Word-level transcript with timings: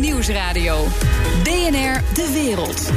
Nieuwsradio. 0.00 0.86
BNR 1.42 2.02
De 2.14 2.30
Wereld. 2.32 2.90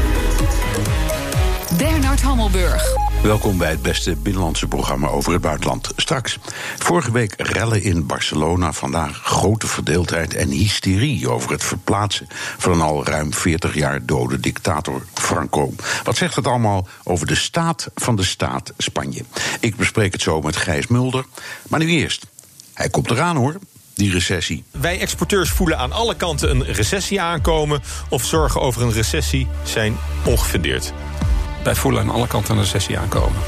Bernard 1.77 2.21
Hammelburg. 2.21 2.95
Welkom 3.23 3.57
bij 3.57 3.69
het 3.69 3.81
beste 3.81 4.15
binnenlandse 4.15 4.67
programma 4.67 5.07
over 5.07 5.33
het 5.33 5.41
buitenland. 5.41 5.91
Straks. 5.95 6.39
Vorige 6.77 7.11
week 7.11 7.33
rellen 7.37 7.83
in 7.83 8.05
Barcelona. 8.05 8.73
Vandaag 8.73 9.21
grote 9.23 9.67
verdeeldheid 9.67 10.33
en 10.33 10.49
hysterie 10.49 11.29
over 11.29 11.51
het 11.51 11.63
verplaatsen 11.63 12.27
van 12.57 12.71
een 12.71 12.81
al 12.81 13.05
ruim 13.05 13.33
40 13.33 13.75
jaar 13.75 14.05
dode 14.05 14.39
dictator 14.39 15.05
Franco. 15.13 15.73
Wat 16.03 16.17
zegt 16.17 16.35
het 16.35 16.47
allemaal 16.47 16.87
over 17.03 17.27
de 17.27 17.35
staat 17.35 17.89
van 17.95 18.15
de 18.15 18.23
staat 18.23 18.73
Spanje? 18.77 19.23
Ik 19.59 19.75
bespreek 19.75 20.11
het 20.11 20.21
zo 20.21 20.41
met 20.41 20.55
Gijs 20.55 20.87
Mulder. 20.87 21.25
Maar 21.69 21.79
nu 21.79 21.89
eerst. 21.89 22.25
Hij 22.73 22.89
komt 22.89 23.11
eraan 23.11 23.35
hoor 23.35 23.59
die 23.95 24.11
recessie. 24.11 24.63
Wij 24.71 24.99
exporteurs 24.99 25.49
voelen 25.49 25.77
aan 25.77 25.91
alle 25.91 26.15
kanten 26.15 26.49
een 26.49 26.63
recessie 26.63 27.21
aankomen. 27.21 27.81
Of 28.09 28.25
zorgen 28.25 28.61
over 28.61 28.81
een 28.81 28.91
recessie 28.91 29.47
zijn 29.63 29.95
ongefundeerd. 30.25 30.93
Wij 31.63 31.75
voelen 31.75 32.01
aan 32.01 32.09
alle 32.09 32.27
kanten 32.27 32.55
een 32.55 32.61
recessie 32.61 32.97
aankomen. 32.97 33.41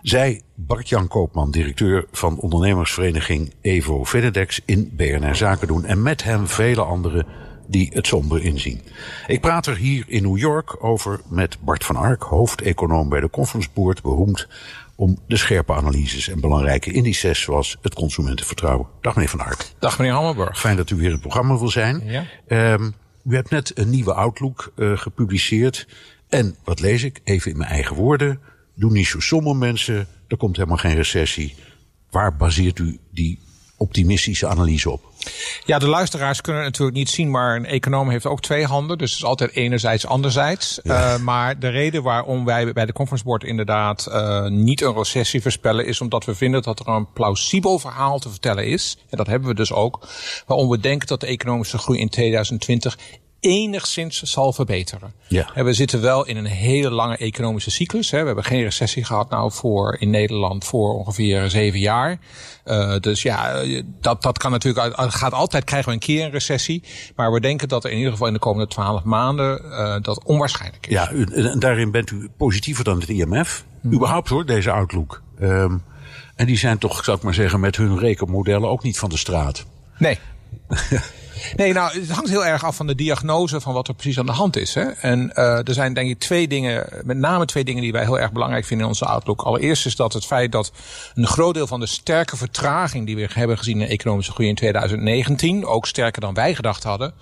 Zij 0.00 0.42
Bart-Jan 0.54 1.08
Koopman, 1.08 1.50
directeur 1.50 2.06
van 2.12 2.38
ondernemersvereniging 2.38 3.54
Evo 3.60 4.04
Venedex 4.04 4.60
in 4.64 4.90
BNR 4.92 5.36
Zaken 5.36 5.66
doen. 5.66 5.84
En 5.84 6.02
met 6.02 6.22
hem 6.24 6.46
vele 6.46 6.82
anderen 6.82 7.26
die 7.66 7.90
het 7.92 8.06
somber 8.06 8.42
inzien. 8.42 8.80
Ik 9.26 9.40
praat 9.40 9.66
er 9.66 9.76
hier 9.76 10.04
in 10.06 10.22
New 10.22 10.38
York 10.38 10.84
over 10.84 11.20
met 11.28 11.58
Bart 11.60 11.84
van 11.84 11.96
Ark, 11.96 12.22
hoofdeconoom 12.22 13.08
bij 13.08 13.20
de 13.20 13.30
Conference 13.30 13.68
Board, 13.74 14.02
beroemd 14.02 14.48
om 14.96 15.18
de 15.26 15.36
scherpe 15.36 15.74
analyses 15.74 16.28
en 16.28 16.40
belangrijke 16.40 16.92
indices 16.92 17.40
zoals 17.40 17.76
het 17.82 17.94
consumentenvertrouwen. 17.94 18.86
Dag 19.00 19.14
meneer 19.14 19.30
Van 19.30 19.40
Ark. 19.40 19.72
Dag 19.78 19.98
meneer 19.98 20.14
Hammelburg. 20.14 20.60
Fijn 20.60 20.76
dat 20.76 20.90
u 20.90 20.96
weer 20.96 21.04
in 21.04 21.12
het 21.12 21.20
programma 21.20 21.58
wil 21.58 21.68
zijn. 21.68 22.02
Ja. 22.04 22.26
Um, 22.72 22.94
u 23.24 23.34
hebt 23.34 23.50
net 23.50 23.78
een 23.78 23.90
nieuwe 23.90 24.14
Outlook 24.14 24.72
uh, 24.76 24.98
gepubliceerd. 24.98 25.86
En 26.28 26.56
wat 26.64 26.80
lees 26.80 27.02
ik? 27.02 27.20
Even 27.24 27.50
in 27.50 27.56
mijn 27.56 27.70
eigen 27.70 27.96
woorden. 27.96 28.40
Doe 28.74 28.90
niet 28.90 29.06
zo 29.06 29.20
somber 29.20 29.56
mensen. 29.56 30.06
Er 30.28 30.36
komt 30.36 30.56
helemaal 30.56 30.76
geen 30.76 30.94
recessie. 30.94 31.54
Waar 32.10 32.36
baseert 32.36 32.78
u 32.78 32.98
die 33.10 33.38
optimistische 33.76 34.46
analyse 34.46 34.90
op? 34.90 35.12
Ja, 35.64 35.78
de 35.78 35.88
luisteraars 35.88 36.40
kunnen 36.40 36.62
het 36.62 36.70
natuurlijk 36.70 36.98
niet 36.98 37.08
zien, 37.08 37.30
maar 37.30 37.56
een 37.56 37.66
econoom 37.66 38.08
heeft 38.10 38.26
ook 38.26 38.40
twee 38.40 38.66
handen. 38.66 38.98
Dus 38.98 39.10
het 39.10 39.18
is 39.18 39.26
altijd 39.26 39.52
enerzijds, 39.52 40.06
anderzijds. 40.06 40.80
Ja. 40.82 41.14
Uh, 41.14 41.20
maar 41.20 41.58
de 41.58 41.68
reden 41.68 42.02
waarom 42.02 42.44
wij 42.44 42.72
bij 42.72 42.86
de 42.86 42.92
Conference 42.92 43.24
Board 43.24 43.44
inderdaad 43.44 44.06
uh, 44.10 44.46
niet 44.46 44.80
een 44.80 44.94
recessie 44.94 45.42
voorspellen, 45.42 45.86
is 45.86 46.00
omdat 46.00 46.24
we 46.24 46.34
vinden 46.34 46.62
dat 46.62 46.80
er 46.80 46.88
een 46.88 47.12
plausibel 47.12 47.78
verhaal 47.78 48.18
te 48.18 48.30
vertellen 48.30 48.66
is. 48.66 48.98
En 49.10 49.16
dat 49.16 49.26
hebben 49.26 49.48
we 49.48 49.54
dus 49.54 49.72
ook. 49.72 50.08
Waarom 50.46 50.68
we 50.68 50.80
denken 50.80 51.06
dat 51.06 51.20
de 51.20 51.26
economische 51.26 51.78
groei 51.78 51.98
in 51.98 52.08
2020 52.08 52.98
enigszins 53.44 54.22
zal 54.22 54.52
verbeteren. 54.52 55.12
Ja. 55.26 55.50
En 55.54 55.64
we 55.64 55.72
zitten 55.72 56.00
wel 56.00 56.26
in 56.26 56.36
een 56.36 56.44
hele 56.44 56.90
lange 56.90 57.16
economische 57.16 57.70
cyclus. 57.70 58.10
Hè. 58.10 58.20
We 58.20 58.26
hebben 58.26 58.44
geen 58.44 58.62
recessie 58.62 59.04
gehad 59.04 59.30
nou 59.30 59.52
voor 59.52 59.96
in 59.98 60.10
Nederland 60.10 60.64
voor 60.64 60.94
ongeveer 60.94 61.50
zeven 61.50 61.78
jaar. 61.78 62.18
Uh, 62.64 62.96
dus 63.00 63.22
ja, 63.22 63.62
dat, 64.00 64.22
dat 64.22 64.38
kan 64.38 64.50
natuurlijk, 64.50 64.94
gaat 64.96 65.32
altijd 65.32 65.64
krijgen 65.64 65.88
we 65.88 65.94
een 65.94 66.00
keer 66.00 66.24
een 66.24 66.30
recessie. 66.30 66.82
Maar 67.16 67.32
we 67.32 67.40
denken 67.40 67.68
dat 67.68 67.84
er 67.84 67.90
in 67.90 67.96
ieder 67.96 68.12
geval 68.12 68.26
in 68.26 68.32
de 68.32 68.38
komende 68.38 68.68
twaalf 68.68 69.02
maanden 69.02 69.60
uh, 69.64 69.96
dat 70.02 70.24
onwaarschijnlijk 70.24 70.86
is. 70.86 70.92
Ja, 70.92 71.10
en 71.10 71.58
daarin 71.58 71.90
bent 71.90 72.10
u 72.10 72.28
positiever 72.36 72.84
dan 72.84 73.00
het 73.00 73.08
IMF. 73.08 73.64
Hmm. 73.80 73.92
Überhaupt 73.92 74.28
hoor, 74.28 74.46
deze 74.46 74.70
outlook. 74.70 75.22
Um, 75.40 75.82
en 76.36 76.46
die 76.46 76.58
zijn 76.58 76.78
toch, 76.78 77.04
zou 77.04 77.16
ik 77.16 77.22
maar 77.22 77.34
zeggen, 77.34 77.60
met 77.60 77.76
hun 77.76 77.98
rekenmodellen 77.98 78.68
ook 78.68 78.82
niet 78.82 78.98
van 78.98 79.08
de 79.08 79.16
straat. 79.16 79.66
Nee. 79.98 80.18
Nee, 81.56 81.72
nou, 81.72 82.00
het 82.00 82.10
hangt 82.10 82.30
heel 82.30 82.46
erg 82.46 82.64
af 82.64 82.76
van 82.76 82.86
de 82.86 82.94
diagnose 82.94 83.60
van 83.60 83.74
wat 83.74 83.88
er 83.88 83.94
precies 83.94 84.18
aan 84.18 84.26
de 84.26 84.32
hand 84.32 84.56
is. 84.56 84.74
Hè. 84.74 84.82
En 84.82 85.32
uh, 85.34 85.68
er 85.68 85.74
zijn 85.74 85.94
denk 85.94 86.10
ik 86.10 86.18
twee 86.18 86.48
dingen, 86.48 86.88
met 87.04 87.16
name 87.16 87.44
twee 87.44 87.64
dingen 87.64 87.82
die 87.82 87.92
wij 87.92 88.02
heel 88.02 88.20
erg 88.20 88.32
belangrijk 88.32 88.64
vinden 88.64 88.86
in 88.86 88.92
onze 88.92 89.04
outlook. 89.04 89.42
Allereerst 89.42 89.86
is 89.86 89.96
dat 89.96 90.12
het 90.12 90.26
feit 90.26 90.52
dat 90.52 90.72
een 91.14 91.26
groot 91.26 91.54
deel 91.54 91.66
van 91.66 91.80
de 91.80 91.86
sterke 91.86 92.36
vertraging 92.36 93.06
die 93.06 93.16
we 93.16 93.28
hebben 93.32 93.58
gezien 93.58 93.80
in 93.80 93.86
de 93.86 93.92
economische 93.92 94.32
groei 94.32 94.48
in 94.48 94.54
2019, 94.54 95.66
ook 95.66 95.86
sterker 95.86 96.20
dan 96.20 96.34
wij 96.34 96.54
gedacht 96.54 96.82
hadden, 96.82 97.14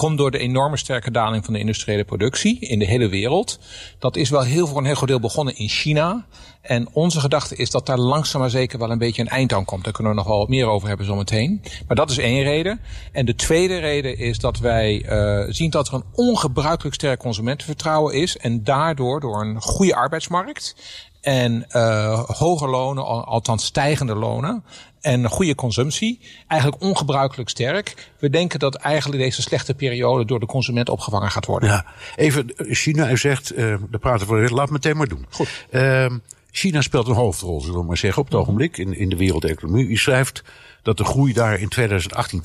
komt 0.00 0.18
door 0.18 0.30
de 0.30 0.38
enorme 0.38 0.76
sterke 0.76 1.10
daling 1.10 1.44
van 1.44 1.54
de 1.54 1.60
industriële 1.60 2.04
productie 2.04 2.58
in 2.58 2.78
de 2.78 2.84
hele 2.84 3.08
wereld. 3.08 3.58
Dat 3.98 4.16
is 4.16 4.30
wel 4.30 4.42
heel 4.42 4.66
voor 4.66 4.78
een 4.78 4.84
heel 4.84 4.94
groot 4.94 5.08
deel 5.08 5.20
begonnen 5.20 5.56
in 5.56 5.68
China. 5.68 6.26
En 6.62 6.88
onze 6.92 7.20
gedachte 7.20 7.56
is 7.56 7.70
dat 7.70 7.86
daar 7.86 7.98
langzaam 7.98 8.40
maar 8.40 8.50
zeker 8.50 8.78
wel 8.78 8.90
een 8.90 8.98
beetje 8.98 9.22
een 9.22 9.28
eind 9.28 9.52
aan 9.52 9.64
komt. 9.64 9.84
Daar 9.84 9.92
kunnen 9.92 10.12
we 10.12 10.18
nog 10.18 10.28
wel 10.28 10.46
meer 10.48 10.66
over 10.66 10.88
hebben 10.88 11.06
zometeen. 11.06 11.62
Maar 11.86 11.96
dat 11.96 12.10
is 12.10 12.18
één 12.18 12.42
reden. 12.42 12.80
En 13.12 13.26
de 13.26 13.34
tweede 13.34 13.78
reden 13.78 14.18
is 14.18 14.38
dat 14.38 14.58
wij 14.58 15.04
uh, 15.04 15.52
zien 15.52 15.70
dat 15.70 15.88
er 15.88 15.94
een 15.94 16.04
ongebruikelijk 16.12 16.94
sterk 16.94 17.18
consumentenvertrouwen 17.18 18.14
is. 18.14 18.36
En 18.36 18.64
daardoor, 18.64 19.20
door 19.20 19.40
een 19.40 19.60
goede 19.60 19.94
arbeidsmarkt 19.94 20.74
en 21.20 21.66
uh, 21.76 22.20
hoge 22.20 22.66
lonen, 22.66 23.26
althans 23.26 23.64
stijgende 23.64 24.14
lonen, 24.14 24.64
en 25.00 25.28
goede 25.28 25.54
consumptie, 25.54 26.20
eigenlijk 26.46 26.82
ongebruikelijk 26.82 27.48
sterk. 27.48 28.10
We 28.18 28.30
denken 28.30 28.58
dat 28.58 28.74
eigenlijk 28.74 29.22
deze 29.22 29.42
slechte 29.42 29.74
periode 29.74 30.24
door 30.24 30.40
de 30.40 30.46
consument 30.46 30.88
opgevangen 30.88 31.30
gaat 31.30 31.46
worden. 31.46 31.68
Ja, 31.68 31.84
even 32.16 32.52
China, 32.56 33.10
u 33.10 33.16
zegt, 33.16 33.52
uh, 33.52 33.58
daar 33.90 34.00
praten 34.00 34.28
we, 34.28 34.50
laat 34.50 34.70
meteen 34.70 34.96
maar 34.96 35.08
doen. 35.08 35.26
Goed. 35.30 35.66
Uh, 35.70 36.06
China 36.50 36.80
speelt 36.80 37.08
een 37.08 37.14
hoofdrol, 37.14 37.60
zullen 37.60 37.80
we 37.80 37.86
maar 37.86 37.96
zeggen, 37.96 38.22
op 38.22 38.28
het 38.28 38.38
ogenblik 38.38 38.76
in, 38.76 38.96
in 38.96 39.08
de 39.08 39.16
wereldeconomie. 39.16 39.86
U 39.86 39.96
schrijft 39.96 40.42
dat 40.82 40.96
de 40.96 41.04
groei 41.04 41.32
daar 41.32 41.60
in 41.60 41.68
2018 41.68 42.42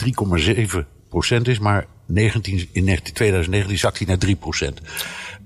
3,7 0.77 0.77
procent 1.09 1.47
is, 1.47 1.59
maar 1.59 1.85
19, 2.05 2.69
in 2.71 2.99
2019 3.13 3.77
zakt 3.77 3.97
hij 3.97 4.07
naar 4.07 4.17
3 4.17 4.35
procent. 4.35 4.81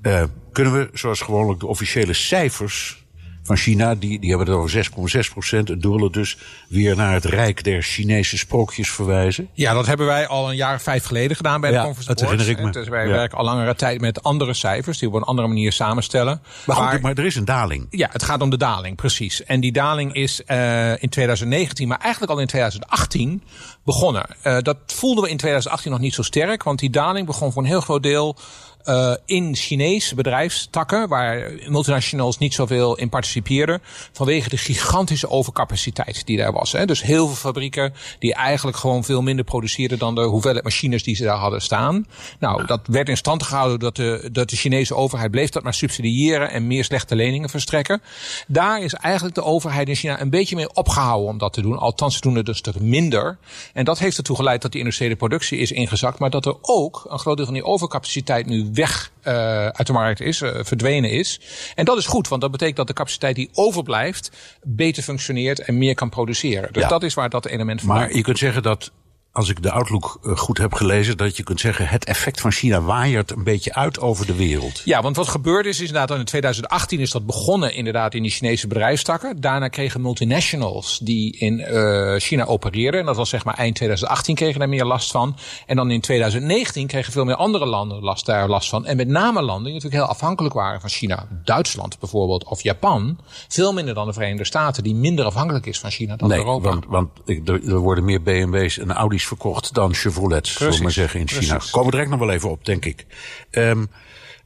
Uh, 0.02 0.24
kunnen 0.52 0.74
we, 0.74 0.90
zoals 0.94 1.22
gewoonlijk, 1.22 1.60
de 1.60 1.68
officiële 1.68 2.14
cijfers 2.14 3.04
van 3.50 3.58
China, 3.58 3.96
die, 3.96 4.20
die 4.20 4.30
hebben 4.30 4.48
het 4.48 4.56
over 4.56 4.86
6,6 5.26 5.32
procent. 5.32 5.68
Het 5.68 5.82
doelen 5.82 6.12
dus 6.12 6.38
weer 6.68 6.96
naar 6.96 7.14
het 7.14 7.26
rijk 7.26 7.64
der 7.64 7.82
Chinese 7.82 8.38
sprookjes 8.38 8.92
verwijzen. 8.92 9.50
Ja, 9.54 9.74
dat 9.74 9.86
hebben 9.86 10.06
wij 10.06 10.28
al 10.28 10.50
een 10.50 10.56
jaar 10.56 10.76
of 10.76 10.82
vijf 10.82 11.06
geleden 11.06 11.36
gedaan 11.36 11.62
bij 11.62 11.72
ja, 11.72 11.78
de 11.78 11.86
Conference 11.86 12.14
dat 12.14 12.30
herinner 12.30 12.50
ik 12.50 12.66
me. 12.66 12.72
Dus 12.72 12.88
wij 12.88 13.06
ja. 13.06 13.12
werken 13.12 13.38
al 13.38 13.44
langere 13.44 13.76
tijd 13.76 14.02
met 14.02 14.24
andere 14.24 14.54
cijfers, 14.54 14.98
die 14.98 15.10
we 15.10 15.16
op 15.16 15.22
een 15.22 15.28
andere 15.28 15.48
manier 15.48 15.72
samenstellen. 15.72 16.42
Maar, 16.66 16.76
goed, 16.76 16.86
maar, 16.86 17.02
maar 17.02 17.14
er 17.14 17.26
is 17.26 17.36
een 17.36 17.46
daling. 17.46 17.88
Ja, 17.90 18.10
het 18.12 18.24
gaat 18.24 18.42
om 18.42 18.50
de 18.50 18.58
daling, 18.58 18.96
precies. 18.96 19.44
En 19.44 19.60
die 19.60 19.72
daling 19.72 20.14
is 20.14 20.42
uh, 20.48 21.02
in 21.02 21.10
2019, 21.10 21.88
maar 21.88 22.00
eigenlijk 22.00 22.32
al 22.32 22.40
in 22.40 22.48
2018 22.48 23.44
begonnen. 23.84 24.26
Uh, 24.44 24.58
dat 24.60 24.78
voelden 24.86 25.24
we 25.24 25.30
in 25.30 25.38
2018 25.38 25.92
nog 25.92 26.00
niet 26.00 26.14
zo 26.14 26.22
sterk, 26.22 26.64
want 26.64 26.80
die 26.80 26.90
daling 26.90 27.26
begon 27.26 27.52
voor 27.52 27.62
een 27.62 27.68
heel 27.68 27.82
groot 27.82 28.04
deel 28.04 28.38
uh, 28.86 29.14
in 29.26 29.56
Chinese 29.56 30.16
bedrijfstakken, 30.16 31.08
waar 31.08 31.52
multinationals 31.68 32.38
niet 32.38 32.54
zoveel 32.54 32.98
in 32.98 33.10
participeerden, 33.10 33.82
vanwege 34.12 34.50
de 34.50 34.58
gigantische 34.58 35.30
overcapaciteit 35.30 36.26
die 36.26 36.38
daar 36.38 36.54
was. 36.54 36.72
Hè. 36.72 36.86
Dus 36.86 37.02
heel 37.02 37.28
veel 37.28 37.36
fabrieken 37.36 37.94
die 38.20 38.34
eigenlijk 38.34 38.78
gewoon 38.78 39.04
veel 39.04 39.22
minder 39.22 39.46
produceerden 39.46 40.00
dan 40.00 40.16
de 40.16 40.22
hoeveelheid 40.22 40.64
machines 40.64 41.04
die 41.04 41.16
ze 41.16 41.24
daar 41.24 41.38
hadden 41.38 41.62
staan. 41.62 42.08
Nou, 42.40 42.66
dat 42.66 42.82
werd 42.88 43.10
in 43.10 43.18
stand 43.18 43.44
gehouden 43.44 43.80
dat 43.80 43.96
de, 43.96 44.30
dat 44.32 44.50
de 44.50 44.56
Chinese 44.56 44.96
overheid 44.96 45.32
bleef 45.32 45.50
dat 45.50 45.64
maar 45.64 45.74
subsidiëren 45.74 46.52
en 46.52 46.68
meer 46.68 46.84
slechte 46.84 47.16
leningen 47.16 47.50
verstrekken. 47.50 48.02
Daar 48.48 48.82
is 48.82 48.94
eigenlijk 48.94 49.36
de 49.36 49.44
overheid 49.44 49.90
in 49.90 49.96
China 49.96 50.22
een 50.22 50.30
beetje 50.30 50.56
mee 50.56 50.74
opgehouden 50.74 51.30
om 51.30 51.38
dat 51.38 51.54
te 51.54 51.62
doen. 51.62 51.78
Althans, 51.78 52.16
ze 52.16 52.22
doen 52.22 52.36
het 52.36 52.48
een 52.48 52.56
stuk 52.56 52.80
minder. 52.80 53.38
En 53.74 53.86
dat 53.86 54.00
heeft 54.00 54.18
ertoe 54.18 54.36
geleid 54.36 54.62
dat 54.62 54.72
die 54.72 54.80
industriële 54.82 55.16
productie 55.16 55.58
is 55.60 55.72
ingezakt, 55.72 56.20
maar 56.20 56.30
dat 56.30 56.46
er 56.46 56.56
ook 56.62 57.06
een 57.10 57.20
groot 57.20 57.38
deel 57.38 57.46
van 57.46 57.54
die 57.54 57.64
overcapaciteit 57.64 58.46
nu 58.46 58.69
weg 58.74 59.12
uh, 59.24 59.34
uit 59.68 59.88
de 59.88 59.94
markt 59.94 60.22
is, 60.22 60.42
uh, 60.42 60.50
verdwenen 60.62 61.10
is. 61.12 61.40
En 61.76 61.86
dat 61.86 61.98
is 61.98 62.06
goed, 62.06 62.28
want 62.28 62.42
dat 62.42 62.52
betekent 62.52 62.78
dat 62.78 62.88
de 62.88 62.94
capaciteit 62.94 63.36
die 63.36 63.50
overblijft 63.54 64.32
beter 64.64 65.04
functioneert 65.04 65.60
en 65.60 65.78
meer 65.78 65.94
kan 65.96 66.10
produceren. 66.10 66.74
Dus 66.74 66.84
Ja. 66.84 66.90
dat 66.90 67.04
is 67.04 67.14
waar 67.14 67.30
dat 67.30 67.46
element 67.46 67.80
van 67.82 67.90
Maar 67.90 68.16
je 68.16 68.22
kunt 68.22 68.38
zeggen 68.38 68.64
dat, 68.64 68.92
als 69.32 69.50
ik 69.50 69.64
de 69.64 69.72
Outlook 69.72 70.20
uh, 70.24 70.38
goed 70.38 70.58
heb 70.58 70.74
gelezen, 70.74 71.18
dat 71.18 71.38
je 71.38 71.44
kunt 71.44 71.60
zeggen 71.60 71.88
het 71.88 72.06
effect 72.06 72.42
van 72.42 72.52
China 72.52 72.82
waaiert 72.82 73.32
een 73.32 73.44
beetje 73.44 73.74
uit 73.74 74.00
over 74.00 74.26
de 74.26 74.36
wereld. 74.36 74.82
Ja, 74.86 75.02
want 75.02 75.16
wat 75.16 75.28
gebeurd 75.28 75.66
is, 75.66 75.80
is 75.80 75.88
inderdaad 75.88 76.18
in 76.18 76.26
2018 76.26 77.00
is 77.00 77.12
dat 77.12 77.26
begonnen 77.26 77.74
inderdaad 77.74 78.14
in 78.14 78.22
die 78.22 78.32
Chinese 78.32 78.68
bedrijfstakken. 78.68 79.42
Daarna 79.42 79.68
kregen 79.68 80.02
multinationals 80.02 81.00
die 81.00 81.38
in 81.38 81.60
uh, 81.60 82.16
China 82.16 82.46
opereerden, 82.46 83.00
en 83.00 83.06
dat 83.06 83.16
was 83.16 83.30
zeg 83.30 83.46
maar 83.46 83.54
eind 83.54 83.76
2018 83.76 84.36
kregen 84.36 84.60
daar 84.60 84.70
meer 84.70 84.86
last 84.86 85.12
van. 85.12 85.36
En 85.66 85.76
dan 85.76 85.92
in 85.92 86.02
2019 86.02 86.88
kregen 86.88 87.14
veel 87.14 87.26
meer 87.26 87.36
andere 87.36 87.66
landen 87.66 88.04
last, 88.04 88.26
daar 88.26 88.50
last 88.50 88.70
van. 88.70 88.86
En 88.86 88.98
met 88.98 89.08
name 89.08 89.42
landen 89.42 89.64
die 89.64 89.74
natuurlijk 89.74 90.02
heel 90.02 90.12
afhankelijk 90.12 90.54
waren 90.54 90.82
van 90.82 90.90
China. 90.90 91.28
Duitsland 91.44 92.00
bijvoorbeeld, 92.00 92.44
of 92.44 92.62
Japan. 92.62 93.20
Veel 93.48 93.74
minder 93.74 93.94
dan 93.94 94.08
de 94.08 94.14
Verenigde 94.14 94.46
Staten, 94.46 94.84
die 94.84 94.96
minder 94.96 95.26
afhankelijk 95.26 95.66
is 95.66 95.80
van 95.80 95.92
China 95.92 96.16
dan 96.16 96.30
nee, 96.30 96.38
Europa. 96.38 96.70
want, 96.70 96.86
want 96.88 97.10
er, 97.26 97.70
er 97.70 97.78
worden 97.78 98.04
meer 98.04 98.22
BMW's 98.22 98.78
en 98.78 98.92
Audi's 98.92 99.19
verkocht 99.28 99.74
dan 99.74 99.94
Chevrolets, 99.94 100.54
zullen 100.54 100.76
we 100.78 100.82
maar 100.84 100.92
zeggen, 100.92 101.20
in 101.20 101.28
China. 101.28 101.56
precies. 101.56 101.72
Komen 101.72 101.86
we 101.90 101.92
direct 101.96 102.12
nog 102.12 102.20
wel 102.20 102.32
even 102.32 102.50
op, 102.50 102.66
denk 102.66 102.86
ik. 102.86 103.06
Um, 103.52 103.90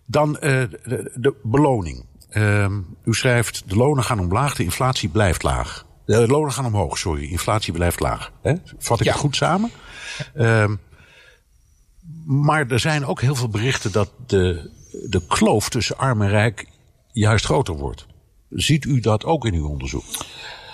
dan 0.06 0.30
uh, 0.30 0.40
de, 0.42 1.12
de 1.16 1.34
beloning. 1.44 2.06
Um, 2.34 2.98
u 3.06 3.14
schrijft, 3.14 3.64
de 3.70 3.76
lonen 3.76 4.04
gaan 4.04 4.20
omlaag, 4.20 4.56
de 4.56 4.64
inflatie 4.64 5.10
blijft 5.10 5.44
laag. 5.44 5.86
De 6.06 6.28
lonen 6.28 6.52
gaan 6.52 6.66
omhoog, 6.66 6.98
sorry, 6.98 7.24
inflatie 7.24 7.74
blijft 7.74 8.00
laag. 8.00 8.32
Hè? 8.42 8.54
Vat 8.78 9.00
ik 9.00 9.06
Ja. 9.06 9.12
het 9.12 9.22
goed 9.22 9.36
samen? 9.36 9.72
Um, 10.36 10.80
maar 12.26 12.68
er 12.68 12.80
zijn 12.80 13.06
ook 13.06 13.22
heel 13.22 13.36
veel 13.36 13.50
berichten 13.50 13.92
dat 13.92 14.12
de, 14.28 14.70
de 15.10 15.22
kloof 15.28 15.70
tussen 15.70 15.98
arm 15.98 16.22
en 16.22 16.30
rijk 16.30 16.68
juist 17.12 17.46
groter 17.46 17.76
wordt. 17.76 18.06
Ziet 18.50 18.86
u 18.86 19.00
dat 19.00 19.26
ook 19.26 19.46
in 19.46 19.54
uw 19.54 19.68
onderzoek? 19.68 20.04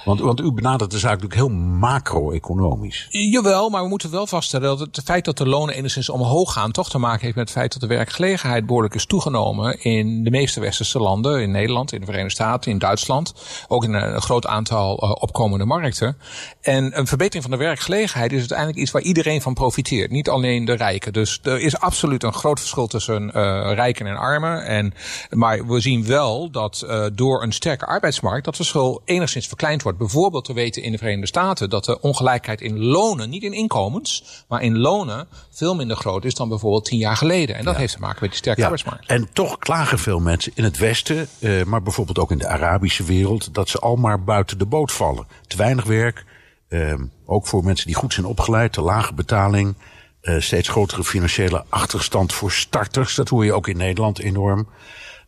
Want, 0.05 0.19
want 0.19 0.41
u 0.41 0.51
benadert 0.51 0.91
de 0.91 0.99
zaak 0.99 1.21
natuurlijk 1.21 1.39
heel 1.39 1.57
macro-economisch. 1.57 3.07
Jawel, 3.09 3.69
maar 3.69 3.81
we 3.81 3.87
moeten 3.87 4.11
wel 4.11 4.27
vaststellen 4.27 4.77
dat 4.77 4.95
het 4.95 5.01
feit 5.05 5.25
dat 5.25 5.37
de 5.37 5.47
lonen 5.47 5.75
enigszins 5.75 6.09
omhoog 6.09 6.53
gaan... 6.53 6.71
toch 6.71 6.89
te 6.89 6.97
maken 6.97 7.21
heeft 7.21 7.35
met 7.35 7.49
het 7.49 7.57
feit 7.57 7.71
dat 7.71 7.81
de 7.81 7.95
werkgelegenheid 7.95 8.65
behoorlijk 8.65 8.95
is 8.95 9.05
toegenomen... 9.05 9.83
in 9.83 10.23
de 10.23 10.29
meeste 10.29 10.59
westerse 10.59 10.99
landen, 10.99 11.41
in 11.41 11.51
Nederland, 11.51 11.91
in 11.91 11.99
de 11.99 12.05
Verenigde 12.05 12.33
Staten, 12.33 12.71
in 12.71 12.77
Duitsland. 12.77 13.33
Ook 13.67 13.83
in 13.83 13.93
een 13.93 14.21
groot 14.21 14.45
aantal 14.45 15.03
uh, 15.03 15.11
opkomende 15.19 15.65
markten. 15.65 16.17
En 16.61 16.97
een 16.99 17.07
verbetering 17.07 17.43
van 17.43 17.57
de 17.57 17.63
werkgelegenheid 17.65 18.31
is 18.31 18.39
uiteindelijk 18.39 18.79
iets 18.79 18.91
waar 18.91 19.01
iedereen 19.01 19.41
van 19.41 19.53
profiteert. 19.53 20.11
Niet 20.11 20.29
alleen 20.29 20.65
de 20.65 20.73
rijken. 20.73 21.13
Dus 21.13 21.39
er 21.43 21.59
is 21.59 21.79
absoluut 21.79 22.23
een 22.23 22.33
groot 22.33 22.59
verschil 22.59 22.87
tussen 22.87 23.23
uh, 23.23 23.31
rijken 23.73 24.07
en 24.07 24.17
armen. 24.17 24.65
En, 24.65 24.93
maar 25.29 25.67
we 25.67 25.79
zien 25.79 26.05
wel 26.05 26.51
dat 26.51 26.83
uh, 26.85 27.05
door 27.13 27.43
een 27.43 27.53
sterke 27.53 27.85
arbeidsmarkt... 27.85 28.45
dat 28.45 28.55
verschil 28.55 29.01
enigszins 29.05 29.47
verkleind 29.47 29.83
wordt 29.83 29.97
bijvoorbeeld 29.99 30.45
te 30.45 30.53
weten 30.53 30.81
in 30.83 30.91
de 30.91 30.97
Verenigde 30.97 31.27
Staten 31.27 31.69
dat 31.69 31.85
de 31.85 32.01
ongelijkheid 32.01 32.61
in 32.61 32.79
lonen, 32.79 33.29
niet 33.29 33.43
in 33.43 33.53
inkomens, 33.53 34.43
maar 34.47 34.61
in 34.61 34.77
lonen 34.77 35.27
veel 35.49 35.75
minder 35.75 35.97
groot 35.97 36.25
is 36.25 36.33
dan 36.33 36.49
bijvoorbeeld 36.49 36.85
tien 36.85 36.99
jaar 36.99 37.17
geleden. 37.17 37.55
En 37.55 37.63
dat 37.63 37.73
ja. 37.73 37.79
heeft 37.79 37.93
te 37.93 37.99
maken 37.99 38.17
met 38.21 38.29
die 38.29 38.39
sterke 38.39 38.59
ja. 38.59 38.65
arbeidsmarkt. 38.65 39.07
En 39.07 39.29
toch 39.33 39.57
klagen 39.57 39.99
veel 39.99 40.19
mensen 40.19 40.51
in 40.55 40.63
het 40.63 40.77
Westen, 40.77 41.27
uh, 41.39 41.63
maar 41.63 41.81
bijvoorbeeld 41.81 42.19
ook 42.19 42.31
in 42.31 42.37
de 42.37 42.47
Arabische 42.47 43.03
wereld, 43.03 43.53
dat 43.53 43.69
ze 43.69 43.79
al 43.79 43.95
maar 43.95 44.23
buiten 44.23 44.57
de 44.57 44.65
boot 44.65 44.91
vallen. 44.91 45.27
Te 45.47 45.57
weinig 45.57 45.85
werk, 45.85 46.25
uh, 46.69 46.93
ook 47.25 47.47
voor 47.47 47.63
mensen 47.63 47.87
die 47.87 47.95
goed 47.95 48.13
zijn 48.13 48.25
opgeleid, 48.25 48.73
te 48.73 48.81
lage 48.81 49.13
betaling. 49.13 49.75
Uh, 50.21 50.39
steeds 50.39 50.67
grotere 50.67 51.03
financiële 51.03 51.63
achterstand 51.69 52.33
voor 52.33 52.51
starters. 52.51 53.15
Dat 53.15 53.29
hoor 53.29 53.45
je 53.45 53.53
ook 53.53 53.67
in 53.67 53.77
Nederland 53.77 54.19
enorm. 54.19 54.67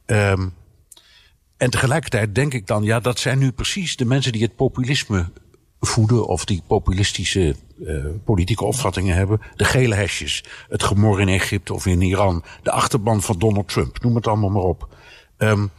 Um, 0.05 0.53
en 1.61 1.69
tegelijkertijd 1.69 2.35
denk 2.35 2.53
ik 2.53 2.67
dan, 2.67 2.83
ja, 2.83 2.99
dat 2.99 3.19
zijn 3.19 3.39
nu 3.39 3.51
precies 3.51 3.95
de 3.95 4.05
mensen 4.05 4.31
die 4.31 4.41
het 4.41 4.55
populisme 4.55 5.31
voeden 5.79 6.27
of 6.27 6.45
die 6.45 6.63
populistische 6.67 7.55
uh, 7.79 8.05
politieke 8.23 8.63
opvattingen 8.63 9.15
hebben. 9.15 9.41
De 9.55 9.65
gele 9.65 9.95
hesjes, 9.95 10.43
het 10.69 10.83
gemor 10.83 11.21
in 11.21 11.27
Egypte 11.27 11.73
of 11.73 11.85
in 11.85 12.01
Iran, 12.01 12.43
de 12.63 12.71
achterban 12.71 13.21
van 13.21 13.39
Donald 13.39 13.67
Trump, 13.67 14.03
noem 14.03 14.15
het 14.15 14.27
allemaal 14.27 14.49
maar 14.49 14.63
op. 14.63 14.95
Um, 15.37 15.69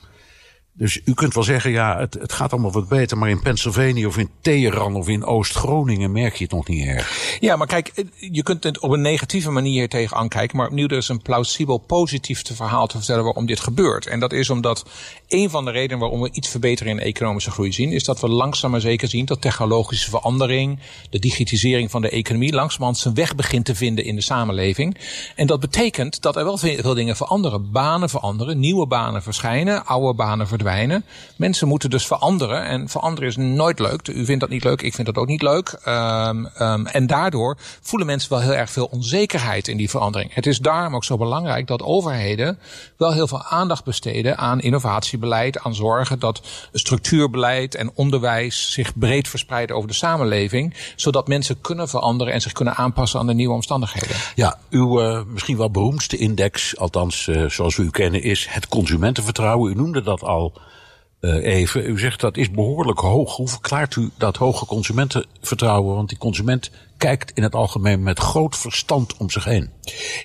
dus 0.74 1.00
u 1.04 1.14
kunt 1.14 1.34
wel 1.34 1.42
zeggen, 1.42 1.70
ja, 1.70 1.98
het, 1.98 2.14
het 2.14 2.32
gaat 2.32 2.52
allemaal 2.52 2.72
wat 2.72 2.88
beter, 2.88 3.18
maar 3.18 3.28
in 3.28 3.40
Pennsylvania 3.42 4.06
of 4.06 4.18
in 4.18 4.30
Teheran 4.40 4.94
of 4.94 5.08
in 5.08 5.24
Oost-Groningen 5.24 6.12
merk 6.12 6.34
je 6.34 6.44
het 6.44 6.52
nog 6.52 6.68
niet 6.68 6.86
erg. 6.86 7.36
Ja, 7.40 7.56
maar 7.56 7.66
kijk, 7.66 8.04
je 8.18 8.42
kunt 8.42 8.64
het 8.64 8.78
op 8.78 8.90
een 8.90 9.00
negatieve 9.00 9.50
manier 9.50 9.88
tegenaan 9.88 10.28
kijken, 10.28 10.56
maar 10.56 10.66
opnieuw 10.66 10.88
er 10.88 10.96
is 10.96 11.08
een 11.08 11.22
plausibel 11.22 11.78
positief 11.78 12.42
te 12.42 12.54
verhaal 12.54 12.86
te 12.86 12.96
vertellen 12.96 13.24
waarom 13.24 13.46
dit 13.46 13.60
gebeurt. 13.60 14.06
En 14.06 14.20
dat 14.20 14.32
is 14.32 14.50
omdat 14.50 14.84
een 15.28 15.50
van 15.50 15.64
de 15.64 15.70
redenen 15.70 15.98
waarom 15.98 16.20
we 16.20 16.28
iets 16.32 16.48
verbeteren 16.48 16.92
in 16.92 16.98
de 16.98 17.04
economische 17.04 17.50
groei 17.50 17.72
zien, 17.72 17.92
is 17.92 18.04
dat 18.04 18.20
we 18.20 18.28
langzaam 18.28 18.70
maar 18.70 18.80
zeker 18.80 19.08
zien 19.08 19.24
dat 19.24 19.40
technologische 19.40 20.10
verandering, 20.10 20.78
de 21.10 21.18
digitisering 21.18 21.90
van 21.90 22.02
de 22.02 22.10
economie, 22.10 22.52
langzamerhand 22.52 22.98
zijn 22.98 23.14
weg 23.14 23.34
begint 23.34 23.64
te 23.64 23.74
vinden 23.74 24.04
in 24.04 24.14
de 24.14 24.22
samenleving. 24.22 24.96
En 25.36 25.46
dat 25.46 25.60
betekent 25.60 26.22
dat 26.22 26.36
er 26.36 26.44
wel 26.44 26.56
veel 26.58 26.94
dingen 26.94 27.16
veranderen. 27.16 27.70
Banen 27.70 28.08
veranderen, 28.08 28.58
nieuwe 28.58 28.86
banen 28.86 29.22
verschijnen, 29.22 29.86
oude 29.86 30.14
banen 30.14 30.46
verdwijnen 30.46 30.60
verdwijnen. 30.62 31.04
Mensen 31.36 31.68
moeten 31.68 31.90
dus 31.90 32.06
veranderen. 32.06 32.64
En 32.64 32.88
veranderen 32.88 33.28
is 33.28 33.36
nooit 33.36 33.78
leuk. 33.78 34.08
U 34.08 34.24
vindt 34.24 34.40
dat 34.40 34.50
niet 34.50 34.64
leuk, 34.64 34.82
ik 34.82 34.94
vind 34.94 35.06
dat 35.06 35.16
ook 35.16 35.26
niet 35.26 35.42
leuk. 35.42 35.80
Um, 35.88 36.48
um, 36.60 36.86
en 36.86 37.06
daardoor 37.06 37.56
voelen 37.80 38.06
mensen 38.06 38.30
wel 38.30 38.40
heel 38.40 38.54
erg 38.54 38.70
veel 38.70 38.88
onzekerheid 38.90 39.68
in 39.68 39.76
die 39.76 39.90
verandering. 39.90 40.34
Het 40.34 40.46
is 40.46 40.58
daarom 40.58 40.94
ook 40.94 41.04
zo 41.04 41.16
belangrijk 41.16 41.66
dat 41.66 41.82
overheden 41.82 42.58
wel 42.96 43.12
heel 43.12 43.26
veel 43.26 43.42
aandacht 43.42 43.84
besteden 43.84 44.38
aan 44.38 44.60
innovatiebeleid, 44.60 45.58
aan 45.58 45.74
zorgen 45.74 46.18
dat 46.18 46.42
structuurbeleid 46.72 47.74
en 47.74 47.90
onderwijs 47.94 48.72
zich 48.72 48.98
breed 48.98 49.28
verspreiden 49.28 49.76
over 49.76 49.88
de 49.88 49.94
samenleving, 49.94 50.74
zodat 50.96 51.28
mensen 51.28 51.60
kunnen 51.60 51.88
veranderen 51.88 52.32
en 52.32 52.40
zich 52.40 52.52
kunnen 52.52 52.74
aanpassen 52.74 53.20
aan 53.20 53.26
de 53.26 53.34
nieuwe 53.34 53.54
omstandigheden. 53.54 54.16
Ja, 54.34 54.58
uw 54.70 55.02
uh, 55.02 55.20
misschien 55.26 55.56
wel 55.56 55.70
beroemdste 55.70 56.16
index, 56.16 56.76
althans 56.76 57.26
uh, 57.26 57.48
zoals 57.48 57.76
we 57.76 57.82
u 57.82 57.90
kennen, 57.90 58.22
is 58.22 58.46
het 58.50 58.68
consumentenvertrouwen. 58.68 59.72
U 59.72 59.74
noemde 59.74 60.02
dat 60.02 60.22
al 60.22 60.51
uh, 61.22 61.44
even. 61.44 61.90
U 61.90 61.98
zegt 61.98 62.20
dat 62.20 62.36
is 62.36 62.50
behoorlijk 62.50 62.98
hoog. 62.98 63.36
Hoe 63.36 63.48
verklaart 63.48 63.96
u 63.96 64.10
dat 64.16 64.36
hoge 64.36 64.66
consumentenvertrouwen? 64.66 65.94
Want 65.94 66.08
die 66.08 66.18
consument 66.18 66.70
kijkt 67.02 67.30
in 67.34 67.42
het 67.42 67.54
algemeen 67.54 68.02
met 68.02 68.18
groot 68.18 68.56
verstand 68.56 69.16
om 69.16 69.30
zich 69.30 69.44
heen. 69.44 69.70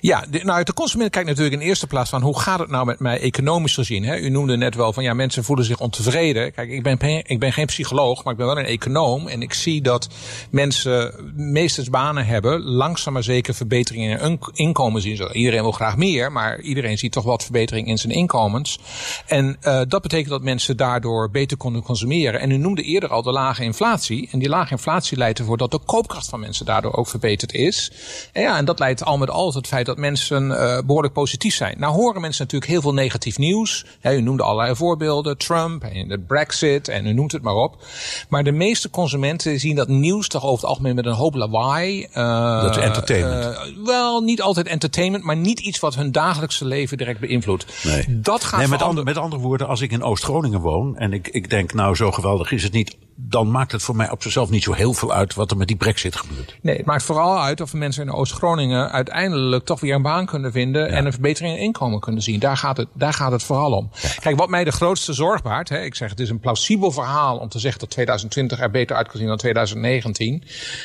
Ja, 0.00 0.24
de, 0.30 0.44
nou, 0.44 0.64
de 0.64 0.74
consument 0.74 1.10
kijkt 1.10 1.28
natuurlijk 1.28 1.62
in 1.62 1.68
eerste 1.68 1.86
plaats 1.86 2.10
van 2.10 2.22
hoe 2.22 2.40
gaat 2.40 2.58
het 2.58 2.70
nou 2.70 2.86
met 2.86 2.98
mij 2.98 3.20
economisch 3.20 3.74
gezien. 3.74 4.04
Hè? 4.04 4.18
U 4.18 4.28
noemde 4.28 4.56
net 4.56 4.74
wel 4.74 4.92
van 4.92 5.02
ja, 5.02 5.14
mensen 5.14 5.44
voelen 5.44 5.64
zich 5.64 5.80
ontevreden. 5.80 6.52
Kijk, 6.52 6.70
ik 6.70 6.82
ben, 6.82 6.98
ik 7.26 7.38
ben 7.38 7.52
geen 7.52 7.66
psycholoog, 7.66 8.24
maar 8.24 8.32
ik 8.32 8.38
ben 8.38 8.46
wel 8.46 8.58
een 8.58 8.64
econoom. 8.64 9.28
En 9.28 9.42
ik 9.42 9.54
zie 9.54 9.82
dat 9.82 10.08
mensen 10.50 11.14
meestens 11.36 11.90
banen 11.90 12.26
hebben, 12.26 12.62
langzaam 12.62 13.12
maar 13.12 13.22
zeker 13.22 13.54
verbeteringen 13.54 14.10
in 14.10 14.18
hun 14.24 14.38
inkomen 14.52 15.02
zien. 15.02 15.32
Iedereen 15.32 15.62
wil 15.62 15.72
graag 15.72 15.96
meer, 15.96 16.32
maar 16.32 16.60
iedereen 16.60 16.98
ziet 16.98 17.12
toch 17.12 17.24
wat 17.24 17.42
verbetering 17.42 17.86
in 17.86 17.98
zijn 17.98 18.12
inkomens. 18.12 18.78
En 19.26 19.56
uh, 19.62 19.80
dat 19.88 20.02
betekent 20.02 20.30
dat 20.30 20.42
mensen 20.42 20.76
daardoor 20.76 21.30
beter 21.30 21.56
kunnen 21.56 21.82
consumeren. 21.82 22.40
En 22.40 22.50
u 22.50 22.56
noemde 22.56 22.82
eerder 22.82 23.10
al 23.10 23.22
de 23.22 23.32
lage 23.32 23.64
inflatie. 23.64 24.28
En 24.32 24.38
die 24.38 24.48
lage 24.48 24.70
inflatie 24.70 25.16
leidt 25.16 25.38
ervoor 25.38 25.56
dat 25.56 25.70
de 25.70 25.80
koopkracht 25.84 26.28
van 26.28 26.40
mensen 26.40 26.66
daardoor 26.68 26.96
ook 26.96 27.08
verbeterd 27.08 27.52
is. 27.52 27.92
En 28.32 28.42
ja, 28.42 28.56
en 28.56 28.64
dat 28.64 28.78
leidt 28.78 29.04
al 29.04 29.18
met 29.18 29.30
al 29.30 29.44
tot 29.44 29.54
het 29.54 29.66
feit 29.66 29.86
dat 29.86 29.96
mensen 29.96 30.50
uh, 30.50 30.78
behoorlijk 30.86 31.14
positief 31.14 31.54
zijn. 31.54 31.78
Nou 31.78 31.94
horen 31.94 32.20
mensen 32.20 32.42
natuurlijk 32.42 32.70
heel 32.70 32.80
veel 32.80 32.94
negatief 32.94 33.38
nieuws. 33.38 33.84
He, 34.00 34.14
u 34.14 34.20
noemde 34.20 34.42
allerlei 34.42 34.76
voorbeelden, 34.76 35.38
Trump 35.38 35.82
en 35.82 36.08
de 36.08 36.18
Brexit 36.18 36.88
en 36.88 37.06
u 37.06 37.12
noemt 37.12 37.32
het 37.32 37.42
maar 37.42 37.54
op. 37.54 37.76
Maar 38.28 38.44
de 38.44 38.52
meeste 38.52 38.90
consumenten 38.90 39.60
zien 39.60 39.76
dat 39.76 39.88
nieuws 39.88 40.28
toch 40.28 40.44
over 40.44 40.56
het 40.56 40.68
algemeen 40.68 40.94
met 40.94 41.06
een 41.06 41.12
hoop 41.12 41.34
lawaai. 41.34 42.06
Uh, 42.14 42.62
dat 42.62 42.76
is 42.76 42.82
entertainment. 42.82 43.44
Uh, 43.44 43.84
wel, 43.84 44.20
niet 44.20 44.42
altijd 44.42 44.66
entertainment, 44.66 45.24
maar 45.24 45.36
niet 45.36 45.60
iets 45.60 45.78
wat 45.78 45.94
hun 45.94 46.12
dagelijkse 46.12 46.64
leven 46.64 46.96
direct 46.96 47.20
beïnvloedt. 47.20 47.66
Nee. 47.84 48.20
Dat 48.20 48.44
gaat 48.44 48.60
nee, 48.60 48.68
met, 48.68 48.82
and 48.82 49.04
met 49.04 49.16
andere 49.16 49.42
woorden, 49.42 49.68
als 49.68 49.80
ik 49.80 49.90
in 49.90 50.02
Oost-Groningen 50.02 50.60
woon 50.60 50.96
en 50.96 51.12
ik, 51.12 51.28
ik 51.28 51.50
denk, 51.50 51.74
nou 51.74 51.94
zo 51.94 52.12
geweldig 52.12 52.52
is 52.52 52.62
het 52.62 52.72
niet 52.72 52.96
dan 53.20 53.50
maakt 53.50 53.72
het 53.72 53.82
voor 53.82 53.96
mij 53.96 54.10
op 54.10 54.22
zichzelf 54.22 54.50
niet 54.50 54.62
zo 54.62 54.72
heel 54.72 54.92
veel 54.92 55.12
uit 55.12 55.34
wat 55.34 55.50
er 55.50 55.56
met 55.56 55.68
die 55.68 55.76
brexit 55.76 56.16
gebeurt. 56.16 56.56
Nee, 56.62 56.76
het 56.76 56.86
maakt 56.86 57.02
vooral 57.02 57.40
uit 57.40 57.60
of 57.60 57.72
mensen 57.72 58.02
in 58.02 58.12
Oost-Groningen 58.12 58.90
uiteindelijk 58.90 59.64
toch 59.64 59.80
weer 59.80 59.94
een 59.94 60.02
baan 60.02 60.26
kunnen 60.26 60.52
vinden 60.52 60.82
ja. 60.82 60.96
en 60.96 61.06
een 61.06 61.12
verbetering 61.12 61.56
in 61.56 61.62
inkomen 61.62 62.00
kunnen 62.00 62.22
zien. 62.22 62.38
Daar 62.38 62.56
gaat 62.56 62.76
het, 62.76 62.88
daar 62.92 63.12
gaat 63.12 63.32
het 63.32 63.42
vooral 63.42 63.72
om. 63.72 63.90
Ja. 64.00 64.08
Kijk, 64.20 64.36
wat 64.36 64.48
mij 64.48 64.64
de 64.64 64.72
grootste 64.72 65.12
zorg 65.12 65.42
baart, 65.42 65.68
hè, 65.68 65.82
ik 65.82 65.94
zeg 65.94 66.10
het 66.10 66.20
is 66.20 66.30
een 66.30 66.40
plausibel 66.40 66.90
verhaal 66.90 67.38
om 67.38 67.48
te 67.48 67.58
zeggen 67.58 67.80
dat 67.80 67.90
2020 67.90 68.60
er 68.60 68.70
beter 68.70 68.96
uit 68.96 69.08
kan 69.08 69.18
zien 69.18 69.28
dan 69.28 69.36
2019. 69.36 70.42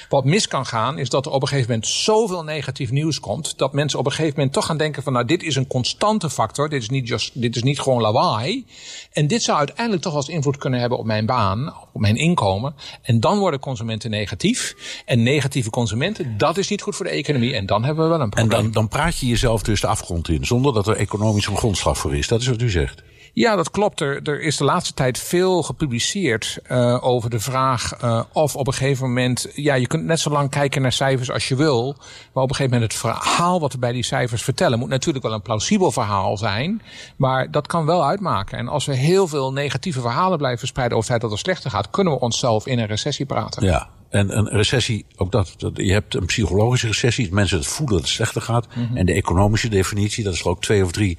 Wat 0.10 0.26
mis 0.26 0.48
kan 0.48 0.66
gaan 0.66 0.98
is 0.98 1.10
dat 1.10 1.26
er 1.26 1.32
op 1.32 1.42
een 1.42 1.48
gegeven 1.48 1.70
moment 1.70 1.88
zoveel 1.88 2.44
negatief 2.44 2.92
nieuws 2.92 3.20
komt 3.20 3.58
dat 3.58 3.74
mensen 3.74 4.00
op 4.00 4.06
een 4.06 4.12
gegeven 4.12 4.36
moment 4.36 4.54
toch 4.54 4.66
gaan 4.66 4.78
denken 4.78 5.04
van 5.04 5.14
nou 5.14 5.26
dit 5.26 5.44
is 5.44 5.56
een 5.56 5.68
constante 5.68 6.30
factor, 6.30 6.70
dit 6.70 6.82
is 6.82 6.90
niet, 6.90 7.08
just, 7.08 7.42
dit 7.42 7.56
is 7.56 7.64
niet 7.64 7.80
gewoon 7.80 8.02
lawaai. 8.02 8.66
En 9.12 9.28
dit 9.28 9.44
zou 9.44 9.58
uiteindelijk 9.58 10.02
toch 10.02 10.14
wel 10.14 10.22
eens 10.22 10.32
invloed 10.32 10.58
kunnen 10.58 10.80
hebben 10.80 10.98
op 10.98 11.06
mijn 11.06 11.26
baan, 11.26 11.74
op 11.94 12.02
mijn 12.02 12.16
inkomen. 12.24 12.76
En 13.02 13.20
dan 13.20 13.40
worden 13.40 13.60
consumenten 13.60 14.10
negatief. 14.10 14.76
En 15.06 15.24
negatieve 15.24 15.70
consumenten, 15.70 16.38
dat 16.38 16.58
is 16.58 16.68
niet 16.68 16.82
goed 16.82 16.96
voor 16.96 17.06
de 17.06 17.12
economie. 17.12 17.54
En 17.54 17.66
dan 17.66 17.84
hebben 17.84 18.04
we 18.04 18.10
wel 18.10 18.22
een 18.22 18.30
probleem. 18.30 18.58
En 18.58 18.64
dan, 18.64 18.72
dan 18.72 18.88
praat 18.88 19.18
je 19.18 19.28
jezelf 19.28 19.64
dus 19.64 19.82
de 19.82 19.88
afgrond 19.88 20.30
in, 20.30 20.46
zonder 20.46 20.74
dat 20.74 20.88
er 20.88 20.96
economisch 20.96 21.48
een 21.48 21.58
grondslag 21.58 21.98
voor 21.98 22.16
is. 22.16 22.28
Dat 22.28 22.42
is 22.42 22.48
wat 22.48 22.62
u 22.62 22.70
zegt. 22.70 23.04
Ja, 23.34 23.56
dat 23.56 23.72
klopt. 23.72 24.02
Er, 24.02 24.22
er 24.24 24.42
is 24.42 24.58
de 24.58 24.64
laatste 24.64 24.94
tijd 24.94 25.20
veel 25.20 25.64
gepubliceerd 25.64 26.60
uh, 26.72 26.98
over 27.04 27.30
de 27.30 27.40
vraag 27.40 28.04
uh, 28.04 28.22
of 28.32 28.56
op 28.56 28.68
een 28.68 28.74
gegeven 28.74 29.08
moment... 29.08 29.48
Ja, 29.56 29.74
je 29.74 29.88
kunt 29.88 30.04
net 30.04 30.20
zo 30.20 30.30
lang 30.30 30.50
kijken 30.50 30.82
naar 30.82 30.92
cijfers 30.92 31.32
als 31.32 31.48
je 31.48 31.56
wil. 31.56 31.96
Maar 32.34 32.44
op 32.44 32.50
een 32.50 32.56
gegeven 32.56 32.74
moment 32.74 32.92
het 32.92 33.02
verhaal 33.02 33.60
wat 33.60 33.72
we 33.72 33.80
bij 33.80 33.92
die 33.92 34.04
cijfers 34.04 34.44
vertellen... 34.44 34.80
moet 34.80 34.90
natuurlijk 34.90 35.26
wel 35.26 35.34
een 35.34 35.42
plausibel 35.42 35.92
verhaal 35.92 36.38
zijn. 36.38 36.82
Maar 37.16 37.52
dat 37.52 37.68
kan 37.68 37.86
wel 37.86 38.06
uitmaken. 38.06 38.58
En 38.58 38.68
als 38.68 38.86
we 38.86 38.96
heel 38.96 39.28
veel 39.28 39.54
negatieve 39.54 40.02
verhalen 40.02 40.38
blijven 40.38 40.60
verspreiden... 40.60 40.98
over 40.98 41.12
het 41.12 41.20
feit 41.20 41.32
dat 41.32 41.40
het 41.40 41.50
slechter 41.50 41.72
gaat... 41.72 41.90
kunnen 41.90 42.14
we 42.14 42.20
onszelf 42.20 42.68
in 42.68 42.80
een 42.80 42.88
recessie 42.88 43.26
praten. 43.26 43.64
Ja, 43.64 43.90
en 44.10 44.38
een 44.38 44.50
recessie, 44.50 45.06
ook 45.16 45.32
dat, 45.32 45.56
je 45.74 45.92
hebt 45.92 46.16
een 46.16 46.26
psychologische 46.26 46.88
recessie, 46.88 47.34
mensen 47.34 47.58
het 47.58 47.68
voelen 47.68 47.96
dat 47.96 48.04
het 48.04 48.14
slechter 48.14 48.42
gaat. 48.42 48.68
Mm 48.76 48.88
-hmm. 48.88 48.98
En 48.98 49.06
de 49.06 49.14
economische 49.14 49.70
definitie, 49.70 50.24
dat 50.24 50.34
is 50.34 50.44
ook 50.44 50.62
twee 50.62 50.84
of 50.84 50.92
drie 50.92 51.18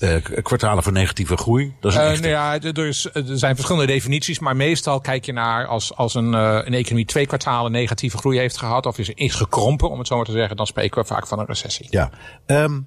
uh, 0.00 0.16
kwartalen 0.42 0.82
van 0.82 0.92
negatieve 0.92 1.36
groei. 1.36 1.74
Dat 1.80 1.92
is 1.92 1.98
een 1.98 2.04
uh, 2.04 2.18
nou 2.18 2.28
ja, 2.28 2.60
er, 2.60 2.86
is, 2.86 3.08
er 3.12 3.38
zijn 3.38 3.54
verschillende 3.54 3.92
definities, 3.92 4.38
maar 4.38 4.56
meestal 4.56 5.00
kijk 5.00 5.24
je 5.24 5.32
naar 5.32 5.66
als, 5.66 5.96
als 5.96 6.14
een, 6.14 6.32
uh, 6.32 6.60
een 6.64 6.74
economie 6.74 7.04
twee 7.04 7.26
kwartalen 7.26 7.72
negatieve 7.72 8.18
groei 8.18 8.38
heeft 8.38 8.56
gehad 8.56 8.86
of 8.86 8.98
is, 8.98 9.08
is 9.08 9.34
gekrompen, 9.34 9.90
om 9.90 9.98
het 9.98 10.06
zo 10.06 10.16
maar 10.16 10.24
te 10.24 10.32
zeggen, 10.32 10.56
dan 10.56 10.66
spreken 10.66 11.00
we 11.00 11.06
vaak 11.06 11.26
van 11.26 11.38
een 11.38 11.46
recessie. 11.46 11.86
Ja. 11.90 12.10
Um, 12.46 12.86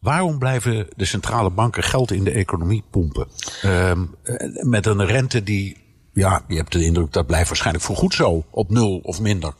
Waarom 0.00 0.38
blijven 0.38 0.86
de 0.96 1.04
centrale 1.04 1.50
banken 1.50 1.82
geld 1.82 2.12
in 2.12 2.24
de 2.24 2.30
economie 2.30 2.84
pompen? 2.90 3.28
Um, 3.64 4.14
met 4.60 4.86
een 4.86 5.06
rente 5.06 5.42
die, 5.42 5.76
ja, 6.12 6.42
je 6.48 6.56
hebt 6.56 6.72
de 6.72 6.84
indruk 6.84 7.12
dat 7.12 7.26
blijft 7.26 7.48
waarschijnlijk 7.48 7.84
voorgoed 7.84 8.14
zo, 8.14 8.44
op 8.50 8.70
nul 8.70 9.00
of 9.02 9.20
minder. 9.20 9.52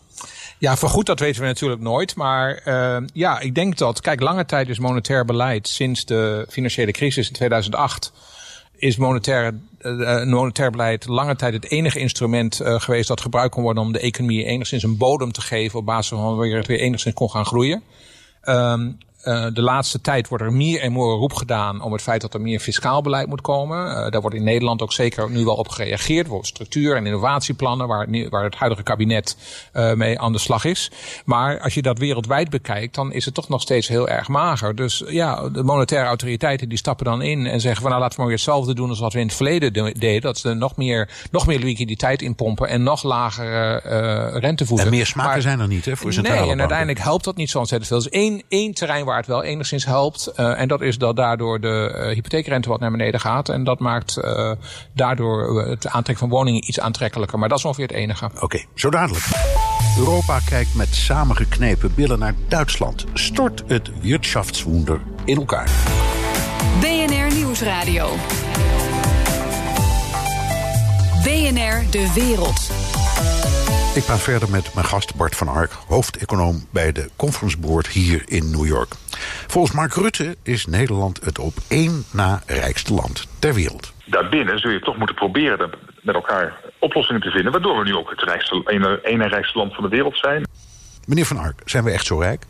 Ja, 0.58 0.76
vergoed 0.76 1.06
dat 1.06 1.20
weten 1.20 1.40
we 1.40 1.46
natuurlijk 1.46 1.80
nooit. 1.80 2.16
Maar 2.16 2.62
uh, 2.64 2.96
ja, 3.12 3.40
ik 3.40 3.54
denk 3.54 3.76
dat, 3.76 4.00
kijk, 4.00 4.20
lange 4.20 4.44
tijd 4.44 4.68
is 4.68 4.78
monetair 4.78 5.24
beleid 5.24 5.68
sinds 5.68 6.04
de 6.04 6.46
financiële 6.48 6.92
crisis 6.92 7.28
in 7.28 7.34
2008 7.34 8.12
is 8.76 8.96
monetair, 8.96 9.54
uh, 9.80 10.24
monetair 10.24 10.70
beleid 10.70 11.06
lange 11.06 11.36
tijd 11.36 11.52
het 11.52 11.70
enige 11.70 11.98
instrument 11.98 12.60
geweest 12.64 13.08
dat 13.08 13.20
gebruikt 13.20 13.54
kon 13.54 13.62
worden 13.62 13.82
om 13.82 13.92
de 13.92 14.00
economie 14.00 14.44
enigszins 14.44 14.82
een 14.82 14.96
bodem 14.96 15.32
te 15.32 15.40
geven 15.40 15.78
op 15.78 15.86
basis 15.86 16.18
van 16.18 16.36
waar 16.36 16.48
het 16.48 16.66
weer 16.66 16.78
enigszins 16.78 17.14
kon 17.14 17.30
gaan 17.30 17.46
groeien. 17.46 17.82
Um, 18.44 18.98
uh, 19.24 19.46
de 19.52 19.62
laatste 19.62 20.00
tijd 20.00 20.28
wordt 20.28 20.44
er 20.44 20.52
meer 20.52 20.80
en 20.80 20.92
meer 20.92 21.02
roep 21.02 21.32
gedaan 21.32 21.82
om 21.82 21.92
het 21.92 22.02
feit 22.02 22.20
dat 22.20 22.34
er 22.34 22.40
meer 22.40 22.60
fiscaal 22.60 23.02
beleid 23.02 23.26
moet 23.26 23.40
komen. 23.40 23.86
Uh, 23.86 24.10
daar 24.10 24.20
wordt 24.20 24.36
in 24.36 24.44
Nederland 24.44 24.82
ook 24.82 24.92
zeker 24.92 25.30
nu 25.30 25.44
wel 25.44 25.54
op 25.54 25.68
gereageerd. 25.68 26.26
Voor 26.28 26.46
structuur- 26.46 26.96
en 26.96 27.06
innovatieplannen 27.06 27.86
waar, 27.88 28.06
waar 28.30 28.44
het 28.44 28.54
huidige 28.54 28.82
kabinet 28.82 29.36
uh, 29.74 29.92
mee 29.92 30.20
aan 30.20 30.32
de 30.32 30.38
slag 30.38 30.64
is. 30.64 30.90
Maar 31.24 31.60
als 31.60 31.74
je 31.74 31.82
dat 31.82 31.98
wereldwijd 31.98 32.50
bekijkt, 32.50 32.94
dan 32.94 33.12
is 33.12 33.24
het 33.24 33.34
toch 33.34 33.48
nog 33.48 33.60
steeds 33.60 33.88
heel 33.88 34.08
erg 34.08 34.28
mager. 34.28 34.74
Dus 34.74 35.02
ja, 35.06 35.48
de 35.48 35.62
monetaire 35.62 36.08
autoriteiten 36.08 36.68
die 36.68 36.78
stappen 36.78 37.04
dan 37.04 37.22
in 37.22 37.46
en 37.46 37.60
zeggen 37.60 37.80
van 37.82 37.90
nou 37.90 38.02
laten 38.02 38.16
we 38.16 38.22
maar 38.22 38.30
weer 38.32 38.44
hetzelfde 38.44 38.74
doen 38.74 38.88
als 38.88 38.98
wat 38.98 39.12
we 39.12 39.18
in 39.20 39.26
het 39.26 39.34
verleden 39.36 39.72
deden. 39.72 40.20
Dat 40.20 40.38
ze 40.38 40.54
nog 40.54 40.76
meer, 40.76 41.10
nog 41.30 41.46
meer 41.46 41.58
liquiditeit 41.58 42.22
inpompen 42.22 42.68
en 42.68 42.82
nog 42.82 43.02
lagere 43.02 43.80
rente 44.38 44.66
voegen. 44.66 44.86
En 44.86 44.92
meer 44.92 45.06
smaken 45.06 45.30
maar, 45.32 45.42
zijn 45.42 45.60
er 45.60 45.68
niet 45.68 45.84
hè, 45.84 45.96
voor 45.96 46.12
centrale 46.12 46.40
Nee, 46.40 46.50
en 46.50 46.56
banken. 46.56 46.74
uiteindelijk 46.74 47.06
helpt 47.06 47.24
dat 47.24 47.36
niet 47.36 47.50
zo 47.50 47.58
ontzettend 47.58 47.90
veel. 47.90 47.98
Dus 48.02 48.08
één, 48.08 48.42
één 48.48 48.74
terrein 48.74 49.04
waar 49.08 49.16
het 49.16 49.26
wel 49.26 49.42
enigszins 49.42 49.84
helpt. 49.84 50.32
Uh, 50.36 50.60
en 50.60 50.68
dat 50.68 50.80
is 50.80 50.98
dat 50.98 51.16
daardoor 51.16 51.60
de 51.60 51.94
uh, 51.94 52.14
hypotheekrente 52.14 52.68
wat 52.68 52.80
naar 52.80 52.90
beneden 52.90 53.20
gaat. 53.20 53.48
En 53.48 53.64
dat 53.64 53.78
maakt 53.78 54.18
uh, 54.24 54.52
daardoor 54.92 55.66
het 55.68 55.86
aantrekken 55.86 56.28
van 56.28 56.28
woningen 56.28 56.68
iets 56.68 56.80
aantrekkelijker. 56.80 57.38
Maar 57.38 57.48
dat 57.48 57.58
is 57.58 57.64
ongeveer 57.64 57.86
het 57.86 57.96
enige. 57.96 58.24
Oké, 58.24 58.44
okay, 58.44 58.66
zo 58.74 58.90
dadelijk. 58.90 59.24
Europa 59.98 60.38
kijkt 60.38 60.74
met 60.74 60.94
samengeknepen 60.94 61.94
billen 61.94 62.18
naar 62.18 62.34
Duitsland. 62.48 63.04
Stort 63.14 63.62
het 63.66 63.90
Wirtschaftswunder 64.00 65.00
in 65.24 65.36
elkaar. 65.36 65.70
BNR 66.80 67.34
Nieuwsradio. 67.34 68.08
BNR 71.22 71.90
De 71.90 72.12
Wereld. 72.14 72.70
Ik 73.94 74.04
praat 74.04 74.20
verder 74.20 74.50
met 74.50 74.74
mijn 74.74 74.86
gast 74.86 75.14
Bart 75.14 75.36
van 75.36 75.48
Ark, 75.48 75.72
hoofdeconoom 75.86 76.66
bij 76.70 76.92
de 76.92 77.10
Conference 77.16 77.58
Board 77.58 77.86
hier 77.88 78.22
in 78.26 78.50
New 78.50 78.66
York. 78.66 78.92
Volgens 79.46 79.74
Mark 79.74 79.94
Rutte 79.94 80.36
is 80.42 80.66
Nederland 80.66 81.24
het 81.24 81.38
op 81.38 81.54
één 81.68 82.04
na 82.12 82.42
rijkste 82.46 82.94
land 82.94 83.26
ter 83.38 83.54
wereld. 83.54 83.92
Daarbinnen 84.04 84.58
zul 84.58 84.70
je 84.70 84.80
toch 84.80 84.96
moeten 84.96 85.16
proberen 85.16 85.70
met 86.02 86.14
elkaar 86.14 86.60
oplossingen 86.78 87.22
te 87.22 87.30
vinden, 87.30 87.52
waardoor 87.52 87.78
we 87.78 87.84
nu 87.84 87.94
ook 87.94 88.10
het 88.10 88.22
rijkste, 88.22 89.08
na 89.16 89.26
rijkste 89.26 89.58
land 89.58 89.74
van 89.74 89.84
de 89.84 89.90
wereld 89.90 90.18
zijn. 90.18 90.46
Meneer 91.06 91.26
van 91.26 91.38
Ark, 91.38 91.60
zijn 91.64 91.84
we 91.84 91.90
echt 91.90 92.06
zo 92.06 92.18
rijk? 92.18 92.44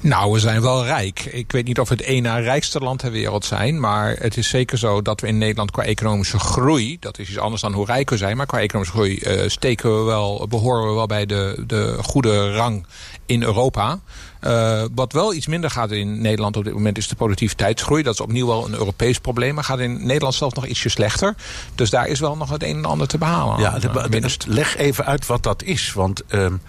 Nou, 0.00 0.32
we 0.32 0.38
zijn 0.38 0.62
wel 0.62 0.84
rijk. 0.84 1.24
Ik 1.24 1.52
weet 1.52 1.64
niet 1.66 1.80
of 1.80 1.88
we 1.88 1.94
het 1.94 2.04
één 2.04 2.22
na 2.22 2.38
rijkste 2.38 2.78
land 2.78 2.98
ter 2.98 3.10
wereld 3.10 3.44
zijn. 3.44 3.80
Maar 3.80 4.16
het 4.18 4.36
is 4.36 4.48
zeker 4.48 4.78
zo 4.78 5.02
dat 5.02 5.20
we 5.20 5.26
in 5.26 5.38
Nederland 5.38 5.70
qua 5.70 5.82
economische 5.82 6.38
groei... 6.38 6.96
dat 7.00 7.18
is 7.18 7.28
iets 7.28 7.38
anders 7.38 7.62
dan 7.62 7.72
hoe 7.72 7.86
rijk 7.86 8.10
we 8.10 8.16
zijn... 8.16 8.36
maar 8.36 8.46
qua 8.46 8.60
economische 8.60 8.94
groei 8.94 9.18
uh, 9.18 9.48
steken 9.48 9.98
we 9.98 10.04
wel, 10.04 10.46
behoren 10.48 10.88
we 10.88 10.94
wel 10.94 11.06
bij 11.06 11.26
de, 11.26 11.64
de 11.66 11.96
goede 12.02 12.52
rang 12.52 12.86
in 13.26 13.42
Europa. 13.42 13.98
Uh, 14.40 14.82
wat 14.94 15.12
wel 15.12 15.34
iets 15.34 15.46
minder 15.46 15.70
gaat 15.70 15.90
in 15.90 16.20
Nederland 16.20 16.56
op 16.56 16.64
dit 16.64 16.72
moment 16.72 16.98
is 16.98 17.08
de 17.08 17.14
productiviteitsgroei. 17.14 18.02
Dat 18.02 18.14
is 18.14 18.20
opnieuw 18.20 18.46
wel 18.46 18.66
een 18.66 18.74
Europees 18.74 19.18
probleem. 19.18 19.54
Maar 19.54 19.64
gaat 19.64 19.78
in 19.78 20.06
Nederland 20.06 20.34
zelf 20.34 20.54
nog 20.54 20.66
ietsje 20.66 20.88
slechter. 20.88 21.34
Dus 21.74 21.90
daar 21.90 22.06
is 22.06 22.20
wel 22.20 22.36
nog 22.36 22.50
het 22.50 22.62
een 22.62 22.76
en 22.76 22.84
ander 22.84 23.08
te 23.08 23.18
behalen. 23.18 23.60
Ja, 23.60 23.78
de, 23.78 24.08
de, 24.08 24.36
leg 24.46 24.76
even 24.76 25.04
uit 25.04 25.26
wat 25.26 25.42
dat 25.42 25.62
is. 25.62 25.92
Want... 25.92 26.22
Mm-hmm. 26.30 26.60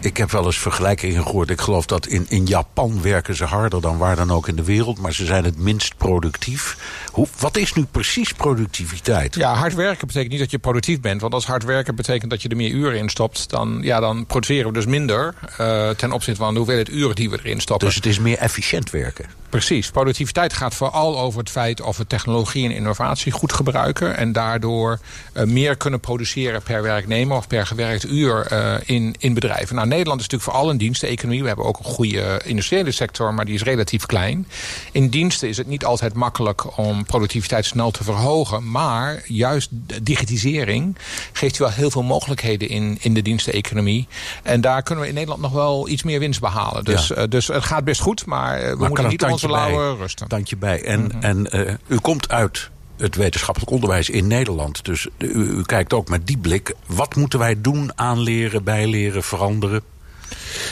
Ik 0.00 0.16
heb 0.16 0.30
wel 0.30 0.44
eens 0.44 0.58
vergelijkingen 0.58 1.22
gehoord. 1.22 1.50
Ik 1.50 1.60
geloof 1.60 1.86
dat 1.86 2.06
in, 2.06 2.26
in 2.28 2.46
Japan 2.46 3.02
werken 3.02 3.34
ze 3.34 3.44
harder 3.44 3.80
dan 3.80 3.98
waar 3.98 4.16
dan 4.16 4.30
ook 4.30 4.48
in 4.48 4.56
de 4.56 4.64
wereld. 4.64 4.98
Maar 4.98 5.12
ze 5.12 5.24
zijn 5.24 5.44
het 5.44 5.58
minst 5.58 5.96
productief. 5.96 6.76
Hoe, 7.12 7.26
wat 7.38 7.56
is 7.56 7.72
nu 7.72 7.84
precies 7.84 8.32
productiviteit? 8.32 9.34
Ja, 9.34 9.54
hard 9.54 9.74
werken 9.74 10.06
betekent 10.06 10.30
niet 10.30 10.40
dat 10.40 10.50
je 10.50 10.58
productief 10.58 11.00
bent. 11.00 11.20
Want 11.20 11.34
als 11.34 11.46
hard 11.46 11.64
werken 11.64 11.94
betekent 11.94 12.30
dat 12.30 12.42
je 12.42 12.48
er 12.48 12.56
meer 12.56 12.70
uren 12.70 12.98
in 12.98 13.08
stopt... 13.08 13.50
dan, 13.50 13.78
ja, 13.82 14.00
dan 14.00 14.26
produceren 14.26 14.66
we 14.66 14.72
dus 14.72 14.86
minder 14.86 15.34
uh, 15.60 15.90
ten 15.90 16.12
opzichte 16.12 16.40
van 16.40 16.52
de 16.52 16.58
hoeveelheid 16.58 16.88
uren 16.88 17.14
die 17.14 17.30
we 17.30 17.38
erin 17.42 17.60
stoppen. 17.60 17.86
Dus 17.86 17.96
het 17.96 18.06
is 18.06 18.18
meer 18.18 18.38
efficiënt 18.38 18.90
werken? 18.90 19.24
Precies. 19.48 19.90
Productiviteit 19.90 20.52
gaat 20.52 20.74
vooral 20.74 21.18
over 21.20 21.38
het 21.38 21.50
feit 21.50 21.80
of 21.80 21.96
we 21.96 22.06
technologie 22.06 22.64
en 22.64 22.70
innovatie 22.70 23.32
goed 23.32 23.52
gebruiken. 23.52 24.16
En 24.16 24.32
daardoor 24.32 24.98
uh, 25.34 25.42
meer 25.42 25.76
kunnen 25.76 26.00
produceren 26.00 26.62
per 26.62 26.82
werknemer 26.82 27.36
of 27.36 27.46
per 27.46 27.66
gewerkt 27.66 28.06
uur 28.06 28.52
uh, 28.52 28.74
in, 28.84 29.14
in 29.18 29.34
bedrijven. 29.34 29.74
Nou, 29.74 29.88
Nederland 29.88 30.20
is 30.20 30.26
natuurlijk 30.26 30.50
vooral 30.50 30.70
een 30.70 30.78
diensteconomie. 30.78 31.40
We 31.40 31.46
hebben 31.46 31.64
ook 31.64 31.78
een 31.78 31.84
goede 31.84 32.40
industriële 32.44 32.90
sector, 32.90 33.34
maar 33.34 33.44
die 33.44 33.54
is 33.54 33.62
relatief 33.62 34.06
klein. 34.06 34.46
In 34.92 35.08
diensten 35.08 35.48
is 35.48 35.56
het 35.56 35.66
niet 35.66 35.84
altijd 35.84 36.14
makkelijk 36.14 36.78
om 36.78 37.04
productiviteit 37.04 37.64
snel 37.64 37.90
te 37.90 38.04
verhogen. 38.04 38.70
Maar 38.70 39.22
juist 39.26 39.68
digitisering 40.02 40.96
geeft 41.32 41.56
je 41.56 41.62
wel 41.62 41.72
heel 41.72 41.90
veel 41.90 42.02
mogelijkheden 42.02 42.68
in, 42.68 42.98
in 43.00 43.14
de 43.14 43.22
diensteconomie. 43.22 44.08
En 44.42 44.60
daar 44.60 44.82
kunnen 44.82 45.04
we 45.04 45.08
in 45.08 45.14
Nederland 45.14 45.42
nog 45.42 45.52
wel 45.52 45.88
iets 45.88 46.02
meer 46.02 46.18
winst 46.18 46.40
behalen. 46.40 46.84
Dus, 46.84 47.08
ja. 47.08 47.16
uh, 47.16 47.24
dus 47.28 47.46
het 47.46 47.64
gaat 47.64 47.84
best 47.84 48.00
goed, 48.00 48.26
maar 48.26 48.60
we 48.60 48.76
maar 48.76 48.88
moeten 48.88 49.08
niet 49.08 49.22
onze 49.42 49.56
lauwe 49.56 49.96
rusten. 49.96 50.28
Dank 50.28 50.46
je 50.46 50.56
bij. 50.56 50.82
En, 50.82 51.00
mm 51.00 51.10
-hmm. 51.10 51.22
en 51.22 51.46
uh, 51.68 51.74
u 51.86 51.98
komt 51.98 52.28
uit 52.28 52.70
het 52.96 53.16
wetenschappelijk 53.16 53.72
onderwijs 53.72 54.10
in 54.10 54.26
Nederland. 54.26 54.84
Dus 54.84 55.06
u, 55.18 55.26
u, 55.28 55.62
kijkt 55.62 55.92
ook 55.92 56.08
met 56.08 56.26
die 56.26 56.38
blik. 56.38 56.74
Wat 56.86 57.14
moeten 57.14 57.38
wij 57.38 57.60
doen, 57.60 57.90
aanleren, 57.94 58.64
bijleren, 58.64 59.22
veranderen? 59.22 59.82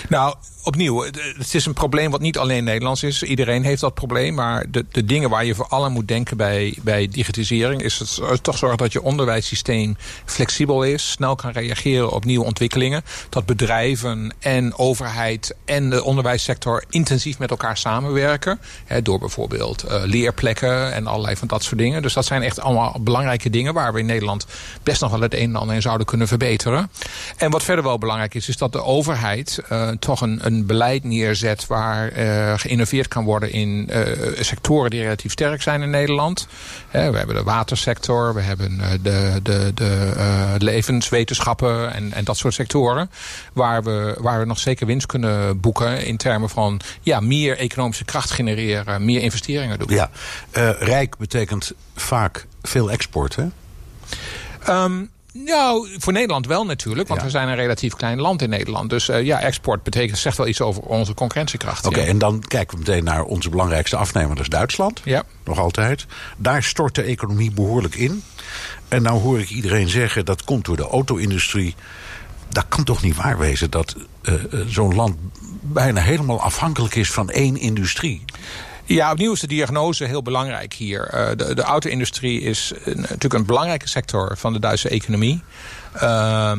Nou, 0.08 0.34
opnieuw, 0.66 1.04
het 1.38 1.54
is 1.54 1.66
een 1.66 1.72
probleem 1.72 2.10
wat 2.10 2.20
niet 2.20 2.38
alleen 2.38 2.64
Nederlands 2.64 3.02
is. 3.02 3.22
Iedereen 3.22 3.64
heeft 3.64 3.80
dat 3.80 3.94
probleem. 3.94 4.34
Maar 4.34 4.64
de, 4.70 4.84
de 4.90 5.04
dingen 5.04 5.30
waar 5.30 5.44
je 5.44 5.54
vooral 5.54 5.84
aan 5.84 5.92
moet 5.92 6.08
denken 6.08 6.36
bij, 6.36 6.78
bij 6.82 7.08
digitisering... 7.08 7.82
is 7.82 7.98
het 8.22 8.42
toch 8.42 8.58
zorgen 8.58 8.78
dat 8.78 8.92
je 8.92 9.02
onderwijssysteem 9.02 9.96
flexibel 10.24 10.82
is... 10.82 11.10
snel 11.10 11.34
kan 11.34 11.50
reageren 11.50 12.10
op 12.10 12.24
nieuwe 12.24 12.44
ontwikkelingen. 12.44 13.02
Dat 13.28 13.46
bedrijven 13.46 14.34
en 14.38 14.78
overheid 14.78 15.54
en 15.64 15.90
de 15.90 16.04
onderwijssector... 16.04 16.84
intensief 16.90 17.38
met 17.38 17.50
elkaar 17.50 17.76
samenwerken. 17.76 18.60
Hè, 18.84 19.02
door 19.02 19.18
bijvoorbeeld 19.18 19.84
uh, 19.84 20.02
leerplekken 20.04 20.92
en 20.92 21.06
allerlei 21.06 21.36
van 21.36 21.48
dat 21.48 21.62
soort 21.62 21.78
dingen. 21.78 22.02
Dus 22.02 22.12
dat 22.12 22.24
zijn 22.24 22.42
echt 22.42 22.60
allemaal 22.60 22.96
belangrijke 23.00 23.50
dingen... 23.50 23.74
waar 23.74 23.92
we 23.92 23.98
in 23.98 24.06
Nederland 24.06 24.46
best 24.82 25.00
nog 25.00 25.10
wel 25.10 25.20
het 25.20 25.34
een 25.34 25.48
en 25.48 25.56
ander 25.56 25.74
in 25.74 25.82
zouden 25.82 26.06
kunnen 26.06 26.28
verbeteren. 26.28 26.90
En 27.36 27.50
wat 27.50 27.62
verder 27.62 27.84
wel 27.84 27.98
belangrijk 27.98 28.34
is... 28.34 28.48
is 28.48 28.56
dat 28.56 28.72
de 28.72 28.82
overheid 28.82 29.62
uh, 29.72 29.75
toch 29.98 30.20
een, 30.20 30.38
een 30.42 30.66
beleid 30.66 31.04
neerzet 31.04 31.66
waar 31.66 32.18
uh, 32.18 32.58
geïnnoveerd 32.58 33.08
kan 33.08 33.24
worden 33.24 33.52
in 33.52 33.88
uh, 33.90 34.02
sectoren 34.40 34.90
die 34.90 35.02
relatief 35.02 35.32
sterk 35.32 35.62
zijn 35.62 35.82
in 35.82 35.90
Nederland. 35.90 36.46
He, 36.88 37.10
we 37.10 37.18
hebben 37.18 37.36
de 37.36 37.42
watersector, 37.42 38.34
we 38.34 38.40
hebben 38.40 38.80
de, 39.02 39.40
de, 39.42 39.72
de 39.74 40.54
levenswetenschappen 40.58 41.92
en, 41.94 42.12
en 42.12 42.24
dat 42.24 42.36
soort 42.36 42.54
sectoren. 42.54 43.10
Waar 43.52 43.82
we, 43.82 44.16
waar 44.18 44.38
we 44.38 44.46
nog 44.46 44.58
zeker 44.58 44.86
winst 44.86 45.06
kunnen 45.06 45.60
boeken 45.60 46.04
in 46.06 46.16
termen 46.16 46.48
van 46.48 46.80
ja, 47.00 47.20
meer 47.20 47.58
economische 47.58 48.04
kracht 48.04 48.30
genereren, 48.30 49.04
meer 49.04 49.22
investeringen 49.22 49.78
doen. 49.78 49.88
Ja, 49.88 50.10
rijk 50.78 51.16
betekent 51.16 51.72
vaak 51.94 52.46
veel 52.62 52.90
export, 52.90 53.36
hè? 53.36 53.46
Um, 54.68 55.10
nou, 55.44 55.88
voor 55.98 56.12
Nederland 56.12 56.46
wel 56.46 56.64
natuurlijk. 56.64 57.08
Want 57.08 57.20
Ja. 57.20 57.26
we 57.26 57.32
zijn 57.32 57.48
een 57.48 57.54
relatief 57.54 57.94
klein 57.94 58.20
land 58.20 58.42
in 58.42 58.48
Nederland. 58.48 58.90
Dus 58.90 59.08
uh, 59.08 59.22
ja, 59.22 59.40
export 59.40 59.82
betekent, 59.82 60.18
zegt 60.18 60.36
wel 60.36 60.46
iets 60.46 60.60
over 60.60 60.82
onze 60.82 61.14
concurrentiekracht. 61.14 61.86
Oké, 61.86 62.00
en 62.00 62.18
dan 62.18 62.40
kijken 62.40 62.78
we 62.78 62.84
meteen 62.86 63.04
naar 63.04 63.22
onze 63.24 63.50
belangrijkste 63.50 63.96
afnemer, 63.96 64.34
dat 64.34 64.44
is 64.44 64.48
Duitsland. 64.48 65.00
Ja. 65.04 65.22
Nog 65.44 65.58
altijd. 65.58 66.06
Daar 66.36 66.62
stort 66.62 66.94
de 66.94 67.02
economie 67.02 67.50
behoorlijk 67.50 67.94
in. 67.94 68.22
En 68.88 69.02
nou 69.02 69.20
hoor 69.20 69.40
ik 69.40 69.50
iedereen 69.50 69.88
zeggen 69.88 70.24
dat 70.24 70.44
komt 70.44 70.64
door 70.64 70.76
de 70.76 70.88
auto-industrie. 70.88 71.74
Dat 72.48 72.64
kan 72.68 72.84
toch 72.84 73.02
niet 73.02 73.16
waar 73.16 73.38
wezen 73.38 73.70
dat 73.70 73.96
uh, 74.22 74.34
zo'n 74.66 74.94
land 74.94 75.16
bijna 75.60 76.00
helemaal 76.00 76.40
afhankelijk 76.40 76.94
is 76.94 77.10
van 77.10 77.30
één 77.30 77.56
industrie. 77.56 78.24
Ja, 78.86 79.12
opnieuw 79.12 79.32
is 79.32 79.40
de 79.40 79.46
diagnose 79.46 80.04
heel 80.04 80.22
belangrijk 80.22 80.72
hier. 80.72 81.14
Uh, 81.14 81.28
de, 81.36 81.54
de 81.54 81.62
auto-industrie 81.62 82.40
is 82.40 82.72
natuurlijk 82.84 83.34
een 83.34 83.46
belangrijke 83.46 83.88
sector 83.88 84.36
van 84.36 84.52
de 84.52 84.58
Duitse 84.58 84.88
economie. 84.88 85.42
Uh, 85.94 86.52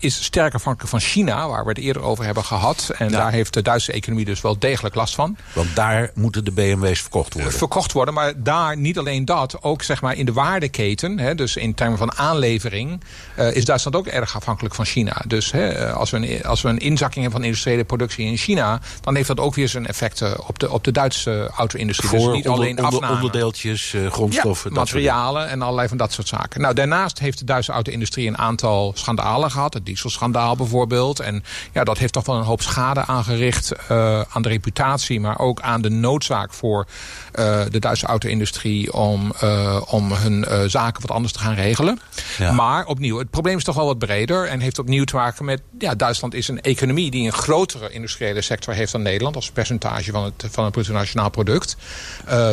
is 0.00 0.24
sterk 0.24 0.54
afhankelijk 0.54 0.90
van 0.90 1.00
China, 1.00 1.48
waar 1.48 1.62
we 1.62 1.68
het 1.68 1.78
eerder 1.78 2.02
over 2.02 2.24
hebben 2.24 2.44
gehad. 2.44 2.90
En 2.98 3.10
Ja. 3.10 3.16
daar 3.18 3.32
heeft 3.32 3.54
de 3.54 3.62
Duitse 3.62 3.92
economie 3.92 4.24
dus 4.24 4.40
wel 4.40 4.58
degelijk 4.58 4.94
last 4.94 5.14
van. 5.14 5.36
Want 5.54 5.76
daar 5.76 6.10
moeten 6.14 6.44
de 6.44 6.50
BMW's 6.52 7.00
verkocht 7.00 7.34
worden. 7.34 7.52
Verkocht 7.52 7.92
worden, 7.92 8.14
maar 8.14 8.32
daar 8.36 8.76
niet 8.76 8.98
alleen 8.98 9.24
dat, 9.24 9.62
ook 9.62 9.82
zeg 9.82 10.00
maar 10.02 10.16
in 10.16 10.26
de 10.26 10.32
waardeketen, 10.32 11.18
hè, 11.18 11.34
dus 11.34 11.56
in 11.56 11.74
termen 11.74 11.98
van 11.98 12.16
aanlevering, 12.16 13.00
uh, 13.38 13.54
is 13.56 13.64
Duitsland 13.64 13.96
ook 13.96 14.06
erg 14.06 14.36
afhankelijk 14.36 14.74
van 14.74 14.84
China. 14.84 15.22
Dus 15.26 15.50
hè, 15.52 15.92
als, 15.92 16.10
we 16.10 16.16
een, 16.16 16.44
als 16.44 16.62
we 16.62 16.68
een 16.68 16.78
inzakking 16.78 17.22
hebben 17.22 17.40
van 17.40 17.48
industriële 17.48 17.84
productie 17.84 18.26
in 18.26 18.36
China, 18.36 18.80
dan 19.00 19.14
heeft 19.14 19.28
dat 19.28 19.40
ook 19.40 19.54
weer 19.54 19.68
zijn 19.68 19.86
effecten 19.86 20.46
op 20.48 20.58
de, 20.58 20.70
op 20.70 20.84
de 20.84 20.92
Duitse 20.92 21.50
auto-industrie. 21.56 22.08
Voor 22.08 22.18
dus 22.18 22.26
niet 22.36 22.48
onder- 22.48 22.60
alleen 22.64 22.78
onder- 22.84 22.94
afname. 22.94 23.14
onderdeeltjes, 23.14 23.92
uh, 23.92 24.10
grondstoffen. 24.12 24.70
Ja, 24.70 24.76
materialen 24.76 25.48
en 25.48 25.62
allerlei 25.62 25.88
van 25.88 25.96
dat 25.96 26.12
soort 26.12 26.28
zaken. 26.28 26.60
Nou, 26.60 26.74
daarnaast 26.74 27.18
heeft 27.18 27.38
de 27.38 27.44
Duitse 27.44 27.72
auto-industrie 27.72 28.28
een 28.28 28.38
aantal 28.38 28.92
schandalen 28.94 29.50
gehad. 29.50 29.74
Het 29.74 29.86
dieselschandaal 29.90 30.56
bijvoorbeeld. 30.56 31.20
En 31.20 31.44
ja, 31.72 31.84
dat 31.84 31.98
heeft 31.98 32.12
toch 32.12 32.26
wel 32.26 32.36
een 32.36 32.44
hoop 32.44 32.62
schade 32.62 33.04
aangericht 33.04 33.72
uh, 33.90 34.20
aan 34.20 34.42
de 34.42 34.48
reputatie, 34.48 35.20
maar 35.20 35.38
ook 35.38 35.60
aan 35.60 35.82
de 35.82 35.90
noodzaak 35.90 36.52
voor 36.52 36.86
uh, 37.34 37.60
de 37.70 37.78
Duitse 37.78 38.06
auto-industrie 38.06 38.92
om, 38.92 39.32
uh, 39.44 39.82
om 39.86 40.12
hun 40.12 40.46
zaken 40.70 41.02
wat 41.02 41.10
anders 41.10 41.32
te 41.32 41.38
gaan 41.38 41.54
regelen. 41.54 42.00
Ja. 42.38 42.52
Maar 42.52 42.86
opnieuw, 42.86 43.18
het 43.18 43.30
probleem 43.30 43.56
is 43.56 43.64
toch 43.64 43.74
wel 43.74 43.86
wat 43.86 43.98
breder 43.98 44.46
en 44.46 44.60
heeft 44.60 44.78
opnieuw 44.78 45.04
te 45.04 45.16
maken 45.16 45.44
met, 45.44 45.62
ja, 45.78 45.94
Duitsland 45.94 46.34
is 46.34 46.48
een 46.48 46.60
economie 46.60 47.10
die 47.10 47.26
een 47.26 47.32
grotere 47.32 47.90
industriële 47.90 48.42
sector 48.42 48.74
heeft 48.74 48.92
dan 48.92 49.02
Nederland 49.02 49.36
als 49.36 49.50
percentage 49.50 50.10
van 50.10 50.24
het, 50.24 50.44
van 50.50 50.64
het 50.64 50.72
bruto 50.72 50.92
nationaal 50.92 51.30
product. 51.30 51.76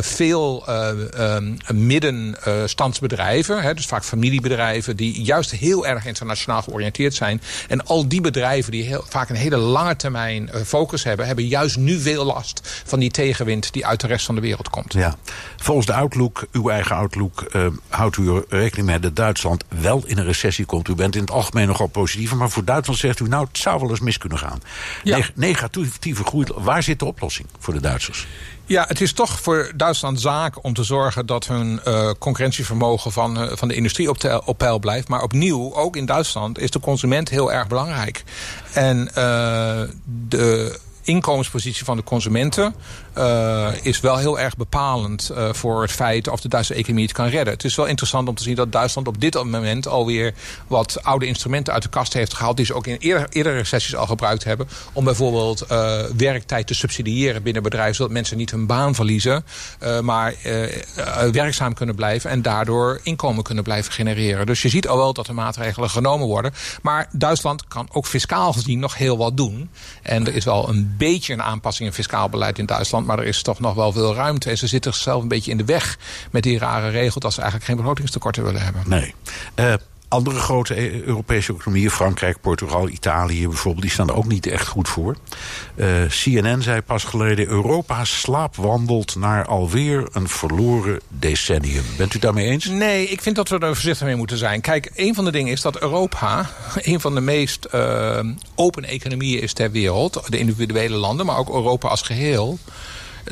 veel 0.02 0.66
um, 1.20 1.58
middenstandsbedrijven, 1.74 3.62
hè, 3.62 3.74
dus 3.74 3.86
vaak 3.86 4.04
familiebedrijven 4.04 4.96
die 4.96 5.22
juist 5.22 5.52
heel 5.52 5.88
erg 5.88 6.06
internationaal 6.06 6.62
georiënteerd 6.62 7.14
zijn. 7.14 7.27
En 7.68 7.86
al 7.86 8.08
die 8.08 8.22
bedrijven 8.22 8.72
die 8.72 8.84
heel, 8.84 9.06
vaak 9.10 9.30
een 9.30 9.36
hele 9.36 9.58
lange 9.58 9.96
termijn 9.96 10.50
uh, 10.54 10.62
focus 10.62 11.04
hebben... 11.04 11.26
hebben 11.26 11.48
juist 11.48 11.78
nu 11.78 12.00
veel 12.00 12.26
last 12.26 12.82
van 12.86 13.00
die 13.00 13.12
tegenwind 13.12 13.74
die 13.74 13.86
uit 13.86 14.02
de 14.02 14.08
rest 14.08 14.26
van 14.26 14.36
de 14.36 14.42
wereld 14.42 14.70
komt. 14.70 14.94
Ja. 14.94 15.16
Volgens 15.58 15.86
de 15.86 15.94
Outlook, 15.94 16.48
uw 16.52 16.70
eigen 16.70 16.96
Outlook, 16.96 17.46
uh, 17.56 17.68
houdt 17.90 18.18
u 18.18 18.42
rekening 18.50 18.88
mee 18.88 19.00
dat 19.00 19.16
Duitsland 19.16 19.64
wel 19.68 20.04
in 20.06 20.18
een 20.18 20.26
recessie 20.26 20.66
komt. 20.66 20.88
U 20.88 20.96
bent 20.96 21.16
in 21.16 21.22
het 21.22 21.32
algemeen 21.32 21.68
nogal 21.68 21.88
positiever, 21.88 22.38
maar 22.38 22.50
voor 22.50 22.66
Duitsland 22.66 23.00
zegt 23.00 23.20
u... 23.20 23.28
nou, 23.28 23.48
het 23.48 23.58
zou 23.58 23.80
wel 23.80 23.90
eens 23.90 24.00
mis 24.00 24.18
kunnen 24.18 24.38
gaan. 24.38 24.62
Ja. 25.04 25.20
negatieve 25.36 26.24
groei, 26.24 26.46
waar 26.56 26.84
zit 26.84 27.00
de 27.00 27.06
oplossing 27.06 27.48
voor 27.60 27.74
de 27.74 27.82
Duitsers? 27.82 28.28
Ja, 28.68 28.86
het 28.88 29.02
is 29.02 29.14
toch 29.14 29.40
voor 29.40 29.72
Duitsland 29.76 30.22
zaak 30.22 30.64
om 30.64 30.74
te 30.74 30.84
zorgen 30.84 31.26
dat 31.26 31.48
hun 31.48 31.80
uh, 31.88 32.10
concurrentievermogen 32.20 33.12
van, 33.12 33.44
uh, 33.44 33.52
van 33.54 33.68
de 33.68 33.74
industrie 33.74 34.10
op, 34.10 34.42
op 34.46 34.58
peil 34.58 34.80
blijft. 34.80 35.08
Maar 35.08 35.22
opnieuw, 35.22 35.76
ook 35.76 35.96
in 35.96 36.06
Duitsland, 36.06 36.60
is 36.60 36.72
de 36.72 36.80
consument 36.80 37.30
heel 37.30 37.54
erg 37.54 37.68
belangrijk. 37.68 38.24
En 38.74 39.08
uh, 39.08 39.82
de 40.28 40.80
inkomenspositie 41.08 41.86
van 41.86 41.98
de 41.98 42.04
consumenten 42.04 42.76
uh, 43.18 43.68
is 43.82 44.00
wel 44.00 44.18
heel 44.18 44.40
erg 44.40 44.56
bepalend 44.58 45.32
uh, 45.32 45.54
voor 45.54 45.82
het 45.82 45.92
feit 45.92 46.28
of 46.28 46.42
de 46.42 46.50
Duitse 46.50 46.74
economie 46.74 47.04
het 47.04 47.14
kan 47.14 47.28
redden. 47.28 47.54
Het 47.54 47.64
is 47.64 47.76
wel 47.76 47.86
interessant 47.86 48.28
om 48.28 48.36
te 48.36 48.44
zien 48.44 48.56
dat 48.56 48.72
Duitsland 48.72 49.08
op 49.08 49.22
dit 49.22 49.34
moment 49.34 49.88
alweer 49.88 50.34
wat 50.68 51.04
oude 51.04 51.26
instrumenten 51.26 51.74
uit 51.74 51.84
de 51.84 51.90
kast 51.90 52.14
heeft 52.14 52.34
gehaald. 52.34 52.58
Die 52.58 52.66
ze 52.66 52.74
ook 52.74 52.88
in 52.88 52.98
eerder, 53.00 53.28
eerdere 53.30 53.56
recessies 53.56 53.96
al 53.96 54.06
gebruikt 54.08 54.44
hebben. 54.44 54.68
Om 54.94 55.04
bijvoorbeeld 55.04 55.66
uh, 55.72 56.00
werktijd 56.18 56.68
te 56.68 56.74
subsidiëren 56.74 57.44
binnen 57.44 57.64
bedrijven. 57.64 57.96
Zodat 57.96 58.12
mensen 58.12 58.38
niet 58.38 58.52
hun 58.52 58.66
baan 58.66 58.96
verliezen. 58.96 59.46
maar 60.02 60.36
werkzaam 61.32 61.74
kunnen 61.74 61.96
blijven. 61.96 62.30
En 62.30 62.42
daardoor 62.42 63.00
inkomen 63.04 63.44
kunnen 63.44 63.64
blijven 63.64 63.94
genereren. 63.94 64.46
Dus 64.46 64.62
je 64.62 64.70
ziet 64.70 64.88
al 64.88 64.98
wel 64.98 65.14
dat 65.14 65.28
er 65.28 65.34
maatregelen 65.34 65.90
genomen 65.90 66.28
worden. 66.28 66.54
Maar 66.82 67.10
Duitsland 67.12 67.68
kan 67.68 67.88
ook 67.92 68.06
fiscaal 68.06 68.54
gezien 68.54 68.80
nog 68.80 68.98
heel 68.98 69.18
wat 69.18 69.38
doen. 69.38 69.70
En 70.02 70.28
er 70.28 70.36
is 70.36 70.46
wel 70.46 70.70
een 70.70 70.96
beetje 70.98 71.34
een 71.34 71.44
aanpassing 71.44 71.90
in 71.90 71.96
fiscaal 71.96 72.30
beleid 72.30 72.60
in 72.60 72.66
Duitsland. 72.66 73.06
Maar 73.06 73.20
er 73.20 73.26
is 73.26 73.42
toch 73.42 73.60
nog 73.60 73.74
wel 73.74 73.92
veel 73.92 74.16
ruimte. 74.16 74.50
En 74.50 74.58
ze 74.58 74.68
zitten 74.68 74.94
zichzelf 74.94 75.22
een 75.22 75.28
beetje 75.28 75.52
in 75.52 75.58
de 75.58 75.66
weg 75.66 75.98
met 76.32 76.44
die 76.44 76.60
rare 76.60 76.90
regel... 76.90 77.20
dat 77.20 77.34
ze 77.34 77.42
eigenlijk 77.42 77.70
geen 77.70 77.80
begrotingstekorten 77.80 78.44
willen 78.44 78.62
hebben. 78.62 78.84
Nee. 78.86 79.14
Uh, 79.56 79.74
andere 80.08 80.40
grote 80.40 80.82
e- 80.82 81.02
Europese 81.04 81.54
economieën, 81.54 81.92
Frankrijk, 81.92 82.42
Portugal, 82.42 82.90
Italië 82.90 83.48
bijvoorbeeld, 83.48 83.84
die 83.84 83.92
staan 83.92 84.10
er 84.10 84.16
ook 84.16 84.28
niet 84.28 84.48
echt 84.48 84.68
goed 84.68 84.90
voor. 84.90 85.16
Uh, 85.76 85.88
CNN 86.08 86.62
zei 86.62 86.82
pas 86.82 87.04
geleden: 87.04 87.48
Europa 87.48 88.06
slaapwandelt 88.06 89.16
naar 89.16 89.46
alweer 89.46 90.08
een 90.12 90.28
verloren 90.28 91.00
decennium. 91.08 91.84
Bent 91.98 92.14
u 92.14 92.20
daarmee 92.20 92.46
eens? 92.46 92.66
Nee, 92.66 93.08
ik 93.08 93.22
vind 93.22 93.36
dat 93.36 93.50
we 93.50 93.60
er 93.60 93.68
voorzichtig 93.68 94.06
mee 94.06 94.16
moeten 94.16 94.38
zijn. 94.38 94.62
Kijk, 94.62 94.92
een 94.96 95.16
van 95.16 95.26
de 95.26 95.32
dingen 95.32 95.52
is 95.52 95.62
dat 95.62 95.82
Europa 95.82 96.50
een 96.82 97.00
van 97.00 97.16
de 97.16 97.22
meest 97.22 97.68
uh, 97.74 98.20
open 98.56 98.84
economieën 98.84 99.42
is 99.42 99.54
ter 99.54 99.72
wereld. 99.72 100.24
De 100.28 100.40
individuele 100.40 100.96
landen, 100.96 101.26
maar 101.26 101.38
ook 101.38 101.54
Europa 101.54 101.88
als 101.88 102.02
geheel 102.02 102.60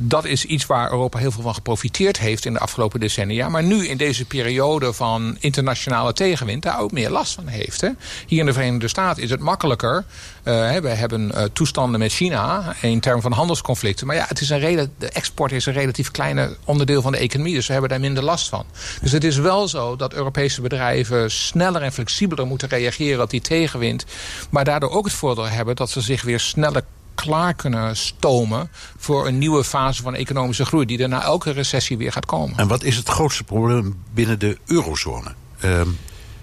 dat 0.02 0.26
is 0.26 0.46
iets 0.46 0.66
waar 0.66 0.92
Europa 0.92 1.20
heel 1.20 1.32
veel 1.32 1.44
van 1.44 1.54
geprofiteerd 1.54 2.20
heeft 2.20 2.46
in 2.46 2.54
de 2.54 2.60
afgelopen 2.60 3.00
decennia. 3.00 3.50
Maar 3.50 3.64
nu 3.64 3.88
in 3.88 3.98
deze 3.98 4.26
periode 4.26 4.94
van 4.94 5.38
internationale 5.40 6.14
tegenwind 6.14 6.64
daar 6.64 6.80
ook 6.80 6.92
meer 6.92 7.10
last 7.10 7.34
van 7.34 7.48
heeft. 7.48 7.82
Hè. 7.82 7.90
Hier 8.28 8.40
in 8.40 8.46
de 8.46 8.54
Verenigde 8.54 8.88
Staten 8.88 9.24
is 9.24 9.30
het 9.30 9.40
makkelijker. 9.40 10.06
Uh, 10.44 10.76
we 10.78 10.90
hebben 10.90 11.32
uh, 11.36 11.44
toestanden 11.54 12.00
met 12.00 12.12
China 12.12 12.76
in 12.82 13.00
termen 13.00 13.22
van 13.22 13.32
handelsconflicten. 13.32 14.08
Maar 14.08 14.16
ja, 14.16 14.26
het 14.28 14.42
is 14.42 14.50
een 14.50 14.90
de 14.98 15.10
export 15.10 15.52
is 15.52 15.66
een 15.66 15.74
relatief 15.74 16.12
kleine 16.12 16.56
onderdeel 16.66 17.02
van 17.02 17.12
de 17.12 17.18
economie. 17.18 17.54
Dus 17.54 17.68
we 17.68 17.72
hebben 17.72 17.90
daar 17.90 18.00
minder 18.00 18.24
last 18.24 18.50
van. 18.50 18.66
Dus 19.02 19.12
het 19.12 19.24
is 19.24 19.38
wel 19.38 19.68
zo 19.68 19.96
dat 19.96 20.14
Europese 20.14 20.62
bedrijven 20.62 21.32
sneller 21.32 21.82
en 21.82 21.94
flexibeler 21.94 22.48
moeten 22.48 22.70
reageren 22.70 23.24
op 23.24 23.30
die 23.30 23.42
tegenwind. 23.42 24.06
Maar 24.50 24.64
daardoor 24.64 24.90
ook 24.90 25.06
het 25.06 25.14
voordeel 25.14 25.48
hebben 25.48 25.76
dat 25.76 25.90
ze 25.90 26.02
zich 26.02 26.22
weer 26.22 26.40
sneller 26.40 26.84
klaar 27.16 27.54
kunnen 27.54 27.98
stomen 27.98 28.70
voor 28.98 29.28
een 29.28 29.38
nieuwe 29.38 29.64
fase 29.64 30.02
van 30.02 30.16
economische 30.16 30.66
groei... 30.66 30.86
die 30.86 31.00
er 31.00 31.10
na 31.10 31.24
elke 31.24 31.52
recessie 31.52 31.98
weer 31.98 32.12
gaat 32.12 32.26
komen. 32.26 32.58
En 32.58 32.68
wat 32.68 32.84
is 32.84 32.96
het 32.96 33.10
grootste 33.10 33.44
probleem 33.44 34.04
binnen 34.14 34.40
de 34.40 34.58
eurozone? 34.66 35.34
Uh, 35.66 35.82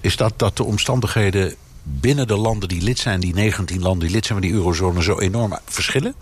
is 0.01 0.17
dat 0.17 0.33
dat 0.37 0.57
de 0.57 0.65
omstandigheden 0.65 1.55
binnen 1.83 2.27
de 2.27 2.37
landen 2.37 2.69
die 2.69 2.83
lid 2.83 2.99
zijn... 2.99 3.21
die 3.21 3.35
19 3.35 3.83
landen 3.83 4.07
die 4.07 4.15
lid 4.15 4.27
zijn 4.27 4.39
van 4.39 4.49
die 4.49 4.57
eurozone 4.57 5.03
zo 5.03 5.19
enorm 5.19 5.59
verschillen? 5.65 6.15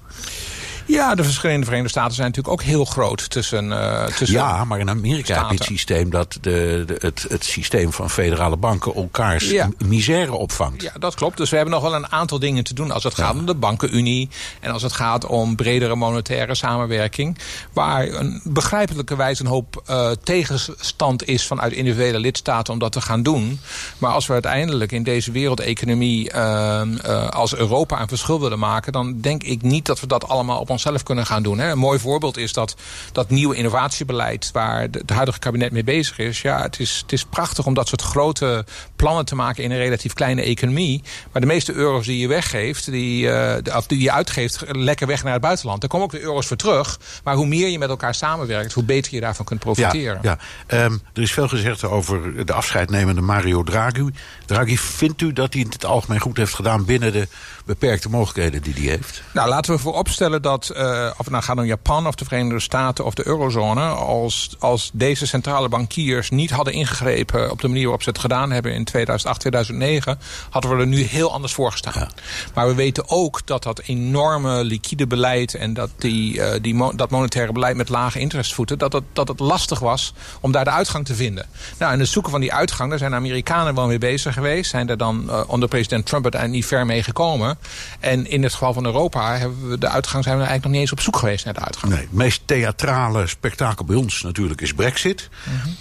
Ja, 0.91 1.15
de 1.15 1.25
verschillen 1.25 1.55
in 1.55 1.61
de 1.61 1.67
Verenigde 1.67 1.99
Staten 1.99 2.15
zijn 2.15 2.27
natuurlijk 2.27 2.55
ook 2.55 2.63
heel 2.63 2.85
groot 2.85 3.31
tussen. 3.31 3.65
Uh, 3.65 4.05
tussen 4.05 4.37
ja, 4.37 4.65
maar 4.65 4.79
in 4.79 4.91
Amerika 4.91 5.35
heb 5.35 5.51
je 5.51 5.55
het 5.55 5.65
systeem 5.65 6.11
dat 6.11 6.39
de, 6.41 6.83
de, 6.87 6.97
het, 6.99 7.27
het 7.29 7.45
systeem 7.45 7.93
van 7.93 8.11
federale 8.11 8.57
banken 8.57 8.95
elkaars 8.95 9.51
ja. 9.51 9.69
misère 9.87 10.33
opvangt. 10.33 10.83
Ja, 10.83 10.93
dat 10.99 11.15
klopt. 11.15 11.37
Dus 11.37 11.51
we 11.51 11.57
hebben 11.57 11.75
nog 11.75 11.83
wel 11.83 11.95
een 11.95 12.13
aantal 12.13 12.39
dingen 12.39 12.65
te 12.65 12.75
doen 12.75 12.91
als 12.91 13.05
het 13.05 13.15
gaat 13.15 13.35
om 13.35 13.47
de 13.47 13.55
bankenunie 13.55 14.29
en 14.61 14.71
als 14.71 14.83
het 14.83 14.93
gaat 14.93 15.27
om 15.27 15.57
bredere 15.57 15.95
monetaire 15.95 16.55
samenwerking. 16.55 17.39
Waar 17.73 18.09
een 18.09 18.41
begrijpelijke 18.45 19.17
wijze 19.17 19.43
een 19.43 19.49
hoop 19.49 19.83
uh, 19.91 20.11
tegenstand 20.23 21.27
is 21.27 21.47
vanuit 21.47 21.73
individuele 21.73 22.19
lidstaten 22.19 22.73
om 22.73 22.79
dat 22.79 22.93
te 22.93 23.01
gaan 23.01 23.23
doen. 23.23 23.61
Maar 23.99 24.13
als 24.13 24.27
we 24.27 24.33
uiteindelijk 24.33 24.93
in 24.93 25.03
deze 25.03 25.33
wereldeconomie 25.33 26.33
uh, 26.35 27.29
als 27.29 27.55
Europa 27.55 28.01
een 28.01 28.09
verschil 28.09 28.41
willen 28.41 28.59
maken, 28.59 28.93
dan 28.93 29.21
denk 29.21 29.43
ik 29.43 29.63
niet 29.63 29.87
dat 29.87 30.01
we 30.01 30.07
dat 30.07 30.29
allemaal 30.29 30.61
op 30.61 30.71
ons 30.71 30.80
zelf 30.81 31.03
kunnen 31.03 31.27
gaan 31.27 31.43
doen. 31.43 31.59
Hè. 31.59 31.71
Een 31.71 31.79
mooi 31.79 31.99
voorbeeld 31.99 32.37
is 32.37 32.53
dat, 32.53 32.77
dat 33.13 33.31
nieuwe 33.31 33.57
innovatiebeleid... 33.57 34.51
waar 34.53 34.81
het 34.81 35.11
huidige 35.11 35.39
kabinet 35.39 35.73
mee 35.73 35.85
bezig 35.85 36.19
is. 36.19 36.43
Ja, 36.43 36.63
het 36.63 36.81
is, 36.81 36.99
het 37.03 37.13
is 37.13 37.25
prachtig 37.25 37.67
om 37.67 37.75
dat 37.75 37.89
soort 37.89 38.03
grote 38.03 38.65
plannen 38.97 39.25
te 39.25 39.35
maken... 39.35 39.65
in 39.65 39.71
een 39.71 39.79
relatief 39.79 40.13
kleine 40.13 40.43
economie. 40.43 41.03
Maar 41.33 41.41
de 41.41 41.47
meeste 41.47 41.73
euro's 41.73 42.07
die 42.07 42.19
je 42.19 42.29
weggeeft, 42.29 42.91
die, 42.91 43.25
uh, 43.25 43.55
of 43.77 43.87
die 43.87 44.01
je 44.01 44.13
uitgeeft... 44.13 44.65
lekker 44.69 45.07
weg 45.07 45.23
naar 45.23 45.33
het 45.33 45.43
buitenland. 45.43 45.81
Daar 45.81 45.91
komen 45.91 46.07
ook 46.07 46.13
weer 46.13 46.23
euro's 46.23 46.47
voor 46.47 46.57
terug. 46.57 46.99
Maar 47.25 47.35
hoe 47.35 47.47
meer 47.47 47.69
je 47.69 47.79
met 47.79 47.89
elkaar 47.89 48.15
samenwerkt... 48.15 48.73
hoe 48.73 48.85
beter 48.85 49.15
je 49.15 49.21
daarvan 49.21 49.45
kunt 49.45 49.61
profiteren. 49.61 50.19
Ja, 50.23 50.39
ja. 50.69 50.85
Um, 50.85 51.03
er 51.13 51.23
is 51.23 51.33
veel 51.33 51.49
gezegd 51.49 51.85
over 51.85 52.47
de 52.47 52.53
afscheidnemende 52.53 53.21
Mario 53.21 53.63
Draghi. 53.63 54.11
Draghi, 54.47 54.79
vindt 54.79 55.21
u 55.21 55.33
dat 55.33 55.53
hij 55.53 55.67
het 55.71 55.85
algemeen 55.85 56.21
goed 56.21 56.37
heeft 56.37 56.55
gedaan... 56.55 56.85
binnen 56.85 57.13
de 57.13 57.29
beperkte 57.65 58.09
mogelijkheden 58.09 58.63
die 58.63 58.75
hij 58.75 58.83
heeft? 58.83 59.23
Nou, 59.33 59.49
laten 59.49 59.75
we 59.75 59.79
vooropstellen 59.79 60.43
dat, 60.43 60.70
uh, 60.77 61.11
of 61.11 61.25
het 61.25 61.31
nou 61.31 61.43
gaat 61.43 61.59
om 61.59 61.65
Japan 61.65 62.07
of 62.07 62.15
de 62.15 62.25
Verenigde 62.25 62.61
Staten 62.61 63.05
of 63.05 63.15
de 63.15 63.27
eurozone, 63.27 63.87
als, 63.89 64.57
als 64.59 64.91
deze 64.93 65.27
centrale 65.27 65.69
bankiers 65.69 66.31
niet 66.31 66.51
hadden 66.51 66.75
ingegrepen 66.75 67.51
op 67.51 67.61
de 67.61 67.69
manier 67.69 67.83
waarop 67.83 68.03
ze 68.03 68.09
het 68.09 68.19
gedaan 68.19 68.51
hebben 68.51 68.75
in 68.75 68.85
2008, 68.85 69.41
2009, 69.41 70.19
hadden 70.51 70.71
we 70.71 70.77
er 70.77 70.87
nu 70.87 71.03
heel 71.03 71.33
anders 71.33 71.53
voor 71.53 71.71
gestaan. 71.71 71.93
Ja. 71.97 72.09
Maar 72.55 72.67
we 72.67 72.75
weten 72.75 73.09
ook 73.09 73.47
dat 73.47 73.63
dat 73.63 73.79
enorme 73.79 74.65
liquide 74.65 75.07
beleid 75.07 75.55
en 75.55 75.75
dat, 75.75 75.91
die, 75.99 76.35
uh, 76.35 76.53
die, 76.61 76.97
dat 76.97 77.11
monetaire 77.11 77.53
beleid 77.53 77.77
met 77.77 77.89
lage 77.89 78.19
interestvoeten, 78.19 78.79
dat 78.79 78.93
het, 78.93 79.05
dat 79.13 79.29
het 79.29 79.41
lastig 79.41 79.79
was 79.79 80.13
om 80.41 80.53
daar 80.53 80.65
de 80.65 80.71
uitgang 80.71 81.05
te 81.07 81.15
vinden. 81.15 81.47
Nou, 81.79 81.93
in 81.93 82.01
het 82.01 82.09
zoeken 82.09 82.31
van 82.31 82.41
die 82.41 82.53
uitgang, 82.53 82.91
daar 82.91 82.99
zijn 82.99 83.11
de 83.11 83.17
Amerikanen 83.17 83.75
wel 83.75 83.87
mee 83.87 83.99
bezig 83.99 84.35
geweest. 84.35 84.71
Zijn 84.71 84.89
er 84.89 84.97
dan 84.97 85.25
uh, 85.27 85.41
onder 85.47 85.69
president 85.69 86.07
Trump 86.07 86.23
uiteindelijk 86.23 86.63
niet 86.63 86.71
ver 86.71 86.87
mee 86.87 87.03
gekomen. 87.03 87.59
En 88.01 88.27
in 88.27 88.43
het 88.43 88.53
geval 88.53 88.73
van 88.73 88.85
Europa 88.85 89.37
hebben 89.37 89.69
we 89.69 89.79
de 89.79 89.89
uitgang 89.89 90.25
zijn 90.25 90.37
we 90.37 90.45
eigenlijk 90.45 90.60
nog 90.63 90.73
niet 90.73 90.81
eens 90.81 90.93
op 90.93 91.01
zoek 91.01 91.17
geweest 91.17 91.45
naar 91.45 91.55
de 91.55 91.61
uitgang. 91.61 91.93
Nee, 91.93 92.03
het 92.03 92.13
meest 92.13 92.43
theatrale 92.45 93.27
spektakel 93.27 93.85
bij 93.85 93.97
ons 93.97 94.23
natuurlijk 94.23 94.61
is 94.61 94.75
Brexit. 94.75 95.29
Mm 95.45 95.61
-hmm. 95.61 95.77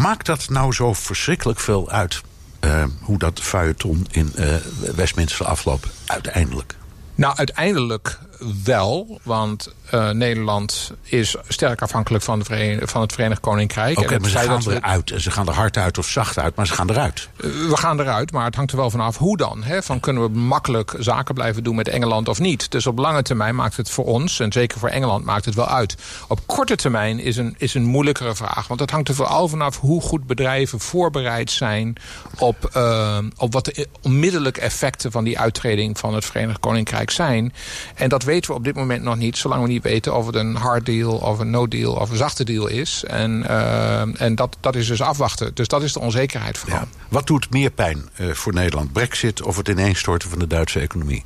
Maakt 0.00 0.26
dat 0.26 0.48
nou 0.48 0.72
zo 0.72 0.92
verschrikkelijk 0.92 1.60
veel 1.60 1.90
uit 1.90 2.22
uh, 2.60 2.84
hoe 3.00 3.18
dat 3.18 3.40
feuilleton 3.40 4.06
in 4.10 4.32
uh, 4.36 4.54
Westminster 4.94 5.46
afloopt 5.46 5.86
uiteindelijk? 6.06 6.76
Nou, 7.14 7.36
uiteindelijk 7.36 8.18
wel, 8.64 9.20
want 9.22 9.74
uh, 9.94 10.10
Nederland 10.10 10.92
is 11.02 11.36
sterk 11.48 11.82
afhankelijk 11.82 12.24
van, 12.24 12.38
de 12.38 12.80
van 12.82 13.00
het 13.00 13.12
Verenigd 13.12 13.40
Koninkrijk. 13.40 13.98
Oké, 13.98 14.06
okay, 14.06 14.18
maar 14.18 14.30
ze 14.30 14.38
gaan 14.38 14.62
eruit. 14.72 15.12
Ze 15.16 15.30
gaan 15.30 15.48
er 15.48 15.54
hard 15.54 15.76
uit 15.76 15.98
of 15.98 16.06
zacht 16.06 16.38
uit, 16.38 16.56
maar 16.56 16.66
ze 16.66 16.72
gaan 16.72 16.90
eruit. 16.90 17.28
Uh, 17.36 17.68
we 17.68 17.76
gaan 17.76 18.00
eruit, 18.00 18.32
maar 18.32 18.44
het 18.44 18.54
hangt 18.54 18.70
er 18.70 18.76
wel 18.76 18.90
vanaf 18.90 19.16
hoe 19.16 19.36
dan. 19.36 19.62
Hè? 19.62 19.82
Van 19.82 20.00
kunnen 20.00 20.22
we 20.22 20.38
makkelijk 20.38 20.94
zaken 20.98 21.34
blijven 21.34 21.64
doen 21.64 21.74
met 21.74 21.88
Engeland 21.88 22.28
of 22.28 22.38
niet? 22.38 22.70
Dus 22.70 22.86
op 22.86 22.98
lange 22.98 23.22
termijn 23.22 23.54
maakt 23.54 23.76
het 23.76 23.90
voor 23.90 24.04
ons, 24.04 24.40
en 24.40 24.52
zeker 24.52 24.78
voor 24.78 24.88
Engeland, 24.88 25.24
maakt 25.24 25.44
het 25.44 25.54
wel 25.54 25.68
uit. 25.68 25.96
Op 26.28 26.46
korte 26.46 26.76
termijn 26.76 27.18
is 27.18 27.36
een, 27.36 27.54
is 27.58 27.74
een 27.74 27.84
moeilijkere 27.84 28.34
vraag. 28.34 28.68
Want 28.68 28.80
het 28.80 28.90
hangt 28.90 29.08
er 29.08 29.14
vooral 29.14 29.48
vanaf 29.48 29.80
hoe 29.80 30.00
goed 30.00 30.26
bedrijven 30.26 30.80
voorbereid 30.80 31.50
zijn 31.50 31.96
op, 32.38 32.70
uh, 32.76 33.18
op 33.36 33.52
wat 33.52 33.64
de 33.64 33.88
onmiddellijke 34.02 34.60
effecten 34.60 35.10
van 35.10 35.24
die 35.24 35.38
uittreding 35.38 35.98
van 35.98 36.14
het 36.14 36.24
Verenigd 36.24 36.60
Koninkrijk 36.60 37.10
zijn. 37.10 37.52
En 37.94 38.08
dat 38.08 38.23
weten 38.24 38.50
we 38.50 38.56
op 38.56 38.64
dit 38.64 38.74
moment 38.74 39.02
nog 39.02 39.16
niet, 39.16 39.36
zolang 39.36 39.62
we 39.62 39.68
niet 39.68 39.82
weten 39.82 40.14
of 40.14 40.26
het 40.26 40.34
een 40.34 40.54
hard 40.54 40.86
deal 40.86 41.16
of 41.16 41.38
een 41.38 41.50
no 41.50 41.68
deal 41.68 41.94
of 41.94 42.10
een 42.10 42.16
zachte 42.16 42.44
deal 42.44 42.66
is. 42.66 43.04
En, 43.06 43.42
uh, 43.42 44.20
en 44.20 44.34
dat, 44.34 44.56
dat 44.60 44.74
is 44.76 44.86
dus 44.86 45.00
afwachten. 45.00 45.54
Dus 45.54 45.68
dat 45.68 45.82
is 45.82 45.92
de 45.92 46.00
onzekerheid 46.00 46.58
vooral. 46.58 46.84
Wat 47.08 47.26
doet 47.26 47.50
meer 47.50 47.70
pijn 47.70 48.08
uh, 48.20 48.32
voor 48.32 48.52
Nederland? 48.52 48.92
Brexit 48.92 49.42
of 49.42 49.56
het 49.56 49.68
ineenstorten 49.68 50.30
van 50.30 50.38
de 50.38 50.46
Duitse 50.46 50.80
economie? 50.80 51.24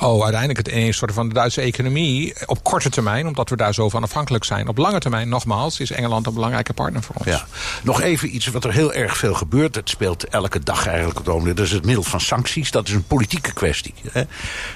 Oh, 0.00 0.22
uiteindelijk 0.22 0.66
het 0.66 0.76
ineenstorten 0.76 1.16
van 1.16 1.28
de 1.28 1.34
Duitse 1.34 1.60
economie. 1.60 2.34
Op 2.46 2.64
korte 2.64 2.90
termijn, 2.90 3.26
omdat 3.26 3.48
we 3.50 3.56
daar 3.56 3.74
zo 3.74 3.88
van 3.88 4.02
afhankelijk 4.02 4.44
zijn. 4.44 4.68
Op 4.68 4.78
lange 4.78 4.98
termijn, 4.98 5.28
nogmaals, 5.28 5.80
is 5.80 5.90
Engeland 5.90 6.26
een 6.26 6.34
belangrijke 6.34 6.72
partner 6.72 7.02
voor 7.02 7.14
ons. 7.14 7.26
Ja. 7.26 7.46
Nog 7.82 8.00
even 8.00 8.34
iets 8.34 8.46
wat 8.46 8.64
er 8.64 8.72
heel 8.72 8.92
erg 8.92 9.16
veel 9.16 9.34
gebeurt. 9.34 9.74
Het 9.74 9.88
speelt 9.88 10.28
elke 10.28 10.60
dag 10.60 10.86
eigenlijk 10.86 11.28
op 11.28 11.44
het. 11.44 11.56
Dat 11.56 11.66
is 11.66 11.72
het 11.72 11.84
middel 11.84 12.04
van 12.04 12.20
sancties. 12.20 12.70
Dat 12.70 12.88
is 12.88 12.94
een 12.94 13.06
politieke 13.06 13.52
kwestie. 13.52 13.94
Hè? 14.12 14.22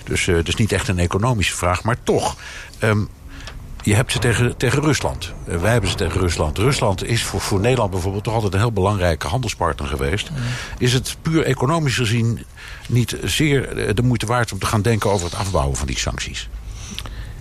Dus, 0.04 0.26
uh, 0.26 0.44
dus 0.44 0.54
niet 0.54 0.72
echt 0.72 0.88
een 0.88 0.98
economische 0.98 1.56
vraag. 1.56 1.82
Maar 1.82 1.96
toch... 2.02 2.36
Um, 2.80 3.08
je 3.82 3.94
hebt 3.94 4.12
ze 4.12 4.18
tegen, 4.18 4.56
tegen 4.56 4.82
Rusland. 4.82 5.32
Uh, 5.48 5.60
wij 5.60 5.72
hebben 5.72 5.90
ze 5.90 5.96
tegen 5.96 6.20
Rusland. 6.20 6.58
Rusland 6.58 7.04
is 7.04 7.22
voor, 7.22 7.40
voor 7.40 7.60
Nederland 7.60 7.90
bijvoorbeeld 7.90 8.24
toch 8.24 8.34
altijd 8.34 8.52
een 8.52 8.58
heel 8.58 8.72
belangrijke 8.72 9.26
handelspartner 9.26 9.88
geweest. 9.88 10.30
Is 10.78 10.92
het 10.92 11.16
puur 11.22 11.44
economisch 11.44 11.96
gezien 11.96 12.44
niet 12.88 13.16
zeer 13.22 13.94
de 13.94 14.02
moeite 14.02 14.26
waard 14.26 14.52
om 14.52 14.58
te 14.58 14.66
gaan 14.66 14.82
denken 14.82 15.10
over 15.10 15.26
het 15.26 15.34
afbouwen 15.34 15.76
van 15.76 15.86
die 15.86 15.98
sancties? 15.98 16.48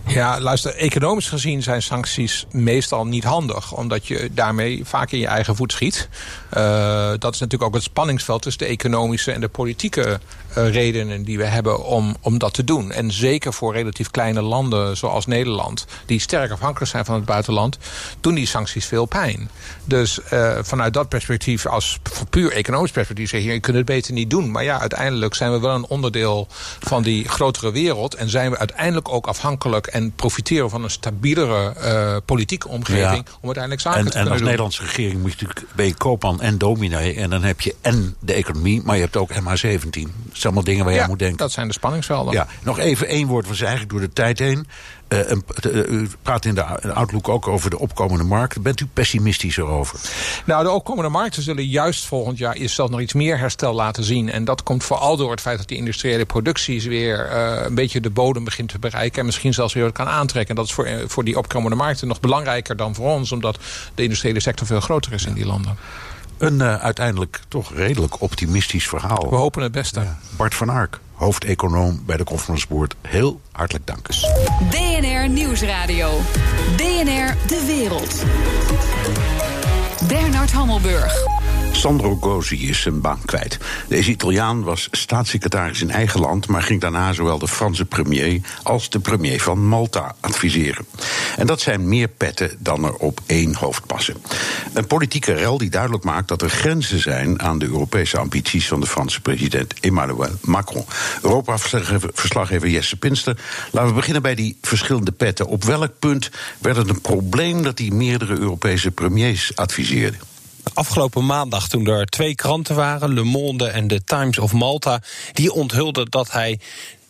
Ja, 0.07 0.39
luister, 0.39 0.75
economisch 0.75 1.29
gezien 1.29 1.63
zijn 1.63 1.81
sancties 1.81 2.45
meestal 2.51 3.05
niet 3.05 3.23
handig. 3.23 3.71
Omdat 3.71 4.07
je 4.07 4.29
daarmee 4.31 4.81
vaak 4.85 5.11
in 5.11 5.19
je 5.19 5.27
eigen 5.27 5.55
voet 5.55 5.71
schiet. 5.71 6.09
Uh, 6.57 7.11
dat 7.19 7.33
is 7.33 7.39
natuurlijk 7.39 7.63
ook 7.63 7.73
het 7.73 7.83
spanningsveld 7.83 8.41
tussen 8.41 8.65
de 8.65 8.71
economische 8.71 9.31
en 9.31 9.41
de 9.41 9.47
politieke 9.47 10.19
uh, 10.57 10.69
redenen 10.69 11.23
die 11.23 11.37
we 11.37 11.45
hebben 11.45 11.83
om, 11.85 12.15
om 12.21 12.37
dat 12.37 12.53
te 12.53 12.63
doen. 12.63 12.91
En 12.91 13.11
zeker 13.11 13.53
voor 13.53 13.73
relatief 13.73 14.11
kleine 14.11 14.41
landen 14.41 14.97
zoals 14.97 15.25
Nederland, 15.25 15.85
die 16.05 16.19
sterk 16.19 16.51
afhankelijk 16.51 16.91
zijn 16.91 17.05
van 17.05 17.15
het 17.15 17.25
buitenland, 17.25 17.77
doen 18.19 18.33
die 18.33 18.47
sancties 18.47 18.85
veel 18.85 19.05
pijn. 19.05 19.49
Dus 19.85 20.19
uh, 20.33 20.57
vanuit 20.61 20.93
dat 20.93 21.09
perspectief, 21.09 21.65
als 21.65 21.99
puur 22.29 22.51
economisch 22.51 22.91
perspectief, 22.91 23.29
zeg 23.29 23.41
je, 23.41 23.53
je 23.53 23.59
kunt 23.59 23.77
het 23.77 23.85
beter 23.85 24.13
niet 24.13 24.29
doen. 24.29 24.51
Maar 24.51 24.63
ja, 24.63 24.79
uiteindelijk 24.79 25.35
zijn 25.35 25.51
we 25.51 25.59
wel 25.59 25.75
een 25.75 25.85
onderdeel 25.85 26.47
van 26.79 27.03
die 27.03 27.29
grotere 27.29 27.71
wereld. 27.71 28.15
En 28.15 28.29
zijn 28.29 28.51
we 28.51 28.57
uiteindelijk 28.57 29.09
ook 29.09 29.27
afhankelijk 29.27 29.87
en 29.93 30.11
profiteren 30.11 30.69
van 30.69 30.83
een 30.83 30.89
stabielere 30.89 31.73
uh, 31.77 32.17
politieke 32.25 32.67
omgeving 32.67 33.25
ja. 33.25 33.33
om 33.39 33.45
uiteindelijk 33.45 33.81
zaken 33.81 33.99
en, 33.99 34.05
te 34.05 34.11
kunnen 34.11 34.25
En 34.25 34.31
als 34.31 34.37
doen. 34.37 34.47
Nederlandse 34.47 34.83
regering 34.83 35.21
moet 35.21 35.39
je 35.39 35.45
natuurlijk, 35.45 35.75
ben 35.75 35.85
je 35.85 35.93
koopman 35.93 36.41
en 36.41 36.57
dominee. 36.57 37.15
En 37.15 37.29
dan 37.29 37.43
heb 37.43 37.61
je 37.61 37.75
en 37.81 38.15
de 38.19 38.33
economie, 38.33 38.81
maar 38.83 38.95
je 38.95 39.01
hebt 39.01 39.17
ook 39.17 39.31
MH17. 39.31 39.39
Dat 39.39 39.61
zijn 39.61 40.43
allemaal 40.43 40.63
dingen 40.63 40.83
waar 40.83 40.93
je 40.93 40.97
ja, 40.97 41.03
aan 41.03 41.09
moet 41.09 41.19
denken. 41.19 41.37
dat 41.37 41.51
zijn 41.51 41.67
de 41.67 41.73
spanningsvelden. 41.73 42.33
Ja, 42.33 42.47
nog 42.63 42.79
even 42.79 43.07
één 43.07 43.27
woord, 43.27 43.45
zijn 43.45 43.69
eigenlijk 43.69 43.89
door 43.89 43.99
de 43.99 44.13
tijd 44.13 44.39
heen. 44.39 44.67
Uh, 45.13 46.01
u 46.01 46.09
praat 46.21 46.45
in 46.45 46.55
de 46.55 46.93
Outlook 46.93 47.29
ook 47.29 47.47
over 47.47 47.69
de 47.69 47.79
opkomende 47.79 48.23
markt. 48.23 48.61
Bent 48.61 48.79
u 48.79 48.85
pessimistisch 48.93 49.57
erover? 49.57 49.99
Nou, 50.45 50.63
de 50.63 50.69
opkomende 50.69 51.09
markten 51.09 51.43
zullen 51.43 51.65
juist 51.65 52.05
volgend 52.05 52.37
jaar 52.37 52.55
is 52.55 52.75
zelfs 52.75 52.91
nog 52.91 53.01
iets 53.01 53.13
meer 53.13 53.37
herstel 53.37 53.73
laten 53.73 54.03
zien. 54.03 54.31
En 54.31 54.45
dat 54.45 54.63
komt 54.63 54.83
vooral 54.83 55.17
door 55.17 55.31
het 55.31 55.41
feit 55.41 55.57
dat 55.57 55.67
die 55.67 55.77
industriële 55.77 56.25
producties 56.25 56.85
weer 56.85 57.31
uh, 57.31 57.65
een 57.65 57.75
beetje 57.75 58.01
de 58.01 58.09
bodem 58.09 58.43
begint 58.43 58.69
te 58.69 58.79
bereiken. 58.79 59.19
En 59.19 59.25
misschien 59.25 59.53
zelfs 59.53 59.73
weer 59.73 59.91
kan 59.91 60.07
aantrekken. 60.07 60.49
En 60.49 60.55
dat 60.55 60.65
is 60.65 60.73
voor, 60.73 60.87
voor 61.07 61.23
die 61.23 61.37
opkomende 61.37 61.75
markten 61.75 62.07
nog 62.07 62.19
belangrijker 62.19 62.75
dan 62.75 62.95
voor 62.95 63.09
ons. 63.09 63.31
Omdat 63.31 63.57
de 63.95 64.03
industriële 64.03 64.39
sector 64.39 64.67
veel 64.67 64.81
groter 64.81 65.13
is 65.13 65.25
in 65.25 65.33
die 65.33 65.45
landen. 65.45 65.77
Een 66.37 66.59
uh, 66.59 66.75
uiteindelijk 66.75 67.39
toch 67.47 67.73
redelijk 67.73 68.21
optimistisch 68.21 68.87
verhaal. 68.87 69.29
We 69.29 69.35
hopen 69.35 69.63
het 69.63 69.71
beste. 69.71 69.99
Ja. 69.99 70.17
Bart 70.37 70.55
van 70.55 70.69
Ark, 70.69 70.99
hoofdeconoom 71.13 72.01
bij 72.05 72.17
de 72.17 72.23
Conference 72.23 72.65
Board. 72.69 72.95
Heel 73.01 73.41
hartelijk 73.51 73.87
dank. 73.87 74.07
BNR 74.69 75.29
Nieuwsradio. 75.29 76.19
BNR 76.77 77.35
De 77.47 77.63
Wereld. 77.67 78.23
Bernard 80.07 80.51
Hammelburg. 80.51 81.41
Sandro 81.71 82.17
Gozi 82.21 82.69
is 82.69 82.81
zijn 82.81 83.01
baan 83.01 83.21
kwijt. 83.25 83.57
Deze 83.87 84.09
Italiaan 84.09 84.63
was 84.63 84.87
staatssecretaris 84.91 85.81
in 85.81 85.91
eigen 85.91 86.19
land, 86.19 86.47
maar 86.47 86.61
ging 86.61 86.81
daarna 86.81 87.13
zowel 87.13 87.39
de 87.39 87.47
Franse 87.47 87.85
premier 87.85 88.41
als 88.63 88.89
de 88.89 88.99
premier 88.99 89.41
van 89.41 89.67
Malta 89.67 90.15
adviseren. 90.19 90.85
En 91.37 91.47
dat 91.47 91.61
zijn 91.61 91.87
meer 91.87 92.07
petten 92.07 92.51
dan 92.59 92.83
er 92.83 92.95
op 92.95 93.19
één 93.25 93.55
hoofd 93.55 93.85
passen. 93.85 94.15
Een 94.73 94.87
politieke 94.87 95.33
rel 95.33 95.57
die 95.57 95.69
duidelijk 95.69 96.03
maakt 96.03 96.27
dat 96.27 96.41
er 96.41 96.49
grenzen 96.49 96.99
zijn 96.99 97.41
aan 97.41 97.59
de 97.59 97.65
Europese 97.65 98.17
ambities 98.17 98.67
van 98.67 98.79
de 98.79 98.87
Franse 98.87 99.21
president 99.21 99.79
Emmanuel 99.79 100.31
Macron. 100.41 100.85
Europa-verslaggever 101.21 102.69
Jesse 102.69 102.95
Pinster. 102.95 103.37
Laten 103.71 103.89
we 103.89 103.95
beginnen 103.95 104.21
bij 104.21 104.35
die 104.35 104.57
verschillende 104.61 105.11
petten. 105.11 105.47
Op 105.47 105.63
welk 105.63 105.91
punt 105.99 106.29
werd 106.59 106.75
het 106.75 106.89
een 106.89 107.01
probleem 107.01 107.63
dat 107.63 107.77
hij 107.77 107.89
meerdere 107.89 108.37
Europese 108.39 108.91
premiers 108.91 109.55
adviseerde? 109.55 110.17
Afgelopen 110.73 111.25
maandag, 111.25 111.67
toen 111.67 111.87
er 111.87 112.05
twee 112.05 112.35
kranten 112.35 112.75
waren, 112.75 113.13
Le 113.13 113.23
Monde 113.23 113.67
en 113.67 113.87
The 113.87 114.01
Times 114.05 114.39
of 114.39 114.53
Malta, 114.53 115.01
die 115.33 115.51
onthulden 115.53 116.09
dat 116.09 116.31
hij 116.31 116.59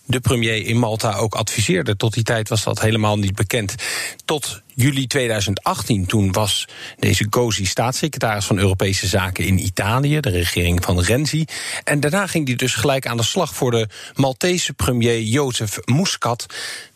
de 0.05 0.19
premier 0.19 0.65
in 0.65 0.77
Malta 0.77 1.15
ook 1.15 1.35
adviseerde. 1.35 1.95
Tot 1.95 2.13
die 2.13 2.23
tijd 2.23 2.49
was 2.49 2.63
dat 2.63 2.81
helemaal 2.81 3.17
niet 3.17 3.35
bekend. 3.35 3.75
Tot 4.25 4.61
juli 4.75 5.07
2018, 5.07 6.05
toen 6.05 6.31
was 6.31 6.67
deze 6.99 7.27
Gozi 7.29 7.65
staatssecretaris 7.65 8.45
van 8.45 8.57
Europese 8.57 9.07
Zaken 9.07 9.45
in 9.45 9.65
Italië, 9.65 10.19
de 10.19 10.29
regering 10.29 10.83
van 10.83 11.01
Renzi. 11.01 11.45
En 11.83 11.99
daarna 11.99 12.27
ging 12.27 12.47
hij 12.47 12.55
dus 12.55 12.73
gelijk 12.73 13.07
aan 13.07 13.17
de 13.17 13.23
slag 13.23 13.55
voor 13.55 13.71
de 13.71 13.87
Maltese 14.15 14.73
premier 14.73 15.21
Jozef 15.21 15.77
Muscat. 15.85 16.45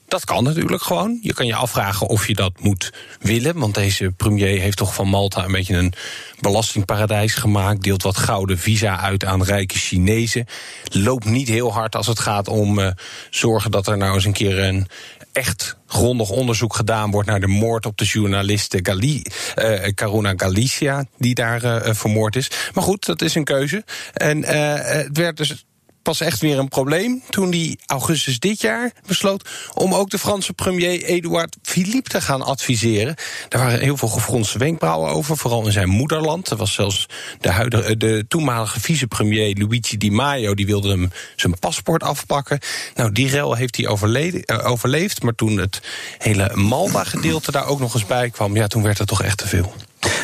Dat 0.08 0.26
kan 0.26 0.43
natuurlijk 0.43 0.82
gewoon. 0.82 1.20
Je 1.22 1.34
kan 1.34 1.46
je 1.46 1.56
afvragen 1.56 2.08
of 2.08 2.28
je 2.28 2.36
dat 2.36 2.54
moet 2.60 2.91
willen. 3.20 3.60
Want 3.60 3.76
deze 3.76 4.12
premier 4.17 4.60
heeft 4.60 4.78
toch 4.78 4.93
van 4.93 5.08
Malta 5.08 5.46
een 5.46 5.52
beetje 5.52 5.76
een 5.76 5.93
belastingparadijs 6.39 7.34
gemaakt. 7.34 7.84
Deelt 7.84 8.04
wat 8.04 8.17
gouden 8.17 8.58
visa 8.58 9.00
uit 9.00 9.26
aan 9.26 9.43
rijke 9.43 9.78
Chinezen. 9.78 10.46
Loopt 10.84 11.26
niet 11.26 11.48
heel 11.48 11.74
hard 11.74 11.96
als 11.96 12.08
het 12.08 12.20
gaat 12.20 12.48
om 12.48 12.80
uh, 12.80 12.89
zorgen 13.30 13.72
dat 13.72 13.88
er 13.88 13.98
nou 13.98 14.13
eens 14.13 14.26
een 14.26 14.34
keer 14.34 14.60
een 14.60 14.88
echt 15.32 15.78
grondig 15.88 16.30
onderzoek 16.30 16.76
gedaan 16.76 17.12
wordt 17.12 17.28
naar 17.28 17.39
de 17.39 17.48
moord 17.48 17.86
op 17.86 17.98
de 17.98 18.06
journaliste 18.06 18.80
Gali, 18.82 19.22
uh, 19.56 19.88
Caruna 19.88 20.34
Galicia, 20.36 21.06
die 21.17 21.36
daar 21.36 21.63
uh, 21.63 21.93
vermoord 21.93 22.36
is. 22.36 22.52
Maar 22.74 22.84
goed, 22.84 23.06
dat 23.06 23.22
is 23.22 23.36
een 23.36 23.43
keuze. 23.43 23.84
En 24.13 24.43
het 24.43 25.17
werd 25.17 25.38
dus 25.38 25.65
pas 26.08 26.20
echt 26.20 26.41
weer 26.41 26.60
een 26.60 26.67
probleem 26.67 27.22
toen 27.30 27.50
hij 27.50 27.78
augustus 27.86 28.39
dit 28.39 28.62
jaar 28.62 28.91
besloot 29.08 29.50
om 29.74 29.93
ook 29.93 30.10
de 30.10 30.20
Franse 30.20 30.54
premier 30.54 31.04
Edouard 31.04 31.56
Philippe 31.62 32.10
te 32.10 32.22
gaan 32.22 32.41
adviseren. 32.41 33.15
Daar 33.50 33.63
waren 33.63 33.80
heel 33.80 33.98
veel 33.98 34.08
gefronste 34.08 34.58
wenkbrauwen 34.58 35.12
over, 35.12 35.38
vooral 35.38 35.65
in 35.65 35.72
zijn 35.72 35.89
moederland. 35.89 36.50
Er 36.50 36.58
was 36.58 36.74
zelfs 36.74 37.06
de, 37.39 37.50
huidige, 37.50 37.98
de 37.98 38.26
toenmalige 38.28 38.80
vicepremier 38.80 39.56
Luigi 39.58 39.98
Di 39.98 40.12
Maio, 40.12 40.54
die 40.54 40.65
wilde 40.65 40.89
hem 40.89 41.12
zijn 41.36 41.60
paspoort 41.60 42.04
afpakken. 42.04 42.60
Nou, 42.96 43.12
die 43.12 43.30
rel 43.30 43.54
heeft 43.54 43.76
hij 43.76 43.86
uh, 43.86 44.70
overleefd, 44.70 45.24
maar 45.24 45.36
toen 45.36 45.58
het 45.58 45.82
hele 46.17 46.56
Malta-gedeelte 46.56 47.52
daar 47.52 47.65
ook 47.65 47.80
nog 47.80 47.93
eens 47.93 48.06
bij 48.06 48.30
kwam, 48.30 48.56
ja, 48.56 48.67
toen 48.67 48.84
werd 48.84 48.98
het 48.98 49.08
toch 49.08 49.24
echt 49.24 49.38
te 49.38 49.48
veel. 49.48 49.74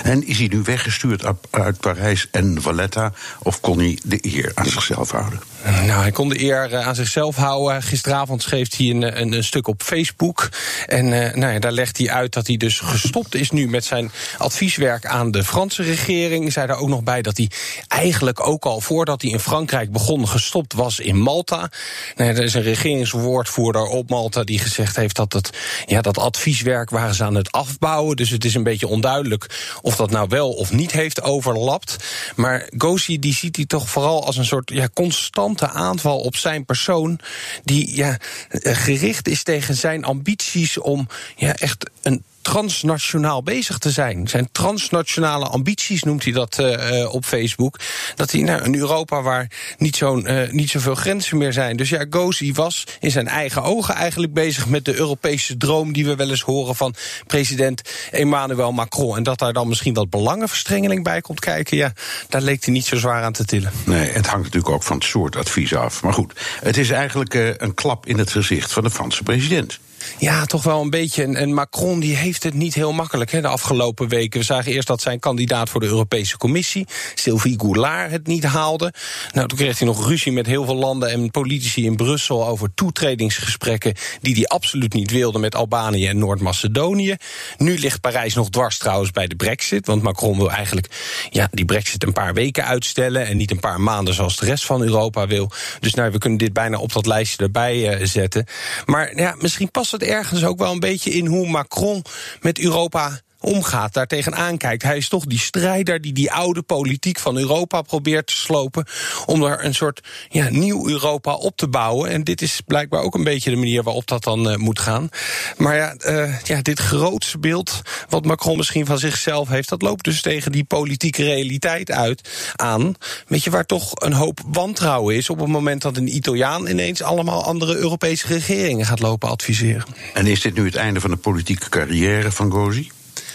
En 0.04 0.28
is 0.28 0.38
hij 0.38 0.48
nu 0.48 0.62
weggestuurd 0.62 1.24
uit 1.50 1.80
Parijs 1.80 2.28
en 2.32 2.62
Valletta? 2.62 3.12
Of 3.40 3.60
kon 3.60 3.78
hij 3.78 4.00
de 4.04 4.18
eer 4.22 4.52
aan 4.54 4.66
zichzelf 4.66 5.12
houden? 5.12 5.42
Nou, 5.64 6.02
hij 6.02 6.12
kon 6.12 6.30
de 6.30 6.42
eer 6.42 6.78
aan 6.78 6.96
zichzelf 6.96 7.36
houden. 7.36 7.84
Gisteravond 7.84 8.42
schreef 8.42 8.78
hij 8.78 8.90
een, 8.90 9.22
een, 9.22 9.34
een 9.34 9.44
stuk 9.44 9.68
op 9.68 9.84
Facebook. 9.84 10.50
En 10.86 11.06
uh, 11.06 11.34
nou 11.34 11.54
ja, 11.54 11.60
daar 11.60 11.72
legt 11.72 11.98
hij 11.98 12.10
uit 12.10 12.34
dat 12.34 12.48
hij 12.48 12.58
dus 12.58 12.80
gestopt 12.80 13.36
is 13.36 13.52
nu 13.52 13.68
met 13.68 13.86
zijn 13.86 14.12
advieswerk 14.38 15.06
aan 15.06 15.32
de 15.32 15.44
Franse 15.44 15.84
regering. 15.84 16.54
Zei 16.54 16.68
daar 16.68 16.78
ook 16.78 16.90
nog 16.90 17.04
bij 17.04 17.22
dat 17.22 17.38
hij 17.38 17.50
eigenlijk 17.88 18.48
ook 18.48 18.66
al 18.66 18.82
voordat 18.82 19.22
hij 19.22 19.32
in 19.32 19.40
Frankrijk 19.40 19.92
begon 19.92 20.28
gestopt 20.28 20.74
was 20.74 21.00
in 21.00 21.18
Malta. 21.18 21.70
Nou 22.16 22.30
er 22.30 22.44
is 22.44 22.54
een 22.54 22.62
regeringswoordvoerder 22.62 23.86
op 23.86 24.10
Malta 24.10 24.44
die 24.44 24.60
gezegd 24.60 24.96
heeft 24.96 25.16
dat 25.16 25.34
het, 25.34 25.50
ja, 25.86 26.02
dat 26.02 26.18
advieswerk 26.18 26.90
waren 26.90 27.16
ze 27.16 27.24
aan 27.24 27.36
het 27.36 27.52
afbouwen. 27.52 28.16
Dus 28.16 28.30
het 28.30 28.46
is 28.46 28.56
een 28.56 28.64
beetje 28.64 28.88
onduidelijk 28.88 29.50
of 29.82 29.93
of 29.94 30.00
dat 30.00 30.12
nou 30.12 30.28
wel 30.30 30.52
of 30.52 30.72
niet 30.72 30.92
heeft 30.92 31.22
overlapt. 31.22 31.96
Maar 32.36 32.70
Gozi 32.78 33.20
die 33.20 33.34
ziet 33.34 33.56
hij 33.56 33.66
toch 33.66 33.90
vooral 33.90 34.26
als 34.26 34.38
een 34.38 34.46
soort 34.46 34.70
ja, 34.70 34.88
constante 34.94 35.70
aanval 35.70 36.20
op 36.20 36.36
zijn 36.36 36.66
persoon. 36.66 37.20
Die 37.64 37.96
ja, 37.96 38.18
gericht 38.62 39.28
is 39.28 39.44
tegen 39.44 39.76
zijn 39.76 40.04
ambities 40.04 40.78
om 40.78 41.08
ja, 41.36 41.56
echt 41.56 41.90
een 42.02 42.24
transnationaal 42.44 43.44
bezig 43.44 43.78
te 43.78 43.92
zijn. 43.92 44.28
Zijn 44.28 44.50
transnationale 44.52 45.48
ambities 45.48 46.04
noemt 46.04 46.24
hij 46.24 46.34
dat 46.34 46.60
uh, 46.60 47.14
op 47.14 47.26
Facebook. 47.26 47.80
Dat 48.16 48.32
hij 48.32 48.42
nou, 48.42 48.64
een 48.64 48.76
Europa 48.76 49.22
waar 49.22 49.48
niet, 49.78 49.96
zo'n, 49.96 50.32
uh, 50.32 50.52
niet 50.52 50.70
zoveel 50.70 50.96
grenzen 50.96 51.38
meer 51.38 51.54
zijn. 51.54 51.78
Dus 51.78 51.90
ja, 51.90 52.06
Gozi 52.10 52.54
was 52.54 52.84
in 53.00 53.12
zijn 53.12 53.28
eigen 53.28 53.64
ogen 53.64 53.96
eigenlijk 53.96 54.34
bezig 54.34 54.68
met 54.68 54.86
de 54.86 54.96
Europese 54.96 55.58
droom 55.58 55.94
die 55.94 56.06
we 56.06 56.16
wel 56.16 56.30
eens 56.30 56.42
horen 56.42 56.76
van 56.76 56.96
president 57.28 57.82
Emmanuel 58.12 58.72
Macron. 58.72 59.18
En 59.18 59.24
dat 59.24 59.40
daar 59.40 59.54
dan 59.54 59.68
misschien 59.68 59.94
wat 59.94 60.10
belangenverstrengeling 60.10 61.04
bij 61.04 61.22
komt 61.22 61.40
kijken, 61.40 61.78
ja, 61.78 61.94
daar 62.30 62.42
leek 62.42 62.66
hij 62.66 62.74
niet 62.74 62.86
zo 62.86 62.96
zwaar 62.96 63.24
aan 63.24 63.34
te 63.34 63.46
tillen. 63.46 63.72
Nee, 63.86 64.10
het 64.10 64.28
hangt 64.28 64.44
natuurlijk 64.44 64.74
ook 64.74 64.84
van 64.84 64.98
het 64.98 65.06
soort 65.06 65.36
advies 65.36 65.76
af. 65.76 66.04
Maar 66.04 66.14
goed, 66.14 66.34
het 66.62 66.78
is 66.78 66.90
eigenlijk 66.90 67.34
een 67.58 67.74
klap 67.74 68.06
in 68.06 68.18
het 68.18 68.32
gezicht 68.32 68.74
van 68.74 68.84
de 68.84 68.90
Franse 68.90 69.24
president. 69.24 69.80
Ja, 70.18 70.46
toch 70.46 70.64
wel 70.64 70.82
een 70.82 70.90
beetje. 70.90 71.24
En 71.24 71.54
Macron 71.54 72.00
die 72.00 72.16
heeft 72.16 72.44
het 72.44 72.54
niet 72.54 72.74
heel 72.74 72.92
makkelijk 72.92 73.32
hè, 73.32 73.42
de 73.42 73.48
afgelopen 73.48 74.08
weken. 74.08 74.40
We 74.40 74.46
zagen 74.46 74.72
eerst 74.72 74.88
dat 74.88 75.02
zijn 75.02 75.20
kandidaat 75.20 75.70
voor 75.70 75.80
de 75.80 75.88
Europese 75.88 76.38
Commissie, 76.38 76.88
Sylvie 77.16 77.60
Goulard, 77.60 78.12
het 78.12 78.28
niet 78.28 78.44
haalde. 78.44 78.94
Nou, 79.34 79.48
toen 79.48 79.58
kreeg 79.58 79.78
hij 79.78 79.88
nog 79.88 80.08
ruzie 80.08 80.32
met 80.32 80.46
heel 80.46 80.66
veel 80.66 80.76
landen 80.76 81.10
en 81.10 81.32
politici 81.32 81.86
in 81.86 81.96
Brussel 81.96 82.48
over 82.48 82.74
toetredingsgesprekken 82.74 83.94
die 84.22 84.34
hij 84.34 84.46
absoluut 84.46 84.94
niet 84.94 85.12
wilde 85.12 85.40
met 85.40 85.56
Albanië 85.56 86.08
en 86.08 86.18
Noord-Macedonië. 86.18 87.16
Nu 87.58 87.78
ligt 87.78 88.02
Parijs 88.02 88.34
nog 88.34 88.50
dwars 88.50 88.78
trouwens 88.78 89.12
bij 89.12 89.28
de 89.28 89.36
Brexit, 89.36 89.86
want 89.86 90.02
Macron 90.02 90.38
wil 90.38 90.52
eigenlijk 90.52 90.88
ja, 91.30 91.48
die 91.52 91.66
Brexit 91.66 92.04
een 92.04 92.14
paar 92.14 92.34
weken 92.34 92.66
uitstellen 92.66 93.28
en 93.28 93.38
niet 93.38 93.52
een 93.52 93.60
paar 93.60 93.82
maanden 93.82 94.14
zoals 94.14 94.38
de 94.38 94.46
rest 94.46 94.66
van 94.66 94.82
Europa 94.82 95.28
wil. 95.28 95.52
Dus 95.80 95.94
nou, 95.94 96.12
we 96.12 96.18
kunnen 96.18 96.40
dit 96.40 96.54
bijna 96.54 96.78
op 96.78 96.94
dat 96.94 97.06
lijstje 97.06 97.44
erbij 97.44 98.00
uh, 98.00 98.06
zetten. 98.06 98.46
Maar 98.86 99.16
ja, 99.16 99.36
misschien 99.40 99.72
past 99.72 99.92
het 99.94 100.04
ergens 100.04 100.44
ook 100.44 100.58
wel 100.58 100.72
een 100.72 100.80
beetje 100.80 101.12
in 101.12 101.26
hoe 101.26 101.48
Macron 101.48 102.04
met 102.42 102.60
Europa 102.60 103.22
omgaat, 103.44 103.94
daartegen 103.94 104.36
aankijkt. 104.36 104.84
Hij 104.84 104.98
is 104.98 105.08
toch 105.08 105.26
die 105.26 105.40
strijder 105.40 106.02
die 106.02 106.14
die 106.14 106.32
oude 106.32 106.62
politiek 106.62 107.20
van 107.20 107.38
Europa 107.38 107.82
probeert 107.82 108.28
te 108.28 108.36
slopen... 108.36 108.86
om 109.26 109.44
er 109.44 109.66
een 109.66 109.74
soort 109.74 110.02
ja, 110.30 110.50
nieuw 110.50 110.90
Europa 110.90 111.34
op 111.34 111.58
te 111.58 111.68
bouwen. 111.68 112.10
En 112.10 112.24
dit 112.24 112.42
is 112.42 112.62
blijkbaar 112.66 113.02
ook 113.02 113.16
een 113.16 113.24
beetje 113.24 113.50
de 113.50 113.56
manier 113.56 113.84
waarop 113.84 114.08
dat 114.08 114.24
dan 114.24 114.50
uh, 114.50 114.56
moet 114.56 114.80
gaan. 114.80 115.10
Maar 115.58 115.76
ja, 115.76 115.96
uh, 116.08 116.40
ja, 116.44 116.62
dit 116.62 116.80
grootste 116.80 117.38
beeld 117.38 117.82
wat 118.10 118.26
Macron 118.26 118.58
misschien 118.58 118.86
van 118.86 119.00
zichzelf 119.00 119.50
heeft... 119.50 119.70
dat 119.70 119.82
loopt 119.82 120.04
dus 120.04 120.22
tegen 120.22 120.52
die 120.52 120.64
politieke 120.64 121.24
realiteit 121.24 121.92
uit 121.92 122.30
aan. 122.56 122.96
Weet 123.28 123.44
je, 123.44 123.50
waar 123.50 123.66
toch 123.66 123.92
een 123.96 124.14
hoop 124.14 124.40
wantrouwen 124.48 125.16
is... 125.16 125.30
op 125.30 125.40
het 125.40 125.48
moment 125.48 125.82
dat 125.82 125.98
een 125.98 126.16
Italiaan 126.16 126.68
ineens 126.68 127.02
allemaal 127.02 127.44
andere 127.44 127.76
Europese 127.76 128.28
regeringen 128.28 128.86
gaat 128.86 129.00
lopen 129.00 129.30
adviseren. 129.30 129.86
En 130.14 130.26
is 130.26 130.42
dit 130.42 130.54
nu 130.54 130.66
het 130.66 130.76
einde 130.76 131.00
van 131.00 131.10
de 131.10 131.18
politieke 131.18 131.70
carrière 131.70 132.32
van 132.32 132.52
Gozi? 132.52 132.90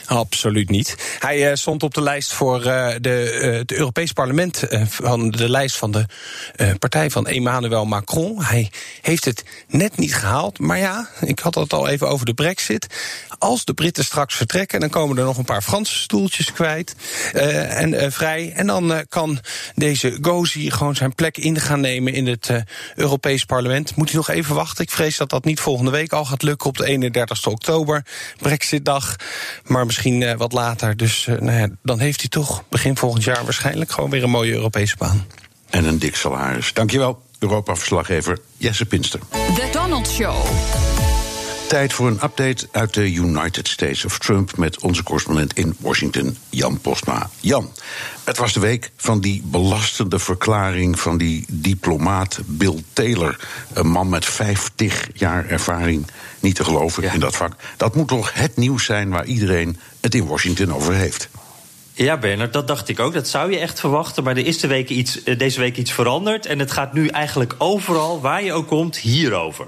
Absoluut 0.08 0.70
niet. 0.70 0.96
Hij 1.18 1.50
uh, 1.50 1.54
stond 1.54 1.82
op 1.82 1.94
de 1.94 2.02
lijst 2.02 2.32
voor 2.32 2.66
uh, 2.66 2.88
de, 3.00 3.40
uh, 3.42 3.58
het 3.58 3.72
Europees 3.72 4.12
Parlement, 4.12 4.62
van 4.88 5.30
de 5.30 5.50
lijst 5.50 5.76
van 5.76 5.90
de 5.90 6.06
partij 6.78 7.10
van 7.10 7.26
Emmanuel 7.26 7.84
Macron. 7.84 8.42
Hij 8.42 8.70
heeft 9.00 9.24
het 9.24 9.44
net 9.68 9.96
niet 9.96 10.14
gehaald. 10.14 10.58
Maar 10.58 10.78
ja, 10.78 11.08
ik 11.20 11.38
had 11.38 11.54
het 11.54 11.72
al 11.72 11.88
even 11.88 12.08
over 12.08 12.26
de 12.26 12.34
brexit. 12.34 12.86
Als 13.38 13.64
de 13.64 13.74
Britten 13.74 14.04
straks 14.04 14.34
vertrekken, 14.34 14.80
dan 14.80 14.88
komen 14.88 15.18
er 15.18 15.24
nog 15.24 15.38
een 15.38 15.44
paar 15.44 15.62
Franse 15.62 15.98
stoeltjes 15.98 16.52
kwijt 16.52 16.94
en 17.32 18.12
vrij. 18.12 18.52
En 18.54 18.66
dan 18.66 19.04
kan 19.08 19.38
deze 19.74 20.18
Gozi 20.20 20.70
gewoon 20.70 20.96
zijn 20.96 21.14
plek 21.14 21.36
in 21.36 21.60
gaan 21.60 21.80
nemen 21.80 22.12
in 22.12 22.26
het 22.26 22.50
Europees 22.94 23.44
Parlement. 23.44 23.96
Moet 23.96 24.08
hij 24.08 24.16
nog 24.16 24.28
even 24.28 24.54
wachten. 24.54 24.84
Ik 24.84 24.90
vrees 24.90 25.16
dat 25.16 25.30
dat 25.30 25.44
niet 25.44 25.60
volgende 25.60 25.90
week 25.90 26.12
al 26.12 26.24
gaat 26.24 26.42
lukken 26.42 26.68
op 26.68 26.76
de 26.76 26.86
31 26.86 27.46
oktober, 27.46 28.04
Brexitdag. 28.40 29.16
Maar 29.64 29.86
misschien 29.86 29.97
uh, 30.06 30.32
wat 30.36 30.52
later. 30.52 30.96
Dus 30.96 31.26
uh, 31.26 31.38
nou 31.38 31.58
ja, 31.58 31.68
dan 31.82 31.98
heeft 31.98 32.20
hij 32.20 32.28
toch 32.28 32.62
begin 32.68 32.96
volgend 32.96 33.24
jaar 33.24 33.44
waarschijnlijk 33.44 33.90
gewoon 33.90 34.10
weer 34.10 34.22
een 34.22 34.30
mooie 34.30 34.52
Europese 34.52 34.96
baan. 34.96 35.26
En 35.70 35.84
een 35.84 35.98
dik 35.98 36.16
salaris. 36.16 36.72
Dankjewel, 36.72 37.22
Europa-verslaggever 37.38 38.38
Jesse 38.56 38.86
Pinster. 38.86 39.20
The 39.30 39.68
Donald 39.72 40.08
Show. 40.08 40.87
Tijd 41.68 41.92
voor 41.92 42.06
een 42.06 42.20
update 42.22 42.68
uit 42.70 42.94
de 42.94 43.12
United 43.12 43.68
States 43.68 44.04
of 44.04 44.18
Trump 44.18 44.56
met 44.56 44.80
onze 44.80 45.02
correspondent 45.02 45.52
in 45.52 45.76
Washington, 45.78 46.36
Jan 46.50 46.80
Postma. 46.80 47.30
Jan, 47.40 47.72
het 48.24 48.36
was 48.38 48.52
de 48.52 48.60
week 48.60 48.90
van 48.96 49.20
die 49.20 49.42
belastende 49.44 50.18
verklaring 50.18 51.00
van 51.00 51.18
die 51.18 51.44
diplomaat 51.48 52.40
Bill 52.46 52.82
Taylor. 52.92 53.48
Een 53.72 53.88
man 53.88 54.08
met 54.08 54.24
50 54.24 55.08
jaar 55.14 55.46
ervaring, 55.46 56.06
niet 56.40 56.54
te 56.54 56.64
geloven 56.64 57.02
ja. 57.02 57.12
in 57.12 57.20
dat 57.20 57.36
vak. 57.36 57.52
Dat 57.76 57.94
moet 57.94 58.08
toch 58.08 58.34
het 58.34 58.56
nieuws 58.56 58.84
zijn 58.84 59.10
waar 59.10 59.24
iedereen 59.24 59.78
het 60.00 60.14
in 60.14 60.26
Washington 60.26 60.74
over 60.74 60.94
heeft. 60.94 61.28
Ja, 61.92 62.16
Bernard, 62.16 62.52
dat 62.52 62.68
dacht 62.68 62.88
ik 62.88 63.00
ook. 63.00 63.12
Dat 63.12 63.28
zou 63.28 63.50
je 63.50 63.58
echt 63.58 63.80
verwachten. 63.80 64.24
Maar 64.24 64.36
er 64.36 64.46
is 64.46 64.60
de 64.60 64.68
week 64.68 64.88
iets, 64.88 65.20
deze 65.24 65.60
week 65.60 65.76
iets 65.76 65.92
veranderd. 65.92 66.46
En 66.46 66.58
het 66.58 66.72
gaat 66.72 66.92
nu 66.92 67.08
eigenlijk 67.08 67.54
overal, 67.58 68.20
waar 68.20 68.44
je 68.44 68.52
ook 68.52 68.66
komt, 68.66 68.96
hierover. 68.96 69.66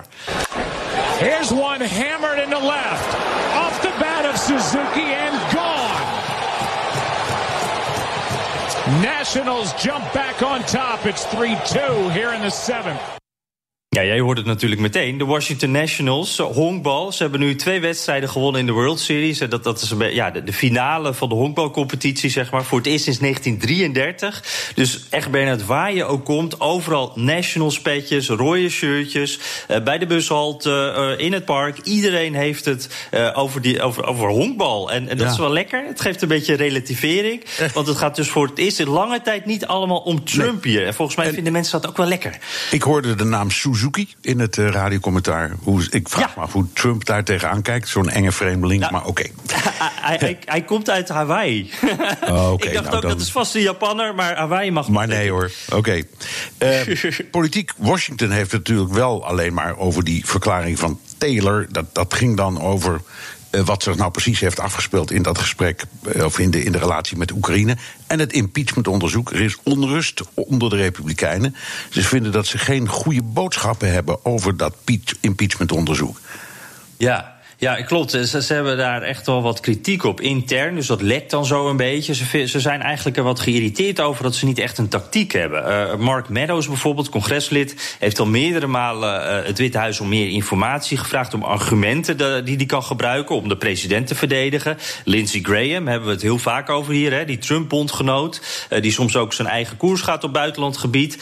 Here's 1.21 1.53
one 1.53 1.83
hammered 1.83 2.39
in 2.39 2.49
the 2.49 2.59
left. 2.59 3.15
Off 3.55 3.83
the 3.83 3.91
bat 4.01 4.25
of 4.25 4.39
Suzuki 4.39 5.03
and 5.03 5.37
gone. 5.55 6.23
Nationals 9.03 9.75
jump 9.75 10.11
back 10.15 10.43
on 10.43 10.63
top. 10.63 11.05
It's 11.05 11.27
3-2 11.27 12.11
here 12.15 12.33
in 12.33 12.41
the 12.41 12.49
seventh. 12.49 13.20
Ja, 13.97 14.05
jij 14.05 14.21
hoort 14.21 14.37
het 14.37 14.47
natuurlijk 14.47 14.81
meteen. 14.81 15.19
De 15.19 15.25
Washington 15.25 15.71
Nationals, 15.71 16.39
honkbal. 16.39 17.13
Ze 17.13 17.23
hebben 17.23 17.41
nu 17.41 17.57
twee 17.57 17.81
wedstrijden 17.81 18.29
gewonnen 18.29 18.61
in 18.61 18.67
de 18.67 18.73
World 18.73 19.01
Series. 19.01 19.39
Dat, 19.39 19.65
dat 19.65 19.83
is 19.83 19.95
ja, 20.11 20.31
de, 20.31 20.45
de 20.45 20.53
finale 20.53 21.15
van 21.15 21.29
de 21.29 21.35
honkbalcompetitie, 21.35 22.31
zeg 22.31 22.51
maar. 22.51 22.65
Voor 22.65 22.79
het 22.79 22.87
eerst 22.87 23.05
sinds 23.05 23.19
1933. 23.19 24.73
Dus 24.75 25.07
echt, 25.09 25.31
Bernard, 25.31 25.67
waar 25.67 25.95
je 25.95 26.05
ook 26.05 26.25
komt... 26.25 26.61
overal 26.61 27.13
Nationals 27.15 27.81
petjes, 27.81 28.29
rode 28.29 28.69
shirtjes... 28.69 29.39
Uh, 29.71 29.83
bij 29.83 29.99
de 29.99 30.07
bushalte, 30.07 31.15
in 31.19 31.33
het 31.33 31.45
park. 31.45 31.79
Iedereen 31.79 32.35
heeft 32.35 32.65
het 32.65 33.09
over, 33.35 33.61
die, 33.61 33.83
over, 33.83 34.05
over 34.05 34.29
honkbal. 34.29 34.91
En, 34.91 35.09
en 35.09 35.17
dat 35.17 35.27
ja. 35.27 35.33
is 35.33 35.39
wel 35.39 35.53
lekker. 35.53 35.87
Het 35.87 36.01
geeft 36.01 36.23
een 36.23 36.29
beetje 36.29 36.55
relativering. 36.55 37.45
Want 37.75 37.87
het 37.87 37.97
gaat 37.97 38.17
dus 38.17 38.29
voor 38.29 38.47
het 38.47 38.59
eerst 38.59 38.81
in 38.81 38.89
lange 38.89 39.23
tijd 39.23 39.47
niet 39.47 39.67
allemaal 39.67 40.01
om 40.01 40.25
Trump 40.25 40.65
hier. 40.65 40.87
En 40.87 40.95
volgens 40.95 41.17
mij 41.17 41.27
en, 41.27 41.35
vinden 41.35 41.53
mensen 41.53 41.81
dat 41.81 41.91
ook 41.91 41.97
wel 41.97 42.07
lekker. 42.07 42.39
Ik 42.71 42.83
hoorde 42.83 43.15
de 43.15 43.25
naam 43.25 43.51
Suzuki 43.51 43.79
Suzuki 43.81 44.15
in 44.21 44.39
het 44.39 44.57
uh, 44.57 44.69
radiocommentaar. 44.69 45.53
Hoe, 45.63 45.87
ik 45.91 46.09
vraag 46.09 46.29
ja. 46.29 46.33
me 46.37 46.43
af 46.43 46.53
hoe 46.53 46.67
Trump 46.73 47.05
daar 47.05 47.25
tegenaan 47.25 47.63
kijkt. 47.63 47.89
Zo'n 47.89 48.09
enge 48.09 48.33
vreemdeling, 48.33 48.83
ja. 48.83 48.91
maar 48.91 49.07
oké. 49.07 49.25
Okay. 49.81 49.91
hij, 50.01 50.17
hij, 50.19 50.39
hij, 50.45 50.63
komt 50.63 50.91
uit 50.91 51.09
Hawaii. 51.09 51.71
Oh, 52.21 52.53
okay. 52.53 52.69
ik 52.69 52.75
dacht 52.75 52.85
nou, 52.85 52.97
ook, 52.97 53.03
dan... 53.03 53.11
dat 53.11 53.21
is 53.21 53.31
vast 53.31 53.55
een 53.55 53.63
Japanner, 53.63 54.15
maar 54.15 54.37
Hawaii 54.37 54.71
mag 54.71 54.89
Maar 54.89 55.07
nee 55.07 55.31
hoor, 55.31 55.51
oké. 55.69 55.77
Okay. 55.77 56.05
Uh, 56.89 57.21
politiek 57.31 57.73
Washington 57.77 58.31
heeft 58.31 58.53
het 58.53 58.69
natuurlijk 58.69 58.93
wel 58.93 59.25
alleen 59.27 59.55
maar 59.55 59.77
over 59.77 60.05
die 60.05 60.27
verklaring 60.27 60.79
van 60.79 61.01
Taylor. 61.19 61.67
Dat, 61.71 61.95
dat 61.95 62.15
ging 62.15 62.37
dan 62.37 62.61
over 62.61 63.01
uh, 63.51 63.61
wat 63.61 63.83
zich 63.83 63.97
nou 63.97 64.11
precies 64.11 64.41
heeft 64.41 64.61
afgespeeld 64.61 65.11
in 65.11 65.23
dat 65.23 65.39
gesprek, 65.39 65.85
uh, 66.17 66.25
of 66.25 66.39
in 66.39 66.51
de, 66.51 66.65
in 66.65 66.73
de 66.73 66.79
relatie 66.79 67.17
met 67.17 67.33
Oekraïne. 67.33 67.77
En 68.07 68.19
het 68.19 68.33
impeachmentonderzoek. 68.33 69.31
Er 69.33 69.41
is 69.41 69.57
onrust 69.63 70.23
onder 70.35 70.71
de 70.71 70.77
Republikeinen. 70.77 71.57
Ze 71.91 72.03
vinden 72.03 72.33
dat 72.33 72.47
ze 72.47 72.59
geen 72.59 72.89
goede 72.89 73.23
boodschappen 73.23 73.93
hebben 73.93 74.25
over 74.25 74.57
dat 74.57 74.75
impeachmentonderzoek. 75.21 76.21
Ja. 76.97 77.40
Ja, 77.61 77.83
klopt. 77.83 78.11
Ze, 78.11 78.43
ze, 78.43 78.53
hebben 78.53 78.77
daar 78.77 79.03
echt 79.03 79.27
wel 79.27 79.43
wat 79.43 79.61
kritiek 79.61 80.05
op 80.05 80.21
intern. 80.21 80.75
Dus 80.75 80.87
dat 80.87 81.03
lekt 81.03 81.31
dan 81.31 81.47
zo 81.47 81.69
een 81.69 81.77
beetje. 81.77 82.15
Ze, 82.15 82.47
ze 82.47 82.61
zijn 82.61 82.83
eigenlijk 82.83 83.17
er 83.17 83.23
wat 83.23 83.41
geïrriteerd 83.41 84.01
over 84.01 84.23
dat 84.23 84.35
ze 84.35 84.47
niet 84.47 84.59
echt 84.59 84.79
een 84.79 84.89
tactiek 84.89 85.33
hebben. 85.33 85.69
Uh, 85.69 85.97
Mark 85.97 86.29
Meadows 86.29 86.67
bijvoorbeeld, 86.67 87.09
congreslid, 87.09 87.97
heeft 87.99 88.19
al 88.19 88.27
meerdere 88.27 88.67
malen 88.67 89.41
uh, 89.41 89.47
het 89.47 89.59
Witte 89.59 89.79
Huis 89.79 90.01
om 90.01 90.09
meer 90.09 90.29
informatie 90.29 90.97
gevraagd. 90.97 91.35
Om 91.35 91.43
argumenten 91.43 92.17
de, 92.17 92.41
die 92.45 92.57
hij 92.57 92.67
kan 92.67 92.83
gebruiken 92.83 93.35
om 93.37 93.49
de 93.49 93.57
president 93.57 94.07
te 94.07 94.15
verdedigen. 94.15 94.79
Lindsey 95.05 95.41
Graham 95.43 95.87
hebben 95.87 96.07
we 96.09 96.15
het 96.15 96.23
heel 96.23 96.39
vaak 96.39 96.71
over 96.71 96.93
hier, 96.93 97.13
hè, 97.13 97.25
die 97.25 97.39
Trump-bondgenoot. 97.39 98.67
Uh, 98.71 98.83
die 98.83 98.93
soms 98.93 99.17
ook 99.17 99.33
zijn 99.33 99.49
eigen 99.49 99.77
koers 99.77 100.01
gaat 100.01 100.25
op 100.25 100.33
buitenlandgebied. 100.33 101.19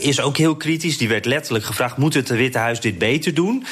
is 0.00 0.20
ook 0.20 0.36
heel 0.36 0.56
kritisch. 0.56 0.98
Die 0.98 1.08
werd 1.08 1.24
letterlijk 1.24 1.64
gevraagd: 1.64 1.96
moet 1.96 2.14
het 2.14 2.28
Witte 2.28 2.58
Huis 2.58 2.80
dit 2.80 2.98
beter 2.98 3.34
doen? 3.34 3.66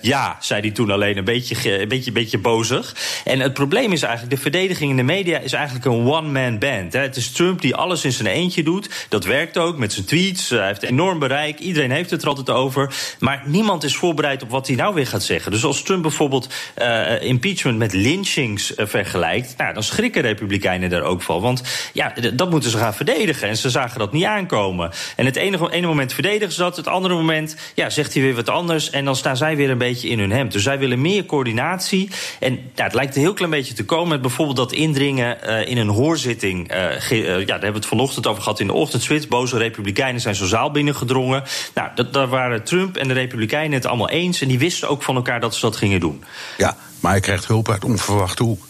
ja, 0.00 0.36
zei 0.40 0.60
hij 0.60 0.70
toen 0.70 0.90
alleen 0.90 1.16
een 1.16 1.24
beetje 1.24 1.45
beetje, 1.48 1.80
een 1.80 1.88
beetje, 1.88 2.12
beetje 2.12 2.38
bozig. 2.38 2.94
En 3.24 3.40
het 3.40 3.52
probleem 3.52 3.92
is 3.92 4.02
eigenlijk, 4.02 4.36
de 4.36 4.42
verdediging 4.42 4.90
in 4.90 4.96
de 4.96 5.02
media 5.02 5.38
is 5.38 5.52
eigenlijk 5.52 5.84
een 5.84 6.06
one-man 6.06 6.58
band. 6.58 6.92
Hè. 6.92 7.00
Het 7.00 7.16
is 7.16 7.32
Trump 7.32 7.60
die 7.60 7.74
alles 7.74 8.04
in 8.04 8.12
zijn 8.12 8.28
eentje 8.28 8.62
doet. 8.62 9.06
Dat 9.08 9.24
werkt 9.24 9.58
ook 9.58 9.78
met 9.78 9.92
zijn 9.92 10.06
tweets. 10.06 10.50
Hij 10.50 10.66
heeft 10.66 10.82
enorm 10.82 11.18
bereik. 11.18 11.58
Iedereen 11.58 11.90
heeft 11.90 12.10
het 12.10 12.22
er 12.22 12.28
altijd 12.28 12.50
over. 12.50 12.94
Maar 13.18 13.42
niemand 13.46 13.84
is 13.84 13.96
voorbereid 13.96 14.42
op 14.42 14.50
wat 14.50 14.66
hij 14.66 14.76
nou 14.76 14.94
weer 14.94 15.06
gaat 15.06 15.22
zeggen. 15.22 15.50
Dus 15.52 15.64
als 15.64 15.82
Trump 15.82 16.02
bijvoorbeeld 16.02 16.48
eh, 16.74 17.22
impeachment 17.22 17.78
met 17.78 17.92
lynchings 17.92 18.74
eh, 18.74 18.86
vergelijkt, 18.86 19.54
nou, 19.56 19.74
dan 19.74 19.82
schrikken 19.82 20.22
Republikeinen 20.22 20.90
daar 20.90 21.02
ook 21.02 21.22
van. 21.22 21.40
Want 21.40 21.62
ja, 21.92 22.12
dat 22.34 22.50
moeten 22.50 22.70
ze 22.70 22.78
gaan 22.78 22.94
verdedigen. 22.94 23.48
En 23.48 23.56
ze 23.56 23.70
zagen 23.70 23.98
dat 23.98 24.12
niet 24.12 24.24
aankomen. 24.24 24.90
En 25.16 25.26
het 25.26 25.36
ene, 25.36 25.70
ene 25.70 25.86
moment 25.86 26.12
verdedigen 26.12 26.52
ze 26.52 26.60
dat, 26.60 26.76
het 26.76 26.88
andere 26.88 27.14
moment 27.14 27.56
ja, 27.74 27.90
zegt 27.90 28.14
hij 28.14 28.22
weer 28.22 28.34
wat 28.34 28.48
anders. 28.48 28.90
En 28.90 29.04
dan 29.04 29.16
staan 29.16 29.36
zij 29.36 29.56
weer 29.56 29.70
een 29.70 29.78
beetje 29.78 30.08
in 30.08 30.18
hun 30.18 30.32
hemd. 30.32 30.52
Dus 30.52 30.62
zij 30.62 30.78
willen 30.78 31.00
meer 31.00 31.24
coördinatie. 31.36 32.10
En 32.40 32.58
ja, 32.74 32.84
het 32.84 32.94
lijkt 32.94 33.14
een 33.16 33.20
heel 33.22 33.32
klein 33.34 33.50
beetje 33.50 33.74
te 33.74 33.84
komen 33.84 34.08
met 34.08 34.20
bijvoorbeeld 34.20 34.56
dat 34.56 34.72
indringen 34.72 35.42
eh, 35.42 35.68
in 35.70 35.76
een 35.78 35.88
hoorzitting. 35.88 36.68
eh, 36.68 36.84
ge- 36.98 37.26
eh, 37.26 37.38
ja, 37.38 37.44
daar 37.44 37.46
hebben 37.46 37.68
we 37.72 37.78
het 37.78 37.86
vanochtend 37.86 38.26
over 38.26 38.42
gehad 38.42 38.60
in 38.60 38.66
de 38.66 38.72
ochtendswits. 38.72 39.28
Boze 39.28 39.56
Republikeinen 39.58 40.20
zijn 40.20 40.34
zo'n 40.34 40.46
zaal 40.46 40.70
binnengedrongen. 40.70 41.42
Nou, 41.74 41.88
dat, 41.94 42.12
daar 42.12 42.28
waren 42.28 42.62
Trump 42.64 42.96
en 42.96 43.08
de 43.08 43.14
Republikeinen 43.14 43.72
het 43.72 43.86
allemaal 43.86 44.10
eens. 44.10 44.40
En 44.40 44.48
die 44.48 44.58
wisten 44.58 44.88
ook 44.88 45.02
van 45.02 45.16
elkaar 45.16 45.40
dat 45.40 45.54
ze 45.54 45.60
dat 45.60 45.76
gingen 45.76 46.00
doen. 46.00 46.24
Ja, 46.58 46.76
maar 47.00 47.12
hij 47.12 47.20
krijgt 47.20 47.46
hulp 47.46 47.70
uit 47.70 47.84
onverwachte 47.84 48.42
hoek. 48.42 48.64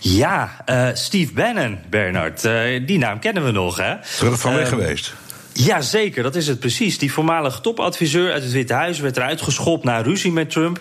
Ja, 0.00 0.64
Steve 0.94 1.32
Bannon, 1.32 1.78
Bernard. 1.90 2.42
die 2.86 2.98
naam 2.98 3.18
kennen 3.18 3.44
we 3.44 3.50
nog, 3.50 3.76
hè? 3.76 3.94
Terug 4.18 4.40
van 4.40 4.54
weg 4.54 4.70
Ehm, 4.70 4.78
geweest. 4.78 5.14
Ja, 5.52 5.80
zeker, 5.80 6.22
dat 6.22 6.36
is 6.36 6.46
het 6.46 6.60
precies. 6.60 6.98
Die 6.98 7.12
voormalige 7.12 7.60
topadviseur 7.60 8.32
uit 8.32 8.42
het 8.42 8.52
Witte 8.52 8.72
Huis 8.72 8.98
werd 8.98 9.16
eruit 9.16 9.42
geschopt 9.42 9.84
na 9.84 10.00
ruzie 10.00 10.32
met 10.32 10.50
Trump. 10.50 10.80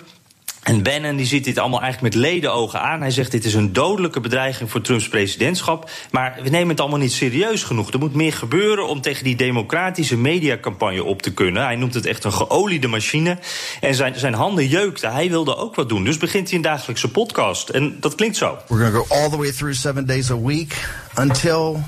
En 0.64 0.84
Bannon 0.84 1.16
die 1.16 1.26
ziet 1.26 1.44
dit 1.44 1.58
allemaal 1.58 1.82
eigenlijk 1.82 2.16
met 2.16 2.24
ledenogen 2.24 2.82
aan. 2.82 3.02
Hij 3.02 3.12
zegt 3.12 3.32
dit 3.32 3.46
is 3.46 3.54
een 3.54 3.74
dodelijke 3.74 4.20
bedreiging 4.20 4.72
voor 4.72 4.82
Trumps 4.82 5.10
presidentschap. 5.10 5.90
Maar 6.12 6.40
we 6.44 6.50
nemen 6.50 6.70
het 6.70 6.80
allemaal 6.80 7.00
niet 7.00 7.12
serieus 7.12 7.64
genoeg. 7.64 7.92
Er 7.92 8.00
moet 8.00 8.14
meer 8.14 8.34
gebeuren 8.34 8.88
om 8.88 9.02
tegen 9.02 9.24
die 9.24 9.36
democratische 9.36 10.18
mediacampagne 10.18 11.04
op 11.04 11.22
te 11.22 11.34
kunnen. 11.34 11.64
Hij 11.64 11.76
noemt 11.76 11.94
het 11.94 12.06
echt 12.06 12.24
een 12.24 12.34
geoliede 12.34 12.88
machine. 12.88 13.38
En 13.82 13.96
zijn, 13.96 14.20
zijn 14.20 14.34
handen 14.34 14.68
jeukten. 14.68 15.12
Hij 15.12 15.30
wilde 15.30 15.56
ook 15.56 15.76
wat 15.76 15.90
doen. 15.90 16.04
Dus 16.04 16.18
begint 16.18 16.48
hij 16.48 16.58
een 16.58 16.64
dagelijkse 16.64 17.12
podcast. 17.12 17.70
En 17.70 17.98
dat 18.00 18.16
klinkt 18.16 18.38
zo. 18.38 18.58
We're 18.68 18.92
going 18.92 18.94
to 18.94 19.04
go 19.04 19.22
all 19.22 19.30
the 19.30 19.38
way 19.38 19.52
through 19.52 19.76
seven 19.78 20.06
days 20.06 20.32
a 20.32 20.40
week 20.42 20.90
until 21.16 21.84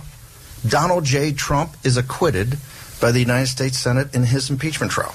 Donald 0.62 1.10
J. 1.10 1.31
Trump 1.31 1.75
is 1.81 1.97
acquitted 1.97 2.57
by 2.99 3.12
the 3.12 3.19
United 3.19 3.47
States 3.47 3.81
Senate 3.81 4.07
in 4.12 4.23
his 4.23 4.49
impeachment 4.49 4.91
trial. 4.91 5.13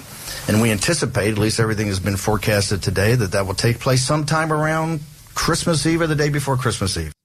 And 0.48 0.60
we 0.60 0.70
anticipate, 0.70 1.32
at 1.32 1.38
least 1.38 1.60
everything 1.60 1.88
has 1.88 2.00
been 2.00 2.16
forecasted 2.16 2.82
today, 2.82 3.14
that 3.14 3.32
that 3.32 3.46
will 3.46 3.54
take 3.54 3.80
place 3.80 4.02
sometime 4.02 4.52
around 4.52 5.00
Christmas 5.34 5.84
Eve 5.86 6.00
or 6.00 6.06
the 6.06 6.14
day 6.14 6.28
before 6.28 6.56
Christmas 6.56 6.96
Eve. 6.96 7.15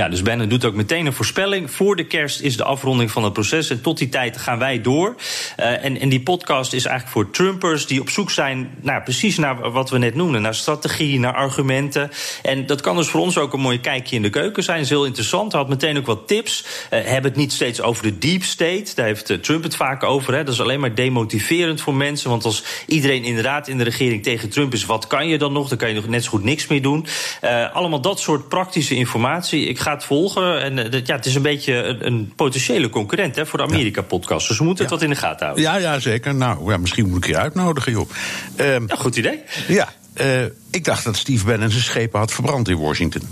Ja, 0.00 0.08
dus 0.08 0.22
Bannon 0.22 0.48
doet 0.48 0.64
ook 0.64 0.74
meteen 0.74 1.06
een 1.06 1.12
voorspelling. 1.12 1.70
Voor 1.70 1.96
de 1.96 2.04
kerst 2.04 2.40
is 2.40 2.56
de 2.56 2.64
afronding 2.64 3.10
van 3.10 3.24
het 3.24 3.32
proces. 3.32 3.70
En 3.70 3.80
tot 3.80 3.98
die 3.98 4.08
tijd 4.08 4.36
gaan 4.36 4.58
wij 4.58 4.80
door. 4.80 5.16
Uh, 5.58 5.84
en, 5.84 6.00
en 6.00 6.08
die 6.08 6.20
podcast 6.20 6.72
is 6.72 6.84
eigenlijk 6.84 7.16
voor 7.16 7.30
Trumpers 7.30 7.86
die 7.86 8.00
op 8.00 8.10
zoek 8.10 8.30
zijn 8.30 8.70
naar 8.80 9.02
precies 9.02 9.38
naar 9.38 9.70
wat 9.70 9.90
we 9.90 9.98
net 9.98 10.14
noemden. 10.14 10.42
Naar 10.42 10.54
strategie, 10.54 11.18
naar 11.18 11.34
argumenten. 11.34 12.10
En 12.42 12.66
dat 12.66 12.80
kan 12.80 12.96
dus 12.96 13.08
voor 13.08 13.20
ons 13.20 13.38
ook 13.38 13.52
een 13.52 13.60
mooi 13.60 13.80
kijkje 13.80 14.16
in 14.16 14.22
de 14.22 14.30
keuken 14.30 14.62
zijn. 14.62 14.76
Dat 14.76 14.86
is 14.86 14.92
heel 14.92 15.04
interessant. 15.04 15.52
Had 15.52 15.68
meteen 15.68 15.98
ook 15.98 16.06
wat 16.06 16.28
tips. 16.28 16.64
Uh, 16.64 17.00
hebben 17.04 17.30
het 17.30 17.40
niet 17.40 17.52
steeds 17.52 17.80
over 17.80 18.02
de 18.02 18.18
deep 18.18 18.42
state. 18.42 18.92
Daar 18.94 19.06
heeft 19.06 19.30
uh, 19.30 19.36
Trump 19.36 19.62
het 19.62 19.76
vaak 19.76 20.02
over. 20.02 20.34
Hè. 20.34 20.44
Dat 20.44 20.54
is 20.54 20.60
alleen 20.60 20.80
maar 20.80 20.94
demotiverend 20.94 21.80
voor 21.80 21.94
mensen. 21.94 22.30
Want 22.30 22.44
als 22.44 22.64
iedereen 22.86 23.24
inderdaad 23.24 23.68
in 23.68 23.78
de 23.78 23.84
regering 23.84 24.22
tegen 24.22 24.48
Trump 24.48 24.72
is, 24.72 24.84
wat 24.84 25.06
kan 25.06 25.28
je 25.28 25.38
dan 25.38 25.52
nog? 25.52 25.68
Dan 25.68 25.78
kan 25.78 25.88
je 25.88 25.94
nog 25.94 26.08
net 26.08 26.24
zo 26.24 26.30
goed 26.30 26.44
niks 26.44 26.66
meer 26.66 26.82
doen. 26.82 27.06
Uh, 27.44 27.74
allemaal 27.74 28.00
dat 28.00 28.20
soort 28.20 28.48
praktische 28.48 28.94
informatie. 28.94 29.66
Ik 29.66 29.78
ga 29.78 29.88
het 29.94 30.04
volgen. 30.04 30.62
En 30.62 30.78
uh, 30.94 31.04
ja, 31.04 31.16
het 31.16 31.26
is 31.26 31.34
een 31.34 31.42
beetje 31.42 31.74
een, 31.74 32.06
een 32.06 32.32
potentiële 32.36 32.88
concurrent 32.88 33.36
hè, 33.36 33.46
voor 33.46 33.58
de 33.58 33.64
Amerika-podcast. 33.64 34.48
Dus 34.48 34.58
we 34.58 34.64
moeten 34.64 34.84
het 34.84 34.92
wat 34.92 35.02
in 35.02 35.10
de 35.10 35.16
gaten 35.16 35.46
houden. 35.46 35.64
Ja, 35.64 35.76
ja, 35.76 35.98
zeker. 35.98 36.34
Nou, 36.34 36.70
ja, 36.70 36.76
misschien 36.76 37.08
moet 37.08 37.24
ik 37.24 37.30
je 37.30 37.36
uitnodigen, 37.36 37.92
joh. 37.92 38.10
Ehm, 38.56 38.84
Ja, 38.86 38.96
goed 38.96 39.16
idee. 39.16 39.40
ja, 39.68 39.88
eh, 40.12 40.44
ik 40.70 40.84
dacht 40.84 41.04
dat 41.04 41.16
Steve 41.16 41.44
Bannon 41.44 41.70
zijn 41.70 41.82
schepen 41.82 42.18
had 42.18 42.32
verbrand 42.32 42.68
in 42.68 42.78
Washington. 42.78 43.22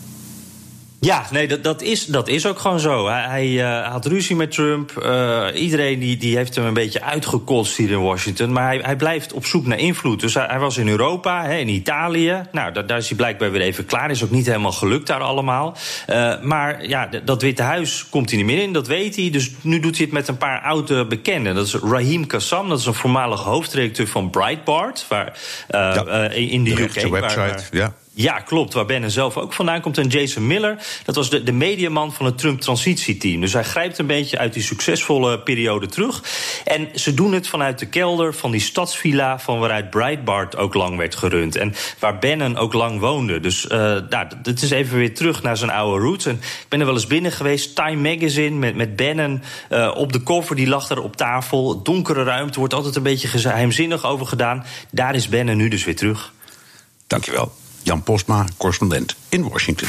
Ja, 1.01 1.27
nee, 1.31 1.49
dat, 1.49 1.65
dat, 1.65 1.83
is, 1.83 2.07
dat 2.07 2.29
is 2.29 2.47
ook 2.47 2.59
gewoon 2.59 2.81
zo. 2.81 3.09
Hij, 3.09 3.23
hij 3.23 3.49
uh, 3.49 3.91
had 3.91 4.07
ruzie 4.07 4.37
met 4.37 4.51
Trump. 4.51 4.93
Uh, 5.03 5.47
iedereen 5.55 5.99
die, 5.99 6.17
die 6.17 6.37
heeft 6.37 6.55
hem 6.55 6.65
een 6.65 6.75
beetje 6.75 7.03
uitgekotst 7.03 7.77
hier 7.77 7.91
in 7.91 8.03
Washington. 8.03 8.53
Maar 8.53 8.65
hij, 8.65 8.79
hij 8.83 8.97
blijft 8.97 9.33
op 9.33 9.47
zoek 9.47 9.67
naar 9.67 9.79
invloed. 9.79 10.21
Dus 10.21 10.35
hij, 10.35 10.47
hij 10.47 10.59
was 10.59 10.77
in 10.77 10.89
Europa, 10.89 11.45
hè, 11.45 11.57
in 11.57 11.69
Italië. 11.69 12.43
Nou, 12.53 12.73
daar, 12.73 12.87
daar 12.87 12.99
is 12.99 13.09
hij 13.09 13.17
blijkbaar 13.17 13.51
weer 13.51 13.61
even 13.61 13.87
klaar. 13.87 14.11
Is 14.11 14.25
ook 14.25 14.31
niet 14.31 14.47
helemaal 14.47 14.73
gelukt 14.73 15.07
daar 15.07 15.21
allemaal. 15.21 15.77
Uh, 16.11 16.41
maar 16.43 16.87
ja, 16.87 17.09
dat 17.25 17.43
Witte 17.43 17.63
Huis 17.63 18.07
komt 18.11 18.29
hij 18.31 18.39
niet 18.39 18.47
meer 18.47 18.63
in, 18.63 18.73
dat 18.73 18.87
weet 18.87 19.17
hij. 19.17 19.31
Dus 19.31 19.51
nu 19.61 19.81
doet 19.81 19.97
hij 19.97 20.05
het 20.05 20.15
met 20.15 20.29
een 20.29 20.39
paar 20.39 20.61
oude 20.61 21.07
bekenden. 21.07 21.55
Dat 21.55 21.67
is 21.67 21.75
Raheem 21.75 22.27
Kassam, 22.27 22.69
dat 22.69 22.79
is 22.79 22.87
een 22.87 22.95
voormalig 22.95 23.41
hoofdredacteur 23.41 24.07
van 24.07 24.31
Breitbart. 24.31 25.07
Waar, 25.09 25.39
ja, 25.69 26.31
in 26.31 26.65
de, 26.65 26.75
de 26.75 26.83
UK. 26.83 26.93
website, 26.93 27.09
waar, 27.09 27.69
ja. 27.71 27.95
Ja, 28.21 28.41
klopt. 28.41 28.75
Waar 28.75 28.87
Bannon 28.87 29.11
zelf 29.11 29.37
ook 29.37 29.53
vandaan 29.53 29.81
komt. 29.81 29.99
En 29.99 30.07
Jason 30.07 30.47
Miller, 30.47 30.79
dat 31.05 31.15
was 31.15 31.31
de, 31.31 31.43
de 31.43 31.53
mediaman 31.53 32.13
van 32.13 32.27
het 32.27 32.39
Trump-transitieteam. 32.39 33.41
Dus 33.41 33.53
hij 33.53 33.65
grijpt 33.65 33.99
een 33.99 34.07
beetje 34.07 34.39
uit 34.39 34.53
die 34.53 34.63
succesvolle 34.63 35.41
periode 35.41 35.87
terug. 35.87 36.23
En 36.65 36.89
ze 36.95 37.15
doen 37.15 37.33
het 37.33 37.49
vanuit 37.49 37.79
de 37.79 37.87
kelder 37.87 38.35
van 38.35 38.51
die 38.51 38.61
stadsvilla... 38.61 39.39
van 39.39 39.59
waaruit 39.59 39.91
Breitbart 39.91 40.57
ook 40.57 40.75
lang 40.75 40.97
werd 40.97 41.15
gerund. 41.15 41.57
En 41.57 41.75
waar 41.99 42.19
Bannon 42.19 42.57
ook 42.57 42.73
lang 42.73 43.01
woonde. 43.01 43.41
Dus 43.41 43.67
uh, 43.73 43.97
is 44.55 44.71
even 44.71 44.99
weer 44.99 45.15
terug 45.15 45.43
naar 45.43 45.57
zijn 45.57 45.71
oude 45.71 46.05
roots. 46.05 46.27
Ik 46.27 46.39
ben 46.69 46.81
er 46.81 46.87
wel 46.87 46.95
eens 46.95 47.07
binnen 47.07 47.33
geweest. 47.33 47.75
Time 47.75 48.15
Magazine 48.15 48.57
met, 48.57 48.75
met 48.75 48.97
Bannon 48.97 49.43
uh, 49.71 49.93
op 49.97 50.13
de 50.13 50.21
koffer. 50.21 50.57
Die 50.57 50.69
lag 50.69 50.87
daar 50.87 50.99
op 50.99 51.17
tafel. 51.17 51.83
Donkere 51.83 52.23
ruimte, 52.23 52.59
wordt 52.59 52.75
altijd 52.75 52.97
een 52.97 53.03
beetje 53.03 53.29
geheimzinnig 53.29 54.05
over 54.05 54.27
gedaan. 54.27 54.65
Daar 54.91 55.15
is 55.15 55.29
Bannon 55.29 55.57
nu 55.57 55.69
dus 55.69 55.85
weer 55.85 55.97
terug. 55.97 56.33
Dankjewel. 57.07 57.53
Jan 57.89 58.03
Postma, 58.03 58.45
correspondent 58.57 59.17
in 59.29 59.49
Washington. 59.49 59.89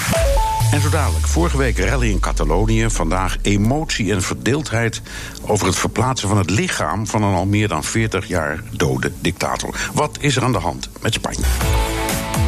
En 0.72 0.82
zo 0.82 0.90
dadelijk, 0.90 1.28
vorige 1.28 1.58
week 1.58 1.78
rally 1.78 2.10
in 2.10 2.20
Catalonië. 2.20 2.90
Vandaag 2.90 3.38
emotie 3.42 4.12
en 4.12 4.22
verdeeldheid 4.22 5.02
over 5.42 5.66
het 5.66 5.76
verplaatsen 5.76 6.28
van 6.28 6.38
het 6.38 6.50
lichaam 6.50 7.08
van 7.08 7.24
een 7.24 7.34
al 7.34 7.46
meer 7.46 7.68
dan 7.68 7.84
40 7.84 8.28
jaar 8.28 8.64
dode 8.72 9.12
dictator. 9.22 9.90
Wat 9.94 10.18
is 10.20 10.36
er 10.36 10.44
aan 10.44 10.52
de 10.52 10.58
hand 10.58 10.90
met 11.02 11.14
Spanje? 11.14 11.42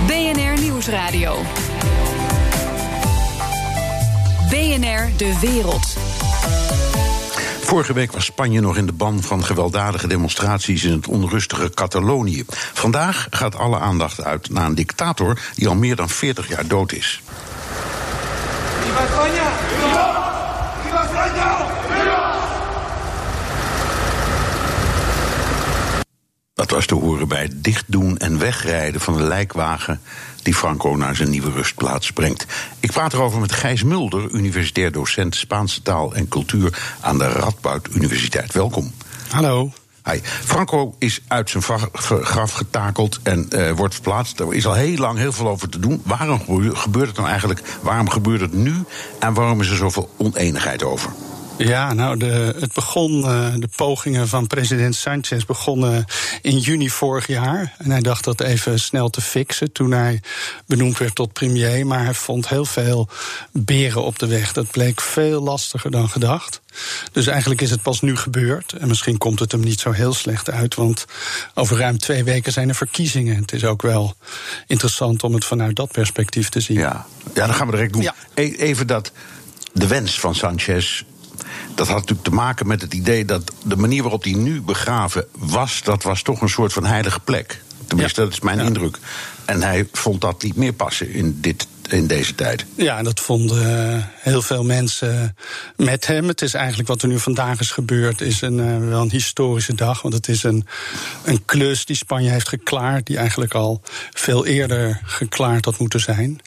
BNR 0.08 0.62
Nieuwsradio. 0.62 1.36
BNR 4.50 5.10
De 5.18 5.38
Wereld. 5.42 6.11
Vorige 7.72 7.94
week 7.94 8.12
was 8.12 8.26
Spanje 8.26 8.62
nog 8.62 8.78
in 8.78 8.86
de 8.86 8.92
ban 8.92 9.22
van 9.22 9.44
gewelddadige 9.44 10.08
demonstraties 10.08 10.84
in 10.84 10.92
het 10.92 11.08
onrustige 11.08 11.70
Catalonië. 11.70 12.44
Vandaag 12.74 13.28
gaat 13.30 13.56
alle 13.56 13.80
aandacht 13.80 14.24
uit 14.24 14.50
naar 14.50 14.66
een 14.66 14.76
dictator 14.76 15.40
die 15.56 15.68
al 15.68 15.76
meer 15.76 15.96
dan 15.96 16.10
40 16.10 16.48
jaar 16.48 16.68
dood 16.68 16.92
is. 16.92 17.22
Dat 26.54 26.70
was 26.70 26.86
te 26.86 26.96
horen 26.96 27.28
bij 27.28 27.42
het 27.42 27.64
dichtdoen 27.64 28.18
en 28.18 28.40
wegrijden 28.40 29.02
van 29.02 29.18
de 29.18 29.24
lijkwagen 29.24 30.02
die 30.44 30.56
Franco 30.56 30.96
naar 30.96 31.16
zijn 31.16 31.30
nieuwe 31.30 31.52
rustplaats 31.52 32.12
brengt. 32.12 32.46
Ik 32.80 32.92
praat 32.92 33.14
erover 33.14 33.40
met 33.40 33.52
Gijs 33.52 33.84
Mulder, 33.84 34.30
universitair 34.32 34.92
docent 34.92 35.36
Spaanse 35.36 35.82
taal 35.82 36.14
en 36.14 36.28
cultuur 36.28 36.96
aan 37.02 37.18
de 37.18 37.28
Radboud 37.28 37.88
Universiteit. 37.94 38.54
Welkom. 38.54 38.94
Hallo. 39.30 39.72
Hi. 40.04 40.20
Franco 40.24 40.96
is 41.00 41.22
uit 41.28 41.50
zijn 41.50 41.64
graf 42.04 42.52
getakeld 42.52 43.20
en 43.24 43.48
uh, 43.50 43.72
wordt 43.72 43.94
verplaatst. 43.94 44.40
Er 44.40 44.54
is 44.54 44.66
al 44.66 44.74
heel 44.74 44.98
lang 44.98 45.18
heel 45.18 45.32
veel 45.32 45.48
over 45.48 45.70
te 45.70 45.80
doen. 45.80 46.02
Waarom 46.06 46.40
gebeurt 46.74 47.08
het 47.08 47.16
nou 47.16 47.30
eigenlijk? 47.30 47.62
Waarom 47.82 48.10
gebeurt 48.10 48.42
het 48.42 48.54
nu? 48.54 48.74
En 49.20 49.34
waarom 49.34 49.62
is 49.62 49.70
er 49.70 49.76
zoveel 49.76 50.10
oneenigheid 50.18 50.84
over? 50.84 51.12
Ja, 51.68 51.94
nou, 51.94 52.18
de, 52.18 52.56
het 52.60 52.74
begon, 52.74 53.20
uh, 53.20 53.54
de 53.56 53.70
pogingen 53.76 54.28
van 54.28 54.48
president 54.48 54.96
Sanchez 54.96 55.46
begonnen 55.46 56.06
in 56.42 56.58
juni 56.58 56.90
vorig 56.90 57.28
jaar. 57.28 57.74
En 57.78 57.92
hij 57.92 58.02
dacht 58.02 58.24
dat 58.24 58.42
even 58.42 58.80
snel 58.80 59.10
te 59.10 59.22
fixen 59.22 59.72
toen 59.72 59.92
hij 59.92 60.22
benoemd 60.66 60.98
werd 60.98 61.16
tot 61.16 61.34
premier. 61.34 61.88
Maar 61.88 62.04
hij 62.04 62.14
vond 62.14 62.50
heel 62.50 62.66
veel 62.66 63.10
beren 63.52 64.04
op 64.04 64.20
de 64.20 64.28
weg. 64.28 64.54
Dat 64.54 64.72
bleek 64.72 65.02
veel 65.02 65.42
lastiger 65.42 65.92
dan 65.92 66.10
gedacht. 66.10 66.62
Dus 67.12 67.28
eigenlijk 67.28 67.62
is 67.62 67.72
het 67.72 67.82
pas 67.82 68.02
nu 68.02 68.18
gebeurd. 68.18 68.72
En 68.72 68.88
misschien 68.88 69.18
komt 69.18 69.40
het 69.40 69.52
hem 69.52 69.62
niet 69.62 69.80
zo 69.80 69.92
heel 69.92 70.14
slecht 70.14 70.50
uit. 70.50 70.76
Want 70.76 71.06
over 71.54 71.78
ruim 71.78 71.98
twee 71.98 72.24
weken 72.24 72.52
zijn 72.52 72.70
er 72.70 72.76
verkiezingen. 72.76 73.36
Het 73.36 73.54
is 73.54 73.66
ook 73.66 73.82
wel 73.82 74.16
interessant 74.68 75.24
om 75.24 75.34
het 75.34 75.46
vanuit 75.46 75.76
dat 75.76 75.92
perspectief 75.92 76.50
te 76.50 76.60
zien. 76.60 76.78
Ja, 76.78 77.06
ja 77.34 77.48
dat 77.48 77.56
gaan 77.56 77.66
we 77.66 77.72
direct 77.72 77.94
doen. 77.94 78.02
Ja. 78.02 78.16
Even 78.34 78.88
dat 78.88 79.12
de 79.74 79.88
wens 79.88 80.20
van 80.20 80.36
Sanchez 80.36 81.04
dat 81.76 81.88
had 81.88 81.96
natuurlijk 81.96 82.28
te 82.28 82.34
maken 82.34 82.68
met 82.68 82.82
het 82.82 82.94
idee 82.94 83.26
dat 83.26 83.52
de 83.64 83.76
manier 83.76 84.02
waarop 84.02 84.24
hij 84.24 84.34
nu 84.34 84.62
begraven 84.62 85.26
was, 85.38 85.82
dat 85.84 86.04
was 86.04 86.22
toch 86.22 86.42
een 86.42 86.50
soort 86.50 86.74
van 86.74 86.86
heilige 86.86 87.20
plek. 87.20 87.62
Tenminste, 87.88 88.22
dat 88.22 88.32
is 88.32 88.40
mijn 88.40 88.60
indruk. 88.60 88.98
En 89.46 89.62
hij 89.62 89.88
vond 89.92 90.22
dat 90.22 90.44
niet 90.44 90.56
meer 90.56 90.74
passen 90.74 91.14
in, 91.14 91.38
dit, 91.42 91.68
in 91.90 92.08
deze 92.08 92.36
tijd. 92.36 92.66
Ja, 92.76 92.98
en 92.98 93.04
dat 93.04 93.20
vonden 93.20 93.94
eh, 93.96 94.04
heel 94.16 94.42
veel 94.42 94.64
mensen 94.64 95.36
met 95.76 96.08
hem. 96.08 96.28
Het 96.28 96.42
is 96.42 96.54
eigenlijk 96.54 96.88
wat 96.88 97.02
er 97.02 97.08
nu 97.08 97.20
vandaag 97.20 97.60
is 97.60 97.72
gebeurd, 97.72 98.22
is 98.22 98.42
een, 98.42 98.60
eh, 98.60 98.90
wel 98.90 99.02
een 99.02 99.12
historische 99.12 99.76
dag. 99.76 100.02
Want 100.02 100.14
het 100.14 100.28
is 100.28 100.44
een, 100.44 100.68
een 101.24 101.46
klus 101.46 101.86
die 101.86 101.96
Spanje 101.96 102.30
heeft 102.30 102.50
geklaard, 102.50 103.06
die 103.06 103.18
eigenlijk 103.18 103.54
al 103.54 103.82
veel 104.12 104.46
eerder 104.46 105.02
geklaard 105.04 105.66
had 105.66 105.80
moeten 105.80 106.00
zijn. 106.00 106.42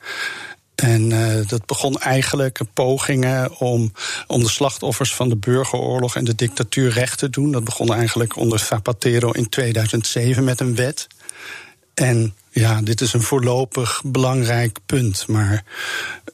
En 0.74 1.10
uh, 1.10 1.46
dat 1.46 1.66
begon 1.66 1.98
eigenlijk 1.98 2.60
pogingen 2.72 3.58
om, 3.58 3.92
om 4.26 4.42
de 4.42 4.48
slachtoffers 4.48 5.14
van 5.14 5.28
de 5.28 5.36
burgeroorlog 5.36 6.16
en 6.16 6.24
de 6.24 6.34
dictatuur 6.34 6.90
recht 6.90 7.18
te 7.18 7.30
doen. 7.30 7.52
Dat 7.52 7.64
begon 7.64 7.94
eigenlijk 7.94 8.36
onder 8.36 8.58
Zapatero 8.58 9.30
in 9.30 9.48
2007 9.48 10.44
met 10.44 10.60
een 10.60 10.74
wet. 10.74 11.06
En 11.94 12.34
ja, 12.50 12.80
dit 12.82 13.00
is 13.00 13.12
een 13.12 13.22
voorlopig 13.22 14.02
belangrijk 14.04 14.78
punt. 14.86 15.26
Maar 15.26 15.64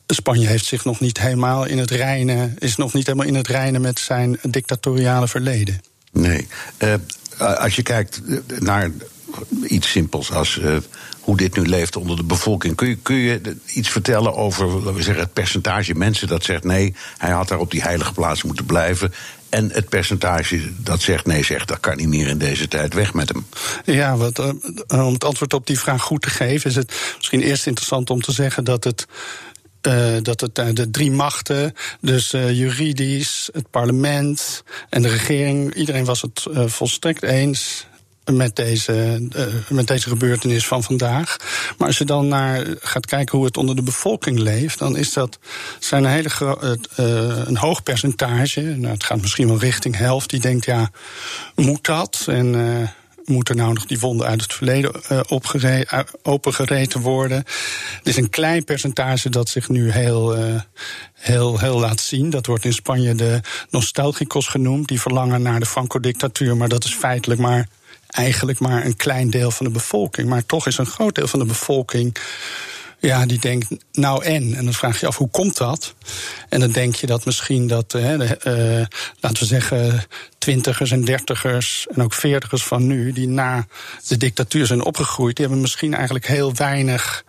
Spanje 0.06 0.46
heeft 0.46 0.64
zich 0.64 0.84
nog 0.84 1.00
niet 1.00 1.18
helemaal 1.18 1.64
in 1.64 1.78
het 1.78 1.90
reinen, 1.90 2.56
is 2.58 2.76
nog 2.76 2.92
niet 2.92 3.06
helemaal 3.06 3.28
in 3.28 3.34
het 3.34 3.48
reinen 3.48 3.80
met 3.80 3.98
zijn 3.98 4.38
dictatoriale 4.42 5.28
verleden. 5.28 5.80
Nee. 6.12 6.48
Uh, 6.78 6.94
als 7.38 7.76
je 7.76 7.82
kijkt 7.82 8.20
naar 8.58 8.90
iets 9.66 9.90
simpels 9.90 10.32
als 10.32 10.56
uh, 10.56 10.76
hoe 11.20 11.36
dit 11.36 11.56
nu 11.56 11.66
leeft 11.66 11.96
onder 11.96 12.16
de 12.16 12.24
bevolking. 12.24 12.76
Kun 12.76 12.88
je, 12.88 12.96
kun 12.96 13.16
je 13.16 13.56
iets 13.66 13.88
vertellen 13.88 14.34
over 14.34 14.94
we 14.94 15.02
zeggen, 15.02 15.24
het 15.24 15.32
percentage 15.32 15.94
mensen 15.94 16.28
dat 16.28 16.44
zegt 16.44 16.64
nee, 16.64 16.94
hij 17.18 17.30
had 17.30 17.48
daar 17.48 17.58
op 17.58 17.70
die 17.70 17.82
heilige 17.82 18.12
plaats 18.12 18.42
moeten 18.42 18.64
blijven. 18.64 19.12
En 19.48 19.70
het 19.72 19.88
percentage 19.88 20.72
dat 20.82 21.00
zegt 21.00 21.26
nee, 21.26 21.44
zegt 21.44 21.68
dat 21.68 21.80
kan 21.80 21.96
niet 21.96 22.08
meer 22.08 22.28
in 22.28 22.38
deze 22.38 22.68
tijd 22.68 22.94
weg 22.94 23.14
met 23.14 23.28
hem. 23.28 23.46
Ja, 23.84 24.16
wat, 24.16 24.38
uh, 24.38 25.06
om 25.06 25.12
het 25.12 25.24
antwoord 25.24 25.54
op 25.54 25.66
die 25.66 25.78
vraag 25.78 26.02
goed 26.02 26.22
te 26.22 26.30
geven, 26.30 26.70
is 26.70 26.76
het 26.76 27.14
misschien 27.16 27.42
eerst 27.42 27.66
interessant 27.66 28.10
om 28.10 28.20
te 28.20 28.32
zeggen 28.32 28.64
dat 28.64 28.84
het. 28.84 29.06
Dat 30.22 30.40
het 30.40 30.54
de 30.54 30.90
drie 30.90 31.10
machten, 31.10 31.74
dus 32.00 32.34
uh, 32.34 32.58
juridisch, 32.58 33.48
het 33.52 33.70
parlement 33.70 34.64
en 34.90 35.02
de 35.02 35.08
regering, 35.08 35.74
iedereen 35.74 36.04
was 36.04 36.22
het 36.22 36.46
volstrekt 36.66 37.22
eens 37.22 37.86
met 38.36 38.56
deze, 38.56 39.28
uh, 39.36 39.44
met 39.68 39.86
deze 39.86 40.08
gebeurtenis 40.08 40.66
van 40.66 40.82
vandaag. 40.82 41.36
Maar 41.78 41.86
als 41.86 41.98
je 41.98 42.04
dan 42.04 42.28
naar 42.28 42.66
gaat 42.80 43.06
kijken 43.06 43.36
hoe 43.36 43.46
het 43.46 43.56
onder 43.56 43.76
de 43.76 43.82
bevolking 43.82 44.38
leeft, 44.38 44.78
dan 44.78 44.96
is 44.96 45.12
dat 45.12 45.38
zijn 45.78 46.04
een, 46.04 46.10
hele 46.10 46.30
uh, 47.00 47.46
een 47.46 47.56
hoog 47.56 47.82
percentage. 47.82 48.60
Nou, 48.60 48.92
het 48.92 49.04
gaat 49.04 49.20
misschien 49.20 49.48
wel 49.48 49.58
richting 49.58 49.96
helft. 49.96 50.30
Die 50.30 50.40
denkt, 50.40 50.64
ja, 50.64 50.90
moet 51.54 51.84
dat? 51.84 52.24
En 52.26 52.54
uh, 52.54 52.88
moet 53.24 53.48
er 53.48 53.56
nou 53.56 53.72
nog 53.72 53.86
die 53.86 53.98
wonden 53.98 54.26
uit 54.26 54.42
het 54.42 54.52
verleden 54.52 54.92
uh, 55.12 55.20
opengereten 56.22 57.00
worden? 57.00 57.38
Er 57.38 58.08
is 58.08 58.16
een 58.16 58.30
klein 58.30 58.64
percentage 58.64 59.28
dat 59.28 59.48
zich 59.48 59.68
nu 59.68 59.90
heel, 59.90 60.36
heel, 61.12 61.58
heel 61.58 61.78
laat 61.78 62.00
zien. 62.00 62.30
Dat 62.30 62.46
wordt 62.46 62.64
in 62.64 62.72
Spanje 62.72 63.14
de 63.14 63.40
nostalgicos 63.70 64.46
genoemd. 64.46 64.88
Die 64.88 65.00
verlangen 65.00 65.42
naar 65.42 65.60
de 65.60 65.66
Franco-dictatuur, 65.66 66.56
maar 66.56 66.68
dat 66.68 66.84
is 66.84 66.94
feitelijk 66.94 67.40
maar 67.40 67.68
eigenlijk 68.10 68.58
maar 68.58 68.84
een 68.84 68.96
klein 68.96 69.30
deel 69.30 69.50
van 69.50 69.66
de 69.66 69.72
bevolking. 69.72 70.28
Maar 70.28 70.46
toch 70.46 70.66
is 70.66 70.78
een 70.78 70.86
groot 70.86 71.14
deel 71.14 71.26
van 71.26 71.38
de 71.38 71.44
bevolking. 71.44 72.16
Ja, 72.98 73.26
die 73.26 73.38
denkt, 73.38 73.66
nou 73.92 74.24
en? 74.24 74.54
En 74.54 74.64
dan 74.64 74.74
vraag 74.74 75.00
je 75.00 75.06
af, 75.06 75.16
hoe 75.16 75.30
komt 75.30 75.56
dat? 75.56 75.94
En 76.48 76.60
dan 76.60 76.70
denk 76.70 76.94
je 76.94 77.06
dat 77.06 77.24
misschien 77.24 77.66
dat, 77.66 77.94
uh, 77.94 78.18
laten 79.20 79.38
we 79.38 79.44
zeggen, 79.44 80.04
twintigers 80.38 80.90
en 80.90 81.04
dertigers 81.04 81.86
en 81.90 82.02
ook 82.02 82.12
veertigers 82.12 82.62
van 82.62 82.86
nu, 82.86 83.12
die 83.12 83.28
na 83.28 83.66
de 84.06 84.16
dictatuur 84.16 84.66
zijn 84.66 84.84
opgegroeid, 84.84 85.36
die 85.36 85.44
hebben 85.44 85.62
misschien 85.62 85.94
eigenlijk 85.94 86.26
heel 86.26 86.54
weinig 86.54 87.24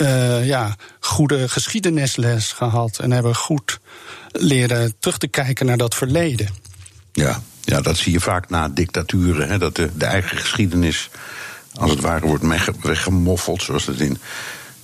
uh, 0.00 0.46
ja, 0.46 0.76
goede 1.00 1.48
geschiedenisles 1.48 2.52
gehad 2.52 2.98
en 2.98 3.10
hebben 3.10 3.34
goed 3.34 3.78
leren 4.32 4.94
terug 4.98 5.18
te 5.18 5.28
kijken 5.28 5.66
naar 5.66 5.76
dat 5.76 5.94
verleden. 5.94 6.48
Ja, 7.12 7.42
ja, 7.66 7.80
dat 7.80 7.96
zie 7.96 8.12
je 8.12 8.20
vaak 8.20 8.48
na 8.48 8.68
dictaturen. 8.68 9.48
Hè, 9.48 9.58
dat 9.58 9.76
de, 9.76 9.90
de 9.94 10.04
eigen 10.04 10.38
geschiedenis, 10.38 11.10
als 11.74 11.90
het 11.90 12.00
ware, 12.00 12.26
wordt 12.26 12.42
weggemoffeld. 12.82 13.62
Zoals 13.62 13.84
dat 13.84 13.98
in, 13.98 14.18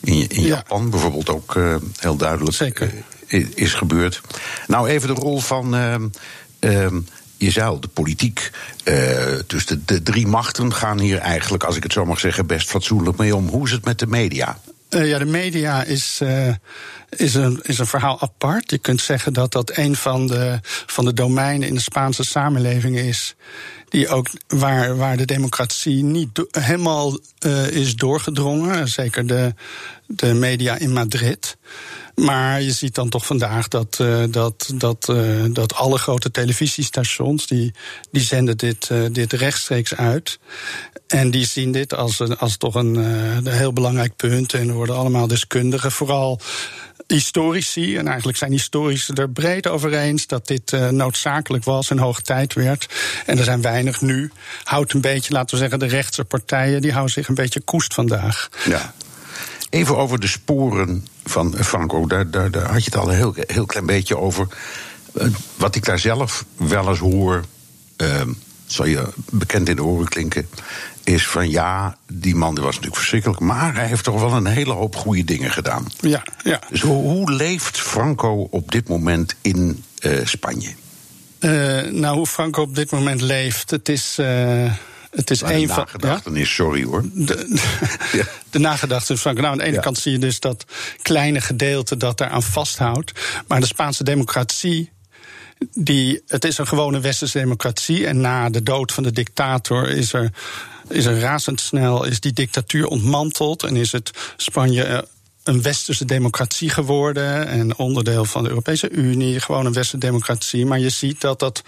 in, 0.01 0.28
in 0.28 0.43
Japan 0.43 0.91
bijvoorbeeld 0.91 1.28
ook 1.28 1.55
uh, 1.55 1.76
heel 1.99 2.16
duidelijk 2.16 2.57
Zeker. 2.57 2.93
Uh, 3.28 3.47
is 3.55 3.74
gebeurd. 3.74 4.20
Nou, 4.66 4.89
even 4.89 5.14
de 5.14 5.20
rol 5.20 5.41
van. 5.41 5.74
Uh, 5.74 6.87
je 7.37 7.51
de 7.80 7.89
politiek. 7.89 8.51
dus 9.47 9.66
de, 9.66 9.85
de 9.85 10.03
drie 10.03 10.26
machten 10.26 10.74
gaan 10.74 10.99
hier 10.99 11.18
eigenlijk, 11.18 11.64
als 11.64 11.76
ik 11.76 11.83
het 11.83 11.93
zo 11.93 12.05
mag 12.05 12.20
zeggen, 12.20 12.47
best 12.47 12.70
fatsoenlijk 12.70 13.18
mee 13.18 13.37
om. 13.37 13.49
Hoe 13.49 13.66
is 13.66 13.72
het 13.72 13.85
met 13.85 13.99
de 13.99 14.07
media? 14.07 14.59
Uh, 14.95 15.09
ja, 15.09 15.18
de 15.18 15.24
media 15.24 15.84
is, 15.84 16.18
uh, 16.22 16.55
is, 17.09 17.34
een, 17.34 17.61
is 17.62 17.78
een 17.78 17.86
verhaal 17.86 18.20
apart. 18.20 18.70
Je 18.70 18.78
kunt 18.78 19.01
zeggen 19.01 19.32
dat 19.32 19.53
dat 19.53 19.76
een 19.76 19.97
van 19.97 20.26
de, 20.26 20.59
van 20.62 21.05
de 21.05 21.12
domeinen 21.12 21.68
in 21.68 21.74
de 21.74 21.80
Spaanse 21.80 22.24
samenleving 22.24 22.97
is. 22.99 23.34
Die 23.88 24.09
ook 24.09 24.30
waar, 24.47 24.97
waar 24.97 25.16
de 25.16 25.24
democratie 25.24 26.03
niet 26.05 26.45
helemaal 26.51 27.18
uh, 27.47 27.66
is 27.66 27.95
doorgedrongen. 27.95 28.88
Zeker 28.88 29.26
de, 29.26 29.55
de 30.07 30.34
media 30.34 30.78
in 30.78 30.93
Madrid. 30.93 31.57
Maar 32.14 32.62
je 32.62 32.72
ziet 32.72 32.95
dan 32.95 33.09
toch 33.09 33.26
vandaag 33.26 33.68
dat, 33.68 33.97
dat, 34.30 34.70
dat, 34.74 35.12
dat 35.53 35.74
alle 35.74 35.99
grote 35.99 36.30
televisiestations... 36.30 37.47
die, 37.47 37.74
die 38.11 38.22
zenden 38.22 38.57
dit, 38.57 38.90
dit 39.12 39.32
rechtstreeks 39.32 39.95
uit. 39.95 40.38
En 41.12 41.30
die 41.30 41.46
zien 41.46 41.72
dit 41.72 41.94
als, 41.94 42.20
als 42.38 42.56
toch 42.56 42.74
een, 42.74 42.94
een 42.94 43.46
heel 43.46 43.72
belangrijk 43.72 44.16
punt. 44.16 44.54
En 44.54 44.68
er 44.68 44.74
worden 44.74 44.96
allemaal 44.96 45.26
deskundigen, 45.26 45.92
vooral 45.92 46.40
historici, 47.06 47.96
en 47.96 48.06
eigenlijk 48.08 48.38
zijn 48.38 48.50
historici 48.50 49.12
er 49.12 49.30
breed 49.30 49.66
over 49.66 49.94
eens 49.94 50.26
dat 50.26 50.46
dit 50.46 50.72
uh, 50.72 50.88
noodzakelijk 50.88 51.64
was 51.64 51.90
en 51.90 51.98
hoog 51.98 52.20
tijd 52.20 52.54
werd. 52.54 52.88
En 53.26 53.38
er 53.38 53.44
zijn 53.44 53.62
weinig 53.62 54.00
nu. 54.00 54.30
Houdt 54.64 54.92
een 54.92 55.00
beetje, 55.00 55.32
laten 55.32 55.54
we 55.54 55.60
zeggen, 55.60 55.78
de 55.78 55.86
rechtse 55.86 56.24
partijen, 56.24 56.80
die 56.80 56.92
houden 56.92 57.12
zich 57.12 57.28
een 57.28 57.34
beetje 57.34 57.60
koest 57.60 57.94
vandaag. 57.94 58.48
Ja. 58.64 58.94
Even 59.70 59.96
over 59.96 60.20
de 60.20 60.26
sporen 60.26 61.06
van 61.24 61.54
Franco. 61.58 62.06
Daar, 62.06 62.26
had 62.52 62.84
je 62.84 62.90
het 62.90 62.96
al 62.96 63.08
een 63.08 63.16
heel, 63.16 63.34
heel 63.36 63.66
klein 63.66 63.86
beetje 63.86 64.18
over. 64.18 64.46
Wat 65.56 65.74
ik 65.74 65.84
daar 65.84 65.98
zelf 65.98 66.44
wel 66.56 66.88
eens 66.88 66.98
hoor, 66.98 67.44
uh, 67.96 68.20
zal 68.73 68.87
je 68.87 69.09
bekend 69.31 69.68
in 69.68 69.77
de 69.77 69.85
oren 69.85 70.09
klinken, 70.09 70.49
is 71.05 71.27
van 71.27 71.51
ja, 71.51 71.97
die 72.12 72.35
man 72.35 72.55
die 72.55 72.64
was 72.64 72.75
natuurlijk 72.75 73.01
verschrikkelijk, 73.01 73.41
maar 73.41 73.75
hij 73.75 73.87
heeft 73.87 74.05
toch 74.05 74.20
wel 74.20 74.33
een 74.33 74.47
hele 74.47 74.73
hoop 74.73 74.97
goede 74.97 75.25
dingen 75.25 75.51
gedaan. 75.51 75.87
Ja, 76.01 76.23
ja. 76.43 76.61
Dus 76.70 76.81
hoe, 76.81 77.33
leeft 77.33 77.81
Franco 77.81 78.49
op 78.51 78.73
dit 78.73 78.89
moment 78.89 79.35
in 79.41 79.85
uh, 80.01 80.18
Spanje? 80.25 80.70
Uh, 81.41 81.81
nou, 81.91 82.16
hoe 82.16 82.27
Franco 82.27 82.62
op 82.62 82.75
dit 82.75 82.91
moment 82.91 83.20
leeft, 83.20 83.70
het 83.70 83.89
is. 83.89 84.16
Uh 84.20 84.73
het 85.12 85.31
is 85.31 85.39
van. 85.39 85.66
nagedachtenis, 85.66 86.49
ja? 86.49 86.55
sorry 86.55 86.85
hoor. 86.85 87.05
De, 87.12 87.61
ja. 88.12 88.25
de 88.51 88.59
nagedachtenis 88.59 89.23
van. 89.23 89.35
Nou, 89.35 89.47
aan 89.47 89.59
de 89.59 89.64
ene 89.64 89.75
ja. 89.75 89.81
kant 89.81 89.99
zie 89.99 90.12
je 90.12 90.18
dus 90.18 90.41
dat 90.41 90.64
kleine 91.03 91.41
gedeelte 91.41 91.97
dat 91.97 92.18
daaraan 92.18 92.43
vasthoudt. 92.43 93.12
Maar 93.47 93.61
de 93.61 93.66
Spaanse 93.66 94.05
democratie. 94.05 94.91
Die, 95.74 96.22
het 96.26 96.44
is 96.44 96.58
een 96.58 96.66
gewone 96.66 97.00
westerse 97.00 97.38
democratie. 97.38 98.06
En 98.06 98.20
na 98.20 98.50
de 98.50 98.62
dood 98.62 98.92
van 98.92 99.02
de 99.02 99.12
dictator 99.12 99.88
is 99.88 100.12
er, 100.12 100.32
is 100.88 101.04
er 101.04 101.20
razendsnel 101.20 102.04
is 102.04 102.20
die 102.20 102.32
dictatuur 102.32 102.86
ontmanteld. 102.86 103.62
En 103.62 103.76
is 103.76 103.92
het 103.92 104.10
Spanje 104.36 105.06
een 105.45 105.62
westerse 105.62 106.05
democratie 106.05 106.70
geworden 106.70 107.47
en 107.47 107.78
onderdeel 107.78 108.24
van 108.24 108.43
de 108.43 108.49
Europese 108.49 108.90
Unie, 108.90 109.40
gewoon 109.40 109.66
een 109.66 109.72
westerse 109.72 110.07
democratie. 110.07 110.66
Maar 110.66 110.78
je 110.78 110.88
ziet 110.88 111.20
dat, 111.20 111.38
dat, 111.38 111.62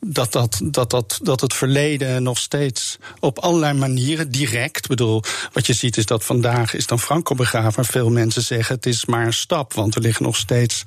dat, 0.00 0.32
dat, 0.32 0.60
dat, 0.64 0.90
dat, 0.90 1.18
dat 1.22 1.40
het 1.40 1.54
verleden 1.54 2.22
nog 2.22 2.38
steeds 2.38 2.98
op 3.20 3.38
allerlei 3.38 3.78
manieren 3.78 4.30
direct. 4.30 4.88
bedoel, 4.88 5.22
wat 5.52 5.66
je 5.66 5.72
ziet 5.72 5.96
is 5.96 6.06
dat 6.06 6.24
vandaag 6.24 6.74
is 6.74 6.86
dan 6.86 7.00
Franco 7.00 7.34
begraven. 7.34 7.72
Maar 7.76 7.84
veel 7.84 8.10
mensen 8.10 8.42
zeggen 8.42 8.74
het 8.74 8.86
is 8.86 9.04
maar 9.04 9.26
een 9.26 9.32
stap, 9.32 9.72
want 9.72 9.94
er 9.94 10.00
liggen 10.00 10.24
nog 10.24 10.36
steeds 10.36 10.82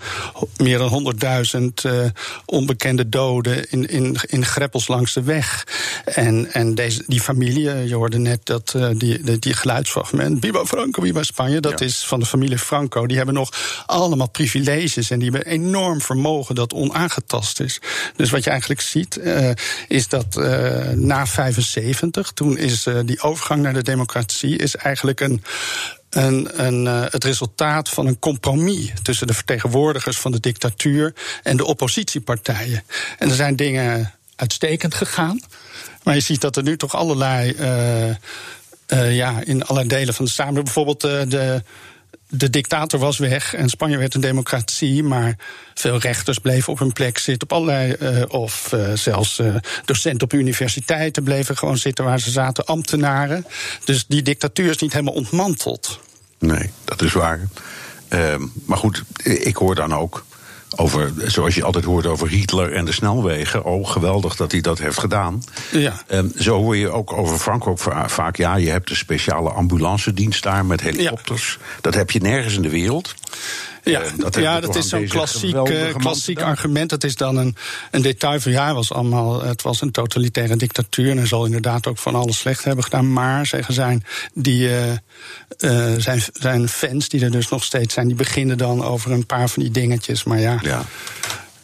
meer 0.58 0.78
dan 0.78 1.16
100.000 1.58 1.62
uh, 1.86 2.06
onbekende 2.46 3.10
doden 3.10 3.70
in, 3.70 3.90
in, 3.90 4.18
in 4.28 4.46
greppels 4.46 4.88
langs 4.88 5.14
de 5.14 5.24
weg. 5.24 5.68
En, 6.06 6.54
en 6.54 6.76
deze, 6.76 7.04
die 7.08 7.22
familie, 7.22 7.88
je 7.88 7.96
hoorde 7.96 8.18
net 8.18 8.46
dat 8.46 8.74
uh, 8.76 8.90
die, 8.94 9.24
die, 9.24 9.40
die 9.40 9.54
geluidsfragment, 9.54 10.38
Viva 10.42 10.66
Franco, 10.66 11.02
Viva 11.02 11.24
Spanje, 11.24 11.60
dat 11.60 11.80
ja. 11.80 11.86
is 11.86 12.06
van 12.10 12.20
de 12.20 12.26
familie 12.26 12.58
Franco, 12.58 13.08
die 13.08 13.18
hebben 13.18 13.36
nog 13.36 13.84
allemaal 13.86 14.30
privileges 14.30 15.10
en 15.12 15.20
die 15.20 15.32
hebben 15.32 15.52
enorm 15.52 16.02
vermogen 16.02 16.56
dat 16.56 16.74
onaangetast 16.74 17.60
is. 17.60 17.80
Dus 18.16 18.30
wat 18.30 18.44
je 18.44 18.50
eigenlijk 18.50 18.82
ziet, 18.82 19.18
uh, 19.18 19.52
is 19.88 20.08
dat 20.08 20.36
uh, 20.38 20.90
na 20.90 21.28
75, 21.28 22.32
toen 22.32 22.58
is 22.58 22.86
uh, 22.86 23.00
die 23.06 23.22
overgang 23.22 23.62
naar 23.62 23.74
de 23.74 23.84
democratie, 23.84 24.58
is 24.58 24.76
eigenlijk 24.76 25.20
een. 25.20 25.44
Een, 26.10 26.66
een, 26.66 26.86
het 26.86 27.24
resultaat 27.24 27.90
van 27.90 28.08
een 28.08 28.20
compromis 28.20 28.92
tussen 29.02 29.28
de 29.28 29.34
vertegenwoordigers 29.34 30.18
van 30.18 30.32
de 30.32 30.40
dictatuur 30.40 31.14
en 31.44 31.58
de 31.58 31.66
oppositiepartijen. 31.66 32.84
En 33.18 33.30
er 33.30 33.36
zijn 33.36 33.56
dingen 33.56 34.14
uitstekend 34.36 34.94
gegaan. 34.94 35.40
Maar 36.04 36.16
je 36.16 36.22
ziet 36.22 36.42
dat 36.42 36.56
er 36.56 36.64
nu 36.64 36.78
toch 36.78 36.96
allerlei 36.96 37.56
ja, 38.88 39.42
in 39.44 39.64
allerlei 39.64 39.88
delen 39.88 40.14
van 40.14 40.26
de 40.26 40.32
samenleving. 40.32 40.74
Bijvoorbeeld 40.74 41.32
de, 41.32 41.64
de 42.30 42.50
dictator 42.50 43.00
was 43.00 43.18
weg 43.18 43.54
en 43.54 43.70
Spanje 43.70 43.98
werd 43.98 44.14
een 44.14 44.22
democratie, 44.22 45.04
maar 45.04 45.36
veel 45.74 45.98
rechters 45.98 46.40
bleven 46.40 46.74
op 46.74 46.80
hun 46.80 46.94
plek 46.94 47.18
zitten, 47.18 47.50
op 47.50 47.58
allerlei, 47.58 47.96
uh, 48.00 48.24
of 48.28 48.72
uh, 48.74 48.94
zelfs 48.94 49.40
uh, 49.40 49.56
docenten 49.86 50.24
op 50.24 50.34
universiteiten 50.34 51.24
bleven 51.24 51.58
gewoon 51.58 51.78
zitten 51.78 52.06
waar 52.06 52.20
ze 52.20 52.32
zaten, 52.32 52.66
ambtenaren. 52.66 53.46
Dus 53.84 54.06
die 54.08 54.22
dictatuur 54.22 54.70
is 54.70 54.78
niet 54.78 54.94
helemaal 54.94 55.14
ontmanteld. 55.14 56.00
Nee, 56.40 56.70
dat 56.86 57.02
is 57.02 57.14
waar. 57.14 57.48
Ehm, 58.08 58.46
maar 58.66 58.78
goed, 58.78 59.04
ik 59.24 59.56
hoor 59.56 59.76
dan 59.76 59.94
ook 59.94 60.26
over, 60.76 61.12
zoals 61.26 61.56
je 61.56 61.64
altijd 61.64 61.86
hoort 61.86 62.06
over 62.06 62.30
Hitler 62.30 62.74
en 62.74 62.86
de 62.86 62.92
snelwegen. 62.92 63.64
Oh, 63.64 63.88
geweldig 63.88 64.36
dat 64.36 64.52
hij 64.52 64.62
dat 64.62 64.80
heeft 64.80 65.00
gedaan. 65.00 65.44
Ja. 65.72 66.02
Um, 66.12 66.32
zo 66.36 66.58
hoor 66.58 66.78
je 66.78 66.90
ook 66.90 67.14
over 67.14 67.38
Frankrijk 67.38 67.80
vaak. 68.10 68.36
Ja, 68.36 68.56
je 68.56 68.70
hebt 68.70 68.90
een 68.90 68.96
speciale 68.96 69.50
ambulancedienst 69.50 70.44
daar 70.44 70.66
met 70.66 70.82
helikopters. 70.82 71.58
Ja. 71.60 71.66
Dat 71.82 71.94
heb 71.94 72.12
je 72.12 72.20
nergens 72.20 72.56
in 72.56 72.62
de 72.62 72.70
wereld. 72.70 73.16
Ja, 73.84 74.04
dat, 74.18 74.36
ja, 74.36 74.60
dat 74.60 74.76
is 74.76 74.90
zo'n 74.90 75.08
klassiek, 75.08 75.56
uh, 75.56 75.96
klassiek 75.98 76.42
argument. 76.42 76.92
Het 76.92 77.04
is 77.04 77.16
dan 77.16 77.38
een, 77.38 77.56
een 77.92 78.02
detail 78.02 78.40
van 78.40 78.52
ja, 78.52 78.74
was 78.74 78.94
allemaal, 78.94 79.44
het 79.44 79.62
was 79.62 79.82
een 79.82 79.92
totalitaire 79.92 80.56
dictatuur. 80.56 81.10
En 81.10 81.18
hij 81.18 81.28
zal 81.28 81.46
inderdaad 81.46 81.88
ook 81.88 81.98
van 81.98 82.16
alles 82.16 82.38
slecht 82.38 82.64
hebben 82.64 82.84
gedaan. 82.84 83.14
Maar, 83.14 83.46
zeggen 83.46 83.74
zijn, 83.74 84.06
die, 84.34 84.70
uh, 84.70 84.92
uh, 85.60 85.94
zijn, 85.98 86.22
zijn 86.34 86.70
fans, 86.70 87.10
die 87.10 87.24
er 87.24 87.32
dus 87.32 87.50
nog 87.50 87.64
steeds 87.64 87.94
zijn, 87.94 88.08
die 88.08 88.16
beginnen 88.16 88.58
dan 88.58 88.84
over 88.84 89.12
een 89.12 89.26
paar 89.26 89.50
van 89.50 89.64
die 89.64 89.72
dingetjes. 89.72 90.24
Maar 90.24 90.40
ja. 90.40 90.60
ja. 90.62 90.86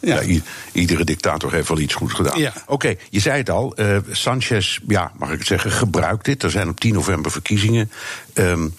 Ja. 0.00 0.20
ja 0.20 0.40
iedere 0.72 1.04
dictator 1.04 1.52
heeft 1.52 1.68
wel 1.68 1.78
iets 1.78 1.94
goed 1.94 2.12
gedaan. 2.12 2.38
Ja. 2.40 2.52
Oké, 2.56 2.72
okay, 2.72 2.98
je 3.10 3.20
zei 3.20 3.38
het 3.38 3.50
al. 3.50 3.72
Uh, 3.76 3.98
Sanchez, 4.10 4.78
ja, 4.88 5.12
mag 5.18 5.30
ik 5.30 5.38
het 5.38 5.46
zeggen, 5.46 5.70
gebruikt 5.70 6.24
dit. 6.24 6.42
Er 6.42 6.50
zijn 6.50 6.68
op 6.68 6.80
10 6.80 6.94
november 6.94 7.30
verkiezingen. 7.30 7.90
Um, 8.34 8.74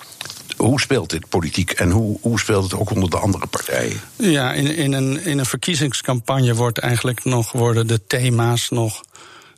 hoe 0.58 0.80
speelt 0.80 1.10
dit 1.10 1.30
politiek 1.30 1.72
en 1.72 1.91
hoe, 1.91 2.18
hoe 2.22 2.39
speelt 2.39 2.64
het 2.64 2.74
ook 2.74 2.89
onder 2.89 3.10
de 3.10 3.18
andere 3.18 3.47
partijen? 3.47 3.99
Ja, 4.16 4.53
in, 4.53 4.76
in, 4.76 4.93
een, 4.93 5.26
in 5.26 5.38
een 5.38 5.45
verkiezingscampagne 5.45 6.55
wordt 6.55 6.78
eigenlijk 6.78 7.24
nog, 7.24 7.51
worden 7.51 7.88
de 7.88 8.01
thema's 8.08 8.70
nog 8.70 9.03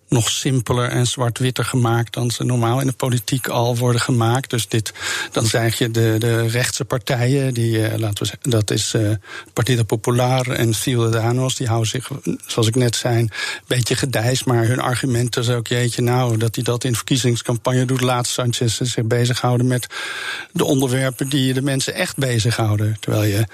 nog 0.10 0.30
simpeler 0.30 0.89
en 0.89 1.07
zwart-witter 1.07 1.66
gemaakt 1.66 2.14
dan 2.14 2.32
ze 2.32 2.43
normaal 2.43 2.80
in 2.80 2.88
de 2.88 2.93
politiek 2.93 3.47
al 3.47 3.78
worden 3.78 4.01
gemaakt. 4.01 4.49
Dus 4.49 4.68
dit, 4.68 4.93
dan 5.32 5.45
zeg 5.45 5.78
je 5.78 5.91
de, 5.91 6.16
de 6.20 6.47
rechtse 6.47 6.86
partijen, 6.86 7.53
die, 7.53 7.78
uh, 7.78 7.97
laten 7.97 8.24
we 8.24 8.26
zeggen, 8.26 8.49
dat 8.49 8.72
is 8.72 8.93
uh, 8.93 9.12
Partido 9.53 9.84
Popular 9.84 10.49
en 10.51 10.74
Ciudadanos, 10.74 11.55
die 11.55 11.68
houden 11.68 11.89
zich, 11.89 12.10
zoals 12.45 12.68
ik 12.68 12.76
net 12.76 12.95
zei, 12.95 13.20
een 13.20 13.32
beetje 13.68 13.95
gedijs, 13.95 14.43
maar 14.43 14.68
hun 14.68 14.80
argumenten 14.80 15.41
is 15.41 15.49
ook, 15.49 15.68
jeetje, 15.68 16.01
nou, 16.01 16.38
dat 16.38 16.55
hij 16.55 16.64
dat 16.64 16.84
in 16.84 16.95
verkiezingscampagne 16.95 17.86
doet, 17.86 18.01
laat 18.01 18.28
Sanchez 18.28 18.80
zich 18.80 19.03
bezighouden 19.05 19.68
met 19.68 19.88
de 20.51 20.66
onderwerpen 20.66 21.30
die 21.30 21.53
de 21.53 21.62
mensen 21.62 21.93
echt 21.93 22.18
bezighouden. 22.18 22.97
Terwijl 22.99 23.24
je, 23.24 23.47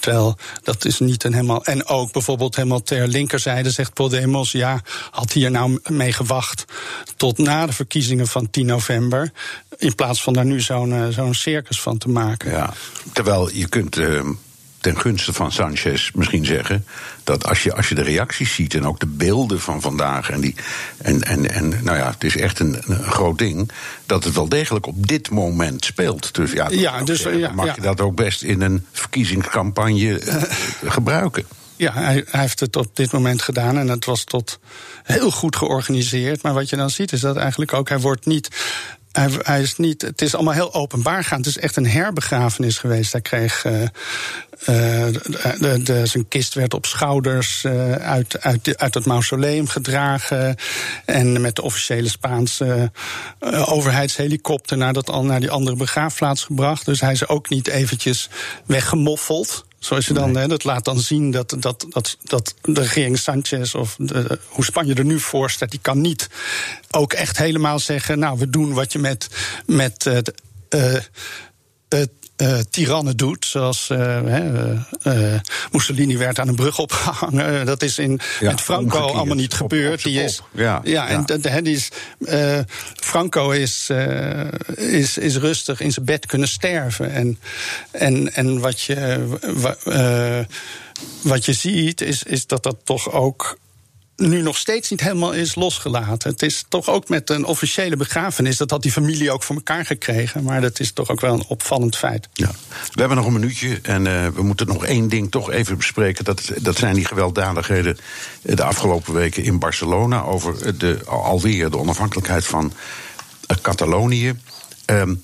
terwijl 0.00 0.36
dat 0.62 0.84
is 0.84 0.98
niet 0.98 1.24
een 1.24 1.32
helemaal, 1.32 1.64
en 1.64 1.86
ook 1.86 2.12
bijvoorbeeld 2.12 2.56
helemaal 2.56 2.82
ter 2.82 3.08
linkerzijde 3.08 3.70
zegt 3.70 3.94
Podemos, 3.94 4.52
ja, 4.52 4.82
had 5.10 5.32
hier 5.32 5.50
nou 5.50 5.78
mee 6.00 6.12
gewacht 6.12 6.64
tot 7.16 7.38
na 7.38 7.66
de 7.66 7.72
verkiezingen 7.72 8.26
van 8.26 8.50
10 8.50 8.66
november. 8.66 9.32
In 9.76 9.94
plaats 9.94 10.22
van 10.22 10.32
daar 10.32 10.44
nu 10.44 10.60
zo'n 10.60 10.90
uh, 10.90 11.08
zo'n 11.08 11.34
circus 11.34 11.80
van 11.80 11.98
te 11.98 12.08
maken. 12.08 12.50
Ja, 12.50 12.72
terwijl 13.12 13.50
je 13.50 13.68
kunt. 13.68 13.96
Uh, 13.96 14.20
ten 14.80 15.00
gunste 15.00 15.32
van 15.32 15.52
Sanchez 15.52 16.10
misschien 16.14 16.44
zeggen 16.44 16.86
dat 17.24 17.46
als 17.46 17.62
je, 17.62 17.74
als 17.74 17.88
je 17.88 17.94
de 17.94 18.02
reacties 18.02 18.54
ziet 18.54 18.74
en 18.74 18.86
ook 18.86 19.00
de 19.00 19.06
beelden 19.06 19.60
van 19.60 19.80
vandaag 19.80 20.30
en 20.30 20.40
die 20.40 20.54
en, 20.98 21.22
en, 21.22 21.50
en 21.50 21.68
nou 21.68 21.98
ja, 21.98 22.10
het 22.10 22.24
is 22.24 22.36
echt 22.36 22.58
een, 22.58 22.82
een 22.86 23.02
groot 23.02 23.38
ding 23.38 23.70
dat 24.06 24.24
het 24.24 24.34
wel 24.34 24.48
degelijk 24.48 24.86
op 24.86 25.08
dit 25.08 25.30
moment 25.30 25.84
speelt. 25.84 26.34
Dus 26.34 26.52
ja, 26.52 26.68
ja 26.70 27.02
dus 27.02 27.22
zeggen, 27.22 27.40
ja, 27.40 27.52
mag 27.52 27.66
ja. 27.66 27.72
je 27.74 27.80
dat 27.80 28.00
ook 28.00 28.14
best 28.14 28.42
in 28.42 28.60
een 28.60 28.86
verkiezingscampagne 28.92 30.24
uh, 30.24 30.42
gebruiken. 30.84 31.46
Ja, 31.80 31.92
hij, 31.92 32.24
heeft 32.26 32.60
het 32.60 32.76
op 32.76 32.96
dit 32.96 33.12
moment 33.12 33.42
gedaan 33.42 33.78
en 33.78 33.88
het 33.88 34.04
was 34.04 34.24
tot 34.24 34.58
heel 35.02 35.30
goed 35.30 35.56
georganiseerd. 35.56 36.42
Maar 36.42 36.54
wat 36.54 36.68
je 36.68 36.76
dan 36.76 36.90
ziet 36.90 37.12
is 37.12 37.20
dat 37.20 37.36
eigenlijk 37.36 37.72
ook, 37.72 37.88
hij 37.88 37.98
wordt 37.98 38.26
niet. 38.26 38.48
Hij, 39.12 39.62
is 39.62 39.76
niet, 39.76 40.02
het 40.02 40.22
is 40.22 40.34
allemaal 40.34 40.54
heel 40.54 40.74
openbaar 40.74 41.24
gaan. 41.24 41.38
Het 41.38 41.46
is 41.46 41.58
echt 41.58 41.76
een 41.76 41.86
herbegrafenis 41.86 42.78
geweest. 42.78 43.12
Hij 43.12 43.20
kreeg. 43.20 43.64
Uh, 43.64 43.82
uh, 43.82 43.88
de, 45.58 45.80
de, 45.82 46.06
zijn 46.06 46.28
kist 46.28 46.54
werd 46.54 46.74
op 46.74 46.86
schouders 46.86 47.64
uh, 47.64 47.92
uit, 47.92 48.40
uit, 48.40 48.78
uit 48.78 48.94
het 48.94 49.06
mausoleum 49.06 49.68
gedragen. 49.68 50.56
En 51.04 51.40
met 51.40 51.56
de 51.56 51.62
officiële 51.62 52.08
Spaanse 52.08 52.92
overheidshelikopter 53.64 54.76
naar, 54.76 54.92
dat, 54.92 55.22
naar 55.22 55.40
die 55.40 55.50
andere 55.50 55.76
begraafplaats 55.76 56.44
gebracht. 56.44 56.84
Dus 56.84 57.00
hij 57.00 57.12
is 57.12 57.28
ook 57.28 57.48
niet 57.48 57.68
eventjes 57.68 58.28
weggemoffeld. 58.66 59.68
Zoals 59.80 60.06
je 60.06 60.14
dan, 60.14 60.32
nee. 60.32 60.42
hè, 60.42 60.48
dat 60.48 60.64
laat 60.64 60.84
dan 60.84 61.00
zien 61.00 61.30
dat, 61.30 61.56
dat, 61.58 61.86
dat, 61.88 62.16
dat 62.22 62.54
de 62.62 62.80
regering 62.80 63.18
Sanchez 63.18 63.74
of 63.74 63.96
de, 63.98 64.38
hoe 64.48 64.64
Spanje 64.64 64.94
er 64.94 65.04
nu 65.04 65.20
voor 65.20 65.50
staat, 65.50 65.70
die 65.70 65.80
kan 65.80 66.00
niet 66.00 66.28
ook 66.90 67.12
echt 67.12 67.38
helemaal 67.38 67.78
zeggen: 67.78 68.18
Nou, 68.18 68.38
we 68.38 68.50
doen 68.50 68.72
wat 68.72 68.92
je 68.92 68.98
met, 68.98 69.28
met 69.66 70.06
uh, 70.06 70.18
uh, 70.70 71.00
het 71.88 72.10
uh, 72.40 72.58
tirannen 72.70 73.16
doet. 73.16 73.46
Zoals 73.46 73.88
uh, 73.92 74.18
uh, 75.02 75.34
Mussolini 75.72 76.16
werd 76.16 76.38
aan 76.38 76.48
een 76.48 76.54
brug 76.54 76.78
opgehangen. 76.78 77.66
Dat 77.66 77.82
is 77.82 77.98
in, 77.98 78.20
ja, 78.40 78.50
met 78.50 78.60
Franco 78.60 78.98
allemaal 78.98 79.36
niet 79.36 79.52
op, 79.52 79.58
gebeurd. 79.58 79.98
Op, 79.98 80.02
die 80.02 80.22
is, 80.22 80.42
ja, 80.52 80.80
ja, 80.84 81.08
en 81.08 81.24
ja. 81.42 81.60
die 81.60 81.74
is, 81.74 81.88
Franco 82.94 83.50
is, 83.50 83.90
is, 84.76 85.18
is 85.18 85.36
rustig 85.36 85.80
in 85.80 85.92
zijn 85.92 86.04
bed 86.04 86.26
kunnen 86.26 86.48
sterven. 86.48 87.12
En, 87.12 87.38
en, 87.90 88.34
en 88.34 88.60
wat, 88.60 88.80
je, 88.80 89.26
wat 91.22 91.44
je 91.44 91.52
ziet, 91.52 92.00
is, 92.00 92.22
is 92.22 92.46
dat 92.46 92.62
dat 92.62 92.76
toch 92.84 93.12
ook 93.12 93.58
nu 94.20 94.42
nog 94.42 94.56
steeds 94.56 94.90
niet 94.90 95.00
helemaal 95.00 95.32
is 95.32 95.54
losgelaten. 95.54 96.30
Het 96.30 96.42
is 96.42 96.64
toch 96.68 96.88
ook 96.88 97.08
met 97.08 97.30
een 97.30 97.44
officiële 97.44 97.96
begrafenis. 97.96 98.56
Dat 98.56 98.70
had 98.70 98.82
die 98.82 98.92
familie 98.92 99.30
ook 99.30 99.42
voor 99.42 99.56
elkaar 99.56 99.86
gekregen. 99.86 100.44
Maar 100.44 100.60
dat 100.60 100.80
is 100.80 100.92
toch 100.92 101.10
ook 101.10 101.20
wel 101.20 101.34
een 101.34 101.44
opvallend 101.48 101.96
feit. 101.96 102.28
Ja. 102.32 102.50
We 102.92 103.00
hebben 103.00 103.16
nog 103.16 103.26
een 103.26 103.32
minuutje 103.32 103.78
en 103.82 104.06
uh, 104.06 104.26
we 104.26 104.42
moeten 104.42 104.66
nog 104.66 104.84
één 104.84 105.08
ding 105.08 105.30
toch 105.30 105.50
even 105.50 105.76
bespreken. 105.76 106.24
Dat, 106.24 106.52
dat 106.56 106.76
zijn 106.76 106.94
die 106.94 107.04
gewelddadigheden 107.04 107.98
de 108.42 108.62
afgelopen 108.62 109.14
weken 109.14 109.42
in 109.42 109.58
Barcelona. 109.58 110.22
Over 110.22 110.78
de, 110.78 111.00
alweer 111.06 111.70
de 111.70 111.78
onafhankelijkheid 111.78 112.44
van 112.44 112.72
uh, 113.50 113.56
Catalonië. 113.62 114.34
Um, 114.86 115.20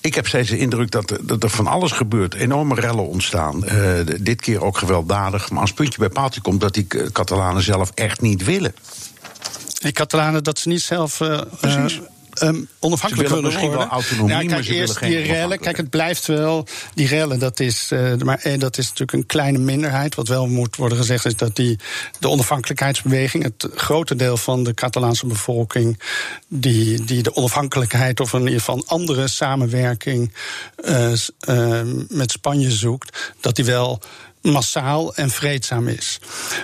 ik 0.00 0.14
heb 0.14 0.26
steeds 0.26 0.50
de 0.50 0.58
indruk 0.58 0.90
dat, 0.90 1.18
dat, 1.20 1.42
er 1.42 1.50
van 1.50 1.66
alles 1.66 1.92
gebeurt. 1.92 2.34
Enorme 2.34 2.74
rellen 2.74 3.06
ontstaan. 3.06 3.64
Uh, 3.64 3.92
dit 4.20 4.40
keer 4.40 4.62
ook 4.64 4.78
gewelddadig. 4.78 5.50
Maar 5.50 5.60
als 5.60 5.72
puntje 5.72 5.98
bij 5.98 6.08
paaltje 6.08 6.40
komt 6.40 6.60
dat 6.60 6.74
die 6.74 6.86
Catalanen 7.12 7.62
zelf 7.62 7.90
echt 7.94 8.20
niet 8.20 8.44
willen. 8.44 8.74
Die 9.78 9.92
Catalanen 9.92 10.44
dat 10.44 10.58
ze 10.58 10.68
niet 10.68 10.82
zelf. 10.82 11.20
Uh, 11.20 11.40
Precies. 11.60 12.00
Um, 12.42 12.68
onafhankelijk 12.78 13.28
willen, 13.28 13.44
willen 13.44 13.60
worden. 13.60 13.78
Wel 13.78 13.88
autonomie, 13.88 14.34
ja, 14.34 14.54
kijk, 14.54 14.68
eerst 14.68 15.00
die 15.00 15.18
rellen. 15.18 15.58
Kijk, 15.58 15.76
het 15.76 15.90
blijft 15.90 16.26
wel. 16.26 16.66
Die 16.94 17.06
rellen, 17.06 17.38
dat 17.38 17.60
is, 17.60 17.90
uh, 17.92 18.14
maar, 18.16 18.58
dat 18.58 18.78
is 18.78 18.84
natuurlijk 18.84 19.12
een 19.12 19.26
kleine 19.26 19.58
minderheid. 19.58 20.14
Wat 20.14 20.28
wel 20.28 20.46
moet 20.46 20.76
worden 20.76 20.98
gezegd, 20.98 21.24
is 21.24 21.36
dat 21.36 21.56
die, 21.56 21.78
de 22.18 22.28
onafhankelijkheidsbeweging, 22.28 23.42
het 23.42 23.68
grote 23.74 24.16
deel 24.16 24.36
van 24.36 24.64
de 24.64 24.74
Catalaanse 24.74 25.26
bevolking, 25.26 26.00
die, 26.48 27.04
die 27.04 27.22
de 27.22 27.36
onafhankelijkheid 27.36 28.20
of 28.20 28.32
in 28.32 28.40
ieder 28.40 28.58
geval 28.58 28.82
andere 28.86 29.28
samenwerking 29.28 30.32
uh, 30.84 31.12
uh, 31.48 31.80
met 32.08 32.30
Spanje 32.30 32.70
zoekt, 32.70 33.34
dat 33.40 33.56
die 33.56 33.64
wel 33.64 34.00
massaal 34.42 35.14
en 35.14 35.30
vreedzaam 35.30 35.88
is. 35.88 36.18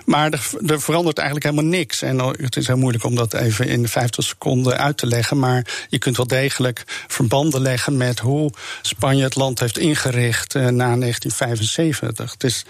Maar 0.05 0.33
er, 0.33 0.51
er, 0.67 0.81
verandert 0.81 1.19
eigenlijk 1.19 1.49
helemaal 1.49 1.79
niks. 1.79 2.03
En 2.03 2.19
het 2.19 2.57
is 2.57 2.67
heel 2.67 2.77
moeilijk 2.77 3.05
om 3.05 3.15
dat 3.15 3.35
even 3.35 3.69
in 3.69 3.89
50 3.89 4.25
seconden 4.25 4.79
uit 4.79 4.97
te 4.97 5.07
leggen. 5.07 5.39
Maar 5.39 5.87
je 5.89 5.99
kunt 5.99 6.17
wel 6.17 6.27
degelijk 6.27 6.85
verbanden 7.07 7.61
leggen 7.61 7.97
met 7.97 8.19
hoe 8.19 8.53
Spanje 8.83 9.23
het 9.23 9.37
land 9.37 9.61
heeft 9.61 9.79
ingericht 9.79 10.55
uh, 10.55 10.63
na 10.63 10.97
1975. 10.97 12.33
Het 12.33 12.45
is 12.45 12.65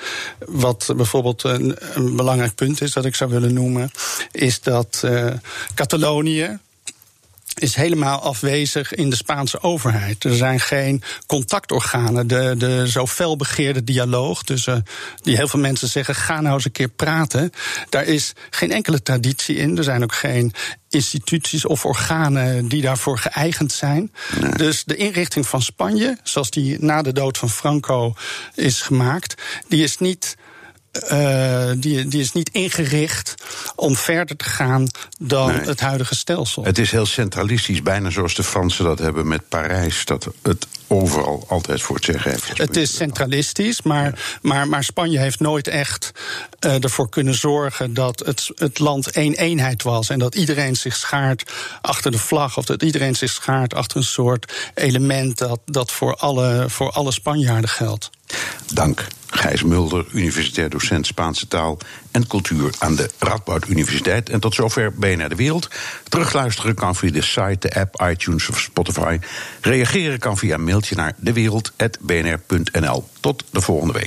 wat 0.47 0.93
bijvoorbeeld 0.97 1.43
een, 1.43 1.77
een, 1.95 2.17
belangrijk 2.17 2.55
punt 2.55 2.81
is 2.81 2.93
dat 2.93 3.05
ik 3.05 3.15
zou 3.15 3.31
willen 3.31 3.53
noemen, 3.53 3.91
is 4.31 4.61
dat 4.61 5.03
uh, 5.05 5.33
Catalonië 5.75 6.59
is 7.59 7.75
helemaal 7.75 8.21
afwezig 8.21 8.95
in 8.95 9.11
de 9.11 9.17
Spaanse 9.17 9.63
overheid. 9.63 10.25
Er 10.25 10.35
zijn 10.35 10.61
geen 10.61 11.03
contactorganen. 11.27 12.27
De, 12.27 12.55
de 12.59 12.91
zo 12.91 13.07
fel 13.07 13.37
begeerde 13.37 13.85
dialoog, 13.85 14.43
dus 14.43 14.67
uh, 14.67 14.77
die 15.23 15.37
heel 15.37 15.49
veel 15.49 15.61
mensen 15.61 15.89
zeggen: 15.89 16.15
ga 16.15 16.41
nou 16.41 16.55
eens 16.55 16.65
een 16.65 16.73
keer 16.73 16.89
praten. 16.89 17.53
Daar 17.89 18.05
is 18.05 18.33
geen 18.51 18.73
enkele 18.73 19.03
traditie 19.03 19.57
in. 19.57 19.77
Er 19.77 19.85
zijn 19.85 20.03
ook 20.03 20.15
geen 20.15 20.53
instituties 20.89 21.67
of 21.67 21.85
organen 21.85 22.69
die 22.69 22.83
daarvoor 22.83 23.19
geëigend 23.19 23.73
zijn. 23.73 24.13
Nee. 24.41 24.51
Dus 24.51 24.85
de 24.85 24.97
inrichting 24.97 25.47
van 25.47 25.63
Spanje, 25.63 26.19
zoals 26.23 26.51
die 26.51 26.77
na 26.81 27.03
de 27.03 27.13
dood 27.13 27.39
van 27.39 27.51
Franco 27.51 28.15
is 28.55 28.81
gemaakt, 28.81 29.43
die 29.69 29.83
is 29.83 29.99
niet 29.99 30.37
uh, 31.13 31.71
die, 31.77 32.09
die 32.09 32.21
is 32.21 32.33
niet 32.33 32.51
ingericht 32.53 33.35
om 33.75 33.97
verder 33.97 34.37
te 34.37 34.45
gaan 34.45 34.89
dan 35.19 35.45
Nee. 35.47 35.61
het 35.67 35.81
huidige 35.81 36.15
stelsel. 36.15 36.65
Het 36.65 36.79
is 36.79 36.91
heel 36.91 37.07
centralistisch, 37.07 37.83
bijna 37.83 38.11
zoals 38.11 38.35
de 38.35 38.43
Fransen 38.43 38.85
dat 38.85 38.99
hebben 38.99 39.29
met 39.29 39.49
Parijs. 39.49 40.05
Dat 40.05 40.29
het 40.43 40.67
overal 40.89 41.45
altijd 41.49 41.83
voor 41.83 41.97
het 41.97 42.05
zeggen 42.05 42.31
heeft. 42.31 42.59
Het 42.59 42.77
is 42.77 42.97
centralistisch, 42.97 43.83
maar, 43.83 44.39
maar, 44.43 44.69
maar 44.69 44.85
Spanje 44.85 45.19
heeft 45.19 45.41
nooit 45.41 45.69
echt 45.69 46.11
eh, 46.59 46.85
ervoor 46.85 47.09
kunnen 47.09 47.35
zorgen 47.35 47.95
dat 47.95 48.23
het, 48.27 48.51
het 48.55 48.79
land 48.79 49.11
één 49.11 49.35
eenheid 49.35 49.83
was. 49.83 50.09
En 50.09 50.19
dat 50.19 50.35
iedereen 50.35 50.77
zich 50.77 50.97
schaart 50.97 51.53
achter 51.81 52.11
de 52.11 52.19
vlag. 52.19 52.57
Of 52.57 52.65
dat 52.65 52.83
iedereen 52.83 53.17
zich 53.17 53.31
schaart 53.31 53.75
achter 53.75 53.97
een 53.97 54.05
soort 54.05 54.53
element 54.75 55.39
dat, 55.39 55.61
dat 55.65 55.93
voor, 55.93 56.17
alle, 56.17 56.65
voor 56.69 56.91
alle 56.91 57.13
Spanjaarden 57.13 57.71
geldt. 57.71 58.11
Dank. 58.74 59.07
Gijs 59.31 59.62
Mulder, 59.62 60.07
universitair 60.12 60.70
docent 60.70 61.07
Spaanse 61.07 61.49
taal 61.49 61.79
en 62.11 62.27
cultuur 62.27 62.74
aan 62.79 62.97
de 62.97 63.11
Radboud 63.18 63.68
Universiteit. 63.68 64.31
En 64.31 64.41
tot 64.41 64.55
zover 64.55 64.93
BNR 64.93 65.29
De 65.29 65.35
Wereld. 65.35 65.68
Terugluisteren 66.09 66.74
kan 66.74 66.97
via 66.97 67.11
de 67.11 67.22
site, 67.22 67.57
de 67.59 67.74
app, 67.74 68.03
iTunes 68.11 68.49
of 68.49 68.61
Spotify. 68.61 69.18
Reageren 69.61 70.18
kan 70.18 70.39
via 70.39 70.57
mailtje 70.57 70.95
naar 70.95 71.14
dewereld.bnr.nl. 71.16 73.09
Tot 73.20 73.45
de 73.51 73.61
volgende 73.61 73.93
week. 73.93 74.05